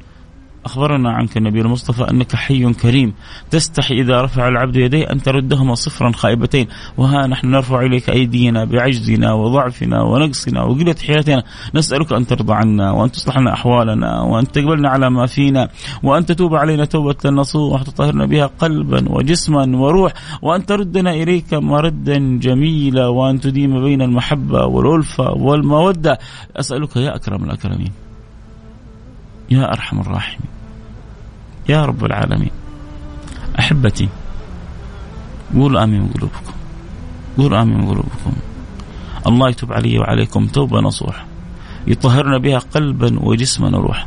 أخبرنا 0.69 1.11
عنك 1.11 1.37
النبي 1.37 1.61
المصطفى 1.61 2.11
أنك 2.11 2.37
حي 2.37 2.73
كريم. 2.73 3.15
تستحي 3.51 3.95
إذا 4.01 4.23
رفع 4.23 4.49
العبد 4.49 4.77
يديه 4.77 5.05
أن 5.13 5.23
تردهما 5.23 5.75
صفرا 5.75 6.13
خائبتين. 6.13 6.67
وها 6.97 7.27
نحن 7.27 7.51
نرفع 7.51 7.81
إليك 7.81 8.11
أيدينا 8.11 8.65
بعجزنا 8.65 9.33
وضعفنا 9.33 10.03
ونقصنا 10.03 10.63
وقلة 10.63 10.95
حيلتنا 11.07 11.43
نسألك 11.75 12.13
أن 12.13 12.27
ترضى 12.27 12.53
عنا 12.53 12.91
وأن 12.93 13.13
تصلح 13.13 13.39
لنا 13.39 13.53
أحوالنا 13.53 14.21
وأن 14.21 14.53
تقبلنا 14.53 14.89
على 14.89 15.11
ما 15.11 15.27
فينا 15.27 15.69
وأن 16.03 16.27
تتوب 16.27 16.55
علينا 16.55 16.85
توبة 16.85 17.31
نصوح 17.31 17.81
وتطهرنا 17.81 18.27
بها 18.27 18.47
قلبا 18.47 19.13
وجسما 19.13 19.79
وروح 19.79 20.13
وأن 20.43 20.67
تردنا 20.67 21.11
إليك 21.11 21.55
مردا 21.55 22.39
جميلا 22.39 23.07
وأن 23.07 23.41
تديم 23.41 23.85
بين 23.85 24.03
المحبة 24.03 24.67
والألفة 24.67 25.31
والمودة. 25.31 26.19
أسألك 26.57 26.97
يا 26.97 27.17
أكرم 27.17 27.45
الأكرمين 27.45 27.93
يا 29.51 29.73
أرحم 29.73 30.01
الراحمين. 30.01 30.58
يا 31.69 31.85
رب 31.85 32.05
العالمين. 32.05 32.51
أحبتي 33.59 34.09
قولوا 35.55 35.85
آمين 35.85 36.01
من 36.01 36.09
قلوبكم. 36.09 36.53
قولوا 37.39 37.63
آمين 37.63 37.79
من 37.79 37.89
قلوبكم. 37.89 38.33
الله 39.27 39.49
يتوب 39.49 39.73
علي 39.73 39.99
وعليكم 39.99 40.47
توبة 40.47 40.81
نصوح 40.81 41.25
يطهرنا 41.87 42.39
بها 42.39 42.59
قلبا 42.59 43.19
وجسما 43.21 43.79
وروحا. 43.79 44.07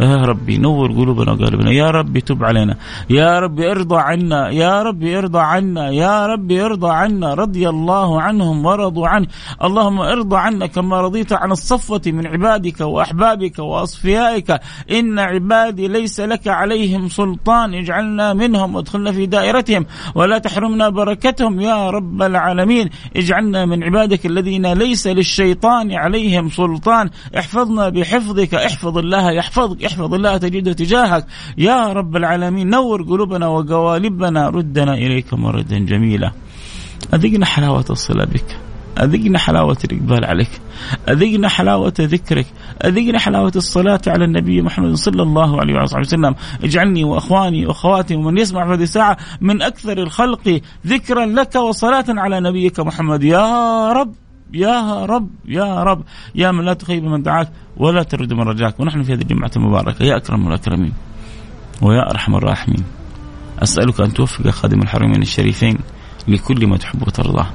يا 0.00 0.16
ربي 0.16 0.58
نور 0.58 0.92
قلوبنا 0.92 1.32
وقلبنا. 1.32 1.70
يا 1.70 1.90
ربي 1.90 2.20
تب 2.20 2.44
علينا. 2.44 2.76
يا 3.10 3.38
ربي 3.38 3.70
ارضى 3.70 3.96
عنا. 3.96 4.50
يا 4.50 4.82
ربي 4.82 5.18
ارضى 5.18 5.38
عنا. 5.38 5.90
يا 5.90 6.26
ربي 6.26 6.62
ارضى 6.64 6.90
عنا. 6.90 7.34
رضي 7.34 7.68
الله 7.68 8.22
عنهم 8.22 8.66
ورضوا 8.66 9.08
عنه. 9.08 9.26
اللهم 9.64 10.00
ارضى 10.00 10.36
عنا 10.36 10.66
كما 10.66 11.00
رضيت 11.00 11.32
عن 11.32 11.50
الصفوة 11.52 12.02
من 12.06 12.26
عبادك 12.26 12.80
وأحبابك 12.80 13.58
وأصفيائك. 13.58 14.60
إن 14.90 15.18
عبادي 15.18 15.88
ليس 15.88 16.20
لك 16.20 16.48
عليهم 16.48 17.08
سلطان. 17.08 17.74
اجعلنا 17.74 18.32
منهم 18.32 18.74
وادخلنا 18.74 19.12
في 19.12 19.26
دائرتهم. 19.26 19.86
ولا 20.14 20.38
تحرمنا 20.38 20.88
بركتهم. 20.88 21.60
يا 21.60 21.90
رب 21.90 22.22
العالمين. 22.22 22.90
اجعلنا 23.16 23.66
من 23.66 23.84
عبادك 23.84 24.26
الذين 24.26 24.72
ليس 24.72 25.06
للشيطان 25.06 25.92
عليهم 25.92 26.48
سلطان. 26.48 27.10
احفظنا 27.38 27.88
بحفظك. 27.88 28.54
احفظ 28.54 28.98
الله 28.98 29.30
يحفظك. 29.30 29.87
احفظ 29.88 30.14
الله 30.14 30.36
تجده 30.36 30.72
تجاهك. 30.72 31.26
يا 31.58 31.92
رب 31.92 32.16
العالمين 32.16 32.70
نور 32.70 33.02
قلوبنا 33.02 33.46
وقوالبنا 33.46 34.48
ردنا 34.48 34.94
إليك 34.94 35.34
مردا 35.34 35.78
جميلا. 35.78 36.32
أذقنا 37.14 37.46
حلاوة 37.46 37.84
الصلة 37.90 38.24
بك. 38.24 38.56
أذقنا 38.98 39.38
حلاوة 39.38 39.76
الإقبال 39.84 40.24
عليك. 40.24 40.50
أذقنا 41.08 41.48
حلاوة 41.48 41.94
ذكرك. 42.00 42.46
أذقنا 42.84 43.18
حلاوة 43.18 43.52
الصلاة 43.56 44.00
على 44.06 44.24
النبي 44.24 44.62
محمد 44.62 44.94
صلى 44.94 45.22
الله 45.22 45.60
عليه 45.60 45.82
وصحبه 45.82 46.00
وسلم. 46.00 46.34
اجعلني 46.64 47.04
وأخواني 47.04 47.66
وأخواتي 47.66 48.16
ومن 48.16 48.38
يسمع 48.38 48.66
في 48.66 48.72
هذه 48.72 48.82
الساعة 48.82 49.16
من 49.40 49.62
أكثر 49.62 49.98
الخلق 49.98 50.60
ذكرا 50.86 51.26
لك 51.26 51.54
وصلاة 51.54 52.04
على 52.08 52.40
نبيك 52.40 52.80
محمد. 52.80 53.22
يا 53.24 53.92
رب. 53.92 54.14
يا 54.52 55.04
رب 55.04 55.30
يا 55.44 55.82
رب 55.82 56.02
يا 56.34 56.50
من 56.52 56.64
لا 56.64 56.72
تخيب 56.74 57.04
من 57.04 57.22
دعاك 57.22 57.52
ولا 57.76 58.02
ترد 58.02 58.32
من 58.32 58.40
رجاك. 58.40 58.80
ونحن 58.80 59.02
في 59.02 59.12
هذه 59.12 59.22
الجمعة 59.22 59.50
المباركة 59.56 60.04
يا 60.04 60.16
أكرم 60.16 60.48
الأكرمين 60.48 60.92
ويا 61.82 62.10
أرحم 62.10 62.34
الراحمين. 62.34 62.84
أسألك 63.58 64.00
أن 64.00 64.12
توفق 64.12 64.50
خادم 64.50 64.82
الحرمين 64.82 65.22
الشريفين 65.22 65.78
لكل 66.28 66.66
ما 66.66 66.76
تحب 66.76 67.06
وترضاه. 67.06 67.46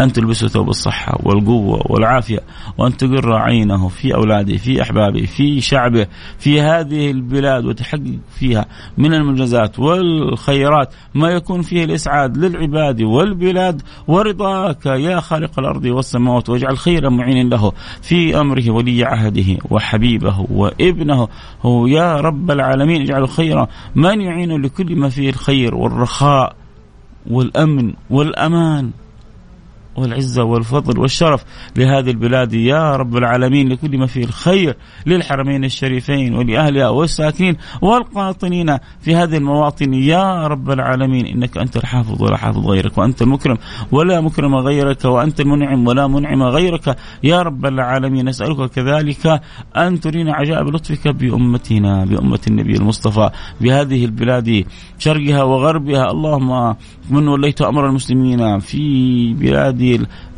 أن 0.00 0.12
تلبسه 0.12 0.48
ثوب 0.48 0.68
الصحة 0.68 1.18
والقوة 1.22 1.82
والعافية 1.90 2.40
وأن 2.78 2.96
تقر 2.96 3.34
عينه 3.34 3.88
في 3.88 4.14
أولاده 4.14 4.56
في 4.56 4.82
أحبابه 4.82 5.26
في 5.26 5.60
شعبه 5.60 6.06
في 6.38 6.60
هذه 6.60 7.10
البلاد 7.10 7.64
وتحقق 7.64 8.18
فيها 8.38 8.66
من 8.98 9.14
المنجزات 9.14 9.78
والخيرات. 9.78 10.94
ما 11.14 11.28
يكون 11.28 11.62
فيه 11.62 11.84
الإسعاد 11.84 12.36
للعباد 12.36 13.02
والبلاد. 13.02 13.82
ورضاك 14.08 14.86
يا 14.86 15.20
خالق 15.20 15.58
الأرض 15.58 15.84
والسماوات 15.84 16.48
واجعل 16.48 16.78
خيرا 16.78 17.08
معين 17.08 17.48
له 17.48 17.72
في 18.02 18.40
أمره 18.40 18.70
ولي 18.70 19.04
عهده 19.04 19.58
وحبيبه 19.70 20.46
وابنه. 20.50 21.28
هو 21.62 21.86
يا 21.86 22.16
رب 22.16 22.50
العالمين 22.50 23.02
اجعله 23.02 23.26
خيرا 23.26 23.68
من 23.94 24.20
يعين 24.20 24.62
لكل 24.62 24.96
ما 24.96 25.08
فيه 25.08 25.30
الخير 25.30 25.74
والرخاء 25.74 26.56
والأمن 27.30 27.92
والأمان. 28.10 28.90
والعزة 29.96 30.44
والفضل 30.44 31.00
والشرف 31.00 31.44
لهذه 31.76 32.10
البلاد. 32.10 32.52
يا 32.52 32.96
رب 32.96 33.16
العالمين 33.16 33.68
لكل 33.68 33.98
ما 33.98 34.06
فيه 34.06 34.24
الخير 34.24 34.76
للحرمين 35.06 35.64
الشريفين 35.64 36.34
ولأهلها 36.34 36.88
والساكنين 36.88 37.56
والقاطنين 37.82 38.78
في 39.00 39.14
هذه 39.14 39.36
المواطن. 39.36 39.94
يا 39.94 40.46
رب 40.46 40.70
العالمين 40.70 41.26
إنك 41.26 41.58
أنت 41.58 41.76
الحافظ 41.76 42.22
ولا 42.22 42.36
حافظ 42.36 42.66
غيرك 42.66 42.98
وأنت 42.98 43.22
المكرم 43.22 43.58
ولا 43.92 44.20
مكرم 44.20 44.54
غيرك 44.54 45.04
وأنت 45.04 45.40
المنعم 45.40 45.86
ولا 45.86 46.06
منعم 46.06 46.42
غيرك. 46.42 46.96
يا 47.22 47.42
رب 47.42 47.66
العالمين 47.66 48.28
نسألك 48.28 48.70
كذلك 48.70 49.40
أن 49.76 50.00
ترينا 50.00 50.34
عجائب 50.34 50.66
لطفك 50.68 51.08
بأمتنا 51.08 52.04
بأمة 52.04 52.40
النبي 52.48 52.76
المصطفى 52.76 53.30
بهذه 53.60 54.04
البلاد 54.04 54.64
شرقها 54.98 55.42
وغربها. 55.42 56.10
اللهم 56.10 56.76
من 57.10 57.28
وليت 57.28 57.62
أمر 57.62 57.86
المسلمين 57.86 58.58
في 58.58 58.82
بلاد 59.34 59.81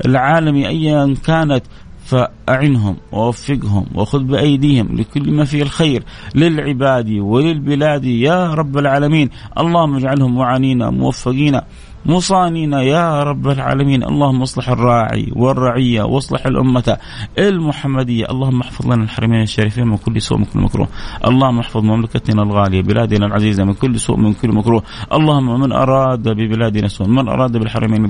العالم 0.07 0.57
أيا 0.57 1.15
كانت 1.27 1.63
فأعنهم 2.05 2.97
ووفقهم 3.13 3.87
وخذ 3.95 4.23
بأيديهم 4.25 4.97
لكل 4.97 5.31
ما 5.31 5.45
فيه 5.45 5.63
الخير 5.63 6.03
للعباد 6.35 7.11
وللبلاد. 7.11 8.05
يا 8.05 8.55
رب 8.55 8.79
العالمين 8.79 9.31
اللهم 9.59 9.97
اجعلهم 9.97 10.35
معانين 10.35 10.89
موفقين. 10.89 11.61
مصانين 12.07 12.73
يا 12.73 13.23
رب 13.23 13.49
العالمين. 13.49 14.05
اللهم 14.05 14.43
اصلح 14.43 14.69
الراعي 14.69 15.33
والرعية 15.37 16.03
واصلح 16.03 16.47
الأمة 16.47 16.99
المحمدية. 17.39 18.25
اللهم 18.31 18.61
احفظ 18.61 18.87
لنا 18.87 19.05
الحرمين 19.05 19.43
الشريفين 19.43 19.87
من 19.87 19.97
كل 19.97 20.23
سوء 20.23 20.39
من 20.39 20.45
كل 20.45 20.61
مكروه. 20.61 20.89
اللهم 21.27 21.59
احفظ 21.59 21.85
مملكتنا 21.85 22.43
الغالية 22.43 22.83
بلادنا 22.83 23.27
العزيزة 23.27 23.65
من 23.65 23.75
كل 23.75 24.01
سوء 24.01 24.17
من 24.17 24.33
كل 24.33 24.49
مكروه. 24.49 24.83
اللهم 25.13 25.61
من 25.61 25.73
أراد 25.73 26.29
ببلادنا 26.29 26.89
سوءا 26.89 27.09
من 27.09 27.29
أراد 27.29 27.57
بالحرمين 27.57 28.03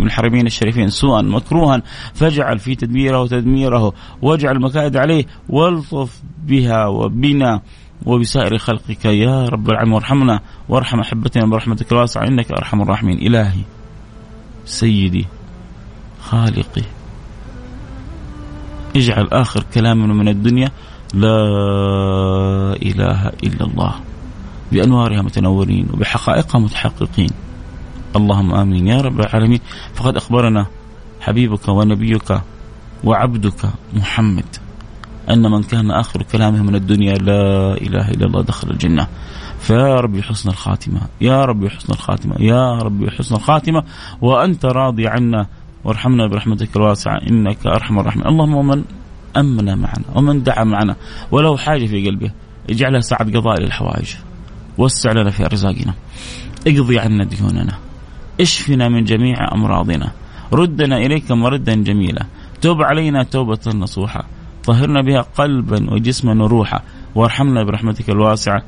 من 0.00 0.06
الحرمين 0.06 0.46
الشريفين 0.46 0.88
سوءا 0.88 1.22
مكروها 1.22 1.82
فاجعل 2.14 2.58
في 2.58 2.74
تدبيره 2.74 3.20
وتدميره 3.22 3.92
واجعل 4.22 4.60
مكائد 4.60 4.96
عليه 4.96 5.24
والطف 5.48 6.22
بها 6.46 6.86
وبنا. 6.86 7.62
وبسائر 8.06 8.58
خلقك 8.58 9.04
يا 9.04 9.48
رب 9.48 9.70
العالمين. 9.70 9.94
وارحمنا 9.94 10.40
وارحم 10.68 11.00
أحبتنا 11.00 11.46
برحمتك 11.46 11.92
الواسعة. 11.92 12.26
إنك 12.26 12.52
أرحم 12.52 12.82
الراحمين. 12.82 13.18
إلهي 13.18 13.60
سيدي 14.64 15.26
خالقي. 16.20 16.82
اجعل 18.96 19.28
آخر 19.32 19.64
كلامنا 19.74 20.14
من 20.14 20.28
الدنيا 20.28 20.70
لا 21.14 21.38
إله 22.82 23.28
إلا 23.28 23.64
الله. 23.66 23.94
بأنوارها 24.72 25.22
متنورين 25.22 25.88
وبحقائقها 25.94 26.58
متحققين. 26.58 27.30
اللهم 28.16 28.54
آمين 28.54 28.86
يا 28.86 29.00
رب 29.00 29.20
العالمين. 29.20 29.60
فقد 29.94 30.16
أخبرنا 30.16 30.66
حبيبك 31.20 31.68
ونبيك 31.68 32.40
وعبدك 33.04 33.70
محمد. 33.94 34.65
أن 35.30 35.42
من 35.42 35.62
كان 35.62 35.90
آخر 35.90 36.22
كلامه 36.22 36.62
من 36.62 36.74
الدنيا 36.74 37.14
لا 37.14 37.74
إله 37.74 38.10
إلا 38.10 38.26
الله 38.26 38.42
دخل 38.42 38.70
الجنة. 38.70 39.06
فيا 39.60 39.94
ربي 39.94 40.22
حسن 40.22 40.50
الخاتمة 40.50 41.00
يا 41.20 41.44
ربي 41.44 41.70
حسن 41.70 41.92
الخاتمة 41.92 42.34
يا 42.38 42.78
ربي 42.78 43.10
حسن 43.10 43.34
الخاتمة 43.34 43.82
وأنت 44.20 44.66
راضي 44.66 45.08
عنا 45.08 45.46
وارحمنا 45.84 46.26
برحمتك 46.26 46.76
الواسعة 46.76 47.18
إنك 47.30 47.66
أرحم 47.66 47.98
الراحمين. 47.98 48.26
اللهم 48.26 48.54
ومن 48.54 48.84
أمن 49.36 49.78
معنا 49.78 50.04
ومن 50.14 50.42
دعا 50.42 50.64
معنا 50.64 50.96
ولو 51.30 51.56
حاجة 51.56 51.86
في 51.86 52.06
قلبه 52.06 52.30
اجعلها 52.70 53.00
سعة 53.00 53.24
قضاء 53.24 53.60
للحوائج. 53.60 54.14
وسع 54.78 55.12
لنا 55.12 55.30
في 55.30 55.44
أرزاقنا. 55.44 55.94
اقضي 56.66 56.98
عنا 56.98 57.24
ديوننا. 57.24 57.74
اشفنا 58.40 58.88
من 58.88 59.04
جميع 59.04 59.52
أمراضنا. 59.54 60.10
ردنا 60.52 60.96
إليك 60.96 61.32
مردا 61.32 61.74
جميلا. 61.74 62.26
توب 62.60 62.82
علينا 62.82 63.22
توبة 63.22 63.60
نصوحة 63.74 64.24
طهرنا 64.66 65.02
بها 65.02 65.20
قلبا 65.20 65.92
وجسما 65.92 66.44
وروحا. 66.44 66.80
وارحمنا 67.14 67.64
برحمتك 67.64 68.10
الواسعة. 68.10 68.62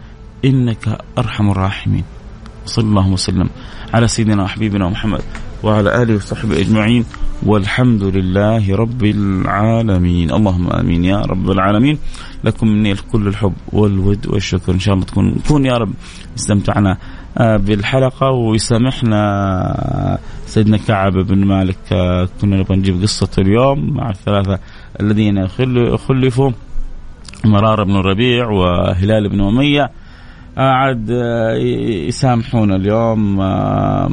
إنك 0.45 0.99
أرحم 1.19 1.51
الراحمين. 1.51 2.05
صلى 2.67 2.85
الله 2.85 3.09
وسلم 3.09 3.49
على 3.95 4.09
سيدنا 4.09 4.43
وحبيبنا 4.43 4.89
محمد 4.89 5.21
وعلى 5.63 6.03
آله 6.03 6.15
وصحبه 6.15 6.61
أجمعين. 6.61 7.05
والحمد 7.43 8.03
لله 8.03 8.77
رب 8.77 9.05
العالمين. 9.05 10.31
اللهم 10.31 10.71
آمين 10.71 11.05
يا 11.05 11.21
رب 11.21 11.51
العالمين. 11.51 11.99
لكم 12.45 12.69
مني 12.69 12.95
كل 12.95 13.29
الحب 13.29 13.53
والود 13.73 14.27
والشكر. 14.27 14.73
إن 14.73 14.79
شاء 14.79 14.95
الله 14.95 15.07
تكون 15.07 15.29
نكون 15.29 15.67
يا 15.67 15.79
رب. 15.79 15.93
استمتعنا 16.39 16.99
آه، 17.39 17.57
بالحلقة 17.57 18.31
ويسامحنا 18.31 20.19
سيدنا 20.47 20.77
كعب 20.77 21.13
بن 21.13 21.45
مالك. 21.45 21.79
آه، 21.93 22.29
كنا 22.41 22.57
نبغى 22.57 22.77
نجيب 22.77 23.03
قصة 23.03 23.29
اليوم 23.39 23.95
مع 23.95 24.11
الثلاثة 24.11 24.59
الذين 25.01 25.49
خلفوا 25.97 26.51
مرار 27.45 27.85
بن 27.85 27.97
الربيع 27.97 28.49
وهلال 28.51 29.29
بن 29.29 29.41
أمية. 29.41 29.91
عاد 30.59 31.11
يسامحونا 32.09 32.77
اليوم 32.77 33.37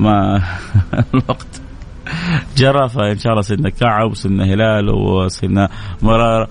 ما 0.04 0.42
الوقت 1.14 1.62
جرى 2.58 2.90
فإن 2.90 3.18
شاء 3.18 3.32
الله 3.32 3.42
سيدنا 3.42 3.70
كعب 3.70 4.12
وسيدنا 4.12 4.44
هلال 4.44 4.90
وسيدنا 4.90 5.70
مرار 6.02 6.48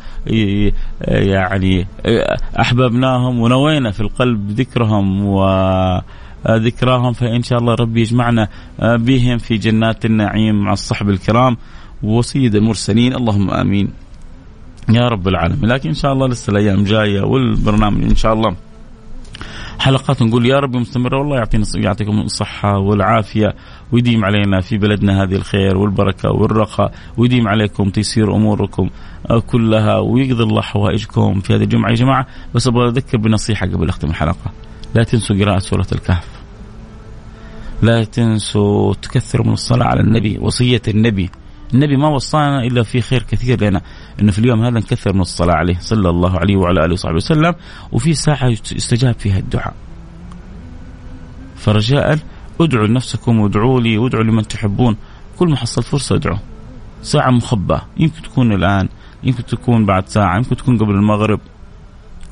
يعني 1.07 1.87
أحببناهم 2.61 3.41
ونوينا 3.41 3.91
في 3.91 4.01
القلب 4.01 4.51
ذكرهم 4.51 5.25
وذكراهم 5.25 7.13
فإن 7.13 7.43
شاء 7.43 7.59
الله 7.59 7.75
ربي 7.75 8.01
يجمعنا 8.01 8.49
بهم 8.79 9.39
في 9.39 9.57
جنات 9.57 10.05
النعيم 10.05 10.65
مع 10.65 10.73
الصحب 10.73 11.09
الكرام 11.09 11.57
وسيد 12.03 12.55
المرسلين. 12.55 13.15
اللهم 13.15 13.51
آمين. 13.51 14.04
يا 14.89 15.09
رب 15.09 15.29
العالمين. 15.29 15.67
لكن 15.71 15.89
إن 15.89 15.95
شاء 15.95 16.13
الله 16.13 16.29
لسه 16.29 16.51
الأيام 16.51 16.85
جاية 16.85 17.23
والبرنامج 17.23 18.03
إن 18.03 18.17
شاء 18.17 18.33
الله 18.33 18.57
حلقات 19.79 20.23
نقول 20.23 20.47
يا 20.47 20.59
رب 20.59 20.77
مستمرة 20.77 21.19
والله 21.19 21.37
يعطينا 21.37 21.65
يعطيكم 21.77 22.21
الصحة 22.21 22.79
والعافية 22.79 23.55
ويديم 23.93 24.25
علينا 24.25 24.61
في 24.61 24.79
بلدنا 24.79 25.23
هذه 25.23 25.35
الخير 25.35 25.77
والبركة 25.77 26.33
والرخاء 26.33 26.93
ويديم 27.17 27.49
عليكم 27.49 27.91
تيسير 27.91 28.37
أموركم 28.37 28.91
كلها 29.47 29.99
ويقضي 29.99 30.43
الله 30.43 30.63
حوائجكم 30.63 31.41
في 31.41 31.55
هذه 31.55 31.63
الجمعة. 31.63 31.91
يا 31.91 31.95
جماعة 31.95 32.27
بس 32.55 32.67
أبغى 32.67 32.89
أذكر 32.89 33.19
بنصيحة 33.19 33.67
قبل 33.67 33.89
أختم 33.89 34.11
الحلقة. 34.11 34.51
لا 34.95 35.03
تنسوا 35.03 35.37
قراءة 35.37 35.59
سورة 35.59 35.87
الكهف. 35.93 36.29
لا 37.83 38.05
تنسوا 38.05 38.95
تكثروا 38.95 39.47
من 39.47 39.53
الصلاة 39.53 39.87
على 39.87 40.01
النبي 40.01 40.39
وصية 40.39 40.83
النبي. 40.89 41.31
النبي 41.75 41.97
ما 41.97 42.09
وصانا 42.09 42.65
إلا 42.65 42.83
في 42.83 43.01
خير 43.01 43.23
كثير 43.23 43.65
لنا. 43.65 43.81
إنه 44.21 44.33
في 44.33 44.39
اليوم 44.39 44.63
هذا 44.63 44.79
نكثر 44.79 45.13
من 45.13 45.21
الصلاة 45.21 45.55
عليه 45.55 45.79
صلى 45.81 46.11
الله 46.11 46.39
عليه 46.39 46.57
وعلى 46.57 46.85
آله 46.85 46.93
وصحبه 46.93 47.17
وسلم 47.17 47.55
وفي 47.93 48.15
ساعه 48.15 48.49
يستجاب 48.49 49.15
فيها 49.19 49.39
الدعاء. 49.39 49.75
فرجاء 51.57 52.19
ادعوا 52.61 52.87
لنفسكم 52.87 53.41
وادعوا 53.41 53.81
لي 53.81 53.99
وادعوا 53.99 54.25
لمن 54.25 54.49
تحبون 54.49 54.97
كل 55.39 55.49
ما 55.49 55.57
حصلت 55.57 55.87
فرصة 55.87 56.17
ادعوا. 56.17 56.39
ساعة 57.03 57.31
مخبأة 57.31 57.83
يمكن 57.97 58.23
تكون 58.23 58.53
الآن 58.53 58.89
يمكن 59.23 59.45
تكون 59.47 59.87
بعد 59.87 60.09
ساعة 60.09 60.37
يمكن 60.37 60.57
تكون 60.57 60.79
قبل 60.79 60.91
المغرب. 60.95 61.41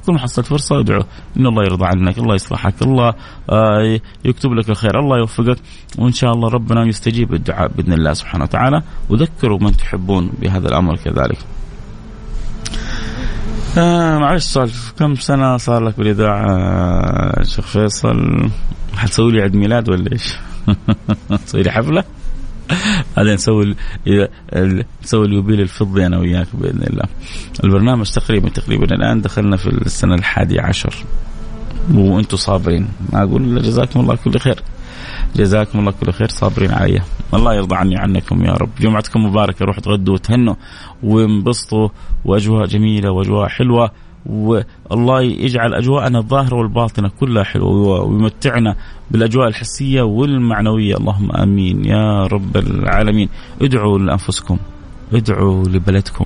كل 0.06 0.12
ما 0.12 0.18
حصلت 0.18 0.46
فرصة 0.46 0.80
ادعو 0.80 1.02
إن 1.36 1.46
الله 1.46 1.62
يرضى 1.64 1.86
عنك 1.86 2.18
الله 2.18 2.34
يصلحك 2.34 2.82
الله 2.82 3.14
آه، 3.50 4.00
يكتب 4.24 4.52
لك 4.52 4.70
الخير 4.70 4.98
الله 4.98 5.18
يوفقك. 5.18 5.58
وإن 5.98 6.12
شاء 6.12 6.32
الله 6.32 6.48
ربنا 6.48 6.84
يستجيب 6.84 7.34
الدعاء 7.34 7.68
بإذن 7.68 7.92
الله 7.92 8.12
سبحانه 8.12 8.44
وتعالى. 8.44 8.82
وذكروا 9.10 9.58
من 9.58 9.76
تحبون 9.76 10.32
بهذا 10.40 10.68
الأمر 10.68 10.96
كذلك. 10.96 11.38
آه 13.78 14.18
معلش 14.18 14.44
سؤال 14.44 14.70
كم 14.98 15.14
سنة 15.14 15.56
صار 15.56 15.84
لك 15.84 15.98
بالإذاعة 15.98 16.46
آه 16.50 17.42
شيخ 17.42 17.66
فيصل 17.66 18.48
حتسوي 18.96 19.32
لي 19.32 19.42
عيد 19.42 19.54
ميلاد 19.54 19.88
ولا 19.88 20.12
إيش؟ 20.12 20.34
تسوي 21.46 21.62
لي 21.62 21.70
حفلة؟ 21.70 22.04
بعدين 23.16 23.34
نسوي 23.34 23.76
نسوي 25.02 25.26
اليوبيل 25.26 25.60
الفضي 25.60 26.06
أنا 26.06 26.18
وياك 26.18 26.46
بإذن 26.54 26.82
الله. 26.90 27.04
البرنامج 27.64 28.06
تقريبا 28.06 28.48
تقريبا 28.48 28.84
الآن 28.84 29.20
دخلنا 29.20 29.56
في 29.56 29.66
السنة 29.66 30.14
الحادية 30.14 30.60
عشر 30.60 30.94
وأنتم 31.94 32.36
صابرين 32.36 32.88
أقول 33.12 33.62
جزاكم 33.62 34.00
الله 34.00 34.16
كل 34.16 34.38
خير. 34.38 34.62
جزاكم 35.36 35.78
الله 35.78 35.92
كل 36.00 36.12
خير 36.12 36.28
صابرين 36.28 36.70
علي. 36.70 37.02
الله 37.34 37.54
يرضى 37.54 37.76
عني 37.76 37.96
عنكم 37.98 38.44
يا 38.44 38.52
رب. 38.52 38.70
جمعتكم 38.80 39.20
مباركة 39.20 39.64
روحوا 39.64 39.82
تغدوا 39.82 40.14
وتهنوا 40.14 40.54
وانبسطوا. 41.02 41.88
وأجواء 42.24 42.66
جميلة 42.66 43.10
وأجواء 43.10 43.48
حلوة 43.48 43.90
والله 44.26 45.22
يجعل 45.22 45.74
أجواءنا 45.74 46.18
الظاهرة 46.18 46.56
والباطنة 46.56 47.10
كلها 47.20 47.44
حلوة 47.44 48.02
ويمتعنا 48.02 48.76
بالأجواء 49.10 49.48
الحسية 49.48 50.02
والمعنوية. 50.02 50.96
اللهم 50.96 51.32
آمين 51.32 51.84
يا 51.84 52.26
رب 52.26 52.56
العالمين. 52.56 53.28
ادعوا 53.62 53.98
لأنفسكم 53.98 54.58
ادعوا 55.12 55.64
لبلدكم. 55.64 56.24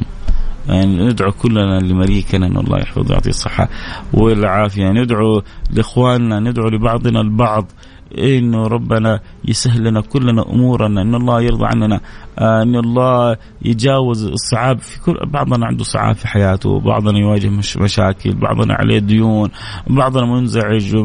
يعني 0.68 1.08
ندعو 1.08 1.32
كلنا 1.32 1.80
لمليكنا 1.80 2.46
إن 2.46 2.56
الله 2.56 2.78
يحفظه 2.78 3.10
ويعطيه 3.10 3.30
الصحة 3.30 3.68
والعافية. 4.12 4.90
ندعو 4.90 5.42
لإخواننا 5.70 6.40
ندعو 6.40 6.68
لبعضنا 6.68 7.20
البعض. 7.20 7.72
إنه 8.18 8.66
ربنا 8.66 9.20
يسهل 9.44 9.84
لنا 9.84 10.00
كلنا 10.00 10.42
أمورنا 10.50 11.02
إن 11.02 11.14
الله 11.14 11.42
يرضى 11.42 11.66
عننا 11.66 12.00
آه، 12.38 12.62
إن 12.62 12.76
الله 12.76 13.36
يجاوز 13.62 14.24
الصعاب 14.24 14.78
في 14.78 15.00
كل 15.00 15.26
بعضنا 15.26 15.66
عنده 15.66 15.84
صعاب 15.84 16.14
في 16.14 16.28
حياته 16.28 16.80
بعضنا 16.80 17.18
يواجه 17.18 17.48
مش 17.48 17.76
مشاكل 17.76 18.34
بعضنا 18.34 18.74
عليه 18.74 18.98
ديون 18.98 19.50
بعضنا 19.86 20.26
منزعج 20.26 20.96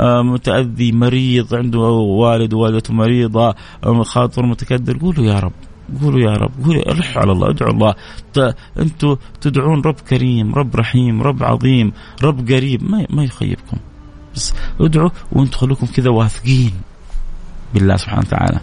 آه، 0.00 0.22
متأذي 0.22 0.92
مريض 0.92 1.54
عنده 1.54 1.78
والد 1.78 2.54
ووالدته 2.54 2.94
مريضة 2.94 3.54
خاطر 4.02 4.46
متكدر. 4.46 4.98
قولوا 4.98 5.24
يا 5.24 5.38
رب 5.40 5.52
قولوا 6.02 6.20
يا 6.20 6.36
رب 6.36 6.50
قولوا 6.64 6.92
الحوا 6.92 7.22
على 7.22 7.32
الله 7.32 7.50
ادعوا 7.50 7.72
الله. 7.72 7.94
أنتم 8.78 9.16
تدعون 9.40 9.80
رب 9.80 9.94
كريم 9.94 10.54
رب 10.54 10.76
رحيم 10.76 11.22
رب 11.22 11.42
عظيم 11.42 11.92
رب 12.22 12.48
قريب 12.48 12.90
ما 12.90 13.06
ما 13.10 13.24
يخيبكم. 13.24 13.76
بس 14.38 14.54
ادعوا 14.80 15.10
وأنتم 15.32 15.58
خلوكم 15.58 15.86
كذا 15.86 16.10
واثقين 16.10 16.72
بالله 17.74 17.96
سبحانه 17.96 18.22
وتعالى. 18.26 18.60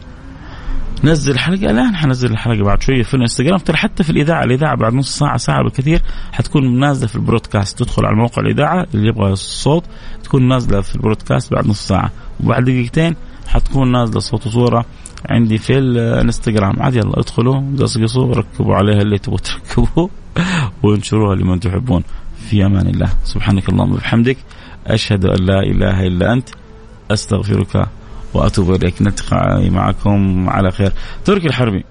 نزل 1.03 1.31
الحلقة 1.31 1.71
الآن 1.71 1.95
حنزل 1.95 2.31
الحلقة 2.31 2.63
بعد 2.63 2.81
شوية 2.81 3.03
في 3.03 3.13
الانستغرام. 3.13 3.57
ترى 3.57 3.77
حتى 3.77 4.03
في 4.03 4.09
الإذاعة 4.09 4.43
الإذاعة 4.43 4.75
بعد 4.75 4.93
نص 4.93 5.17
ساعة 5.17 5.37
ساعة 5.37 5.63
بالكثير 5.63 6.01
حتكون 6.31 6.79
نازلة 6.79 7.07
في 7.07 7.15
البرودكاست. 7.15 7.79
تدخل 7.79 8.05
على 8.05 8.15
موقع 8.15 8.41
الإذاعة 8.41 8.87
اللي 8.93 9.07
يبغى 9.07 9.31
الصوت 9.31 9.83
تكون 10.23 10.47
نازلة 10.47 10.81
في 10.81 10.95
البرودكاست 10.95 11.53
بعد 11.53 11.67
نص 11.67 11.87
ساعة. 11.87 12.11
وبعد 12.43 12.63
دقيقتين 12.63 13.15
حتكون 13.47 13.91
نازلة 13.91 14.19
صوت 14.19 14.47
وصورة 14.47 14.85
عندي 15.29 15.57
في 15.57 15.77
الانستغرام. 15.77 16.73
عاد 16.79 16.95
يلا 16.95 17.19
ادخلوا 17.19 17.61
قصقصوا 17.79 18.33
ركبوا 18.35 18.75
عليها 18.75 19.01
اللي 19.01 19.17
تبغوا 19.17 19.39
تركبوه 19.39 20.09
وانشروها 20.83 21.35
لمن 21.35 21.59
تحبون. 21.59 22.03
في 22.49 22.65
أمان 22.65 22.87
الله. 22.87 23.09
سبحانك 23.23 23.69
اللهم 23.69 23.91
وبحمدك. 23.91 24.37
أشهد 24.87 25.25
أن 25.25 25.45
لا 25.45 25.59
إله 25.59 26.07
إلا 26.07 26.33
أنت 26.33 26.49
أستغفرك 27.11 27.87
وأتوب 28.33 28.71
إليك. 28.71 29.01
نلتقي 29.01 29.69
معكم 29.69 30.49
على 30.49 30.71
خير. 30.71 30.93
تركي 31.25 31.47
الحربي 31.47 31.83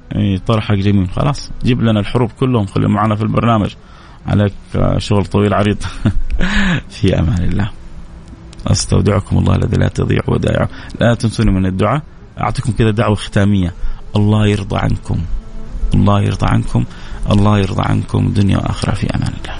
طرحك 0.46 0.78
جميل. 0.78 1.10
خلاص 1.10 1.50
جيب 1.64 1.82
لنا 1.82 2.00
الحروب 2.00 2.30
كلهم 2.30 2.66
خليهم 2.66 2.92
معنا 2.94 3.16
في 3.16 3.22
البرنامج. 3.22 3.74
عليك 4.26 4.52
شغل 4.98 5.26
طويل 5.26 5.54
عريض. 5.54 5.82
في 7.00 7.18
أمان 7.18 7.42
الله. 7.42 7.70
أستودعكم 8.66 9.38
الله 9.38 9.54
الذي 9.54 9.76
لا 9.76 9.88
تضيع 9.88 10.20
ودائعه. 10.28 10.68
لا 11.00 11.14
تنسوني 11.14 11.50
من 11.50 11.66
الدعاء. 11.66 12.02
أعطيكم 12.40 12.72
كذا 12.72 12.90
دعوة 12.90 13.14
ختامية. 13.14 13.74
الله 14.16 14.46
يرضى 14.46 14.76
عنكم. 14.76 15.18
الله 15.94 16.20
يرضى 16.20 16.46
عنكم. 16.46 16.84
الله 17.30 17.58
يرضى 17.58 17.82
عنكم. 17.82 18.32
دنيا 18.32 18.56
وآخرة 18.56 18.94
في 18.94 19.06
أمان 19.14 19.32
الله. 19.42 19.54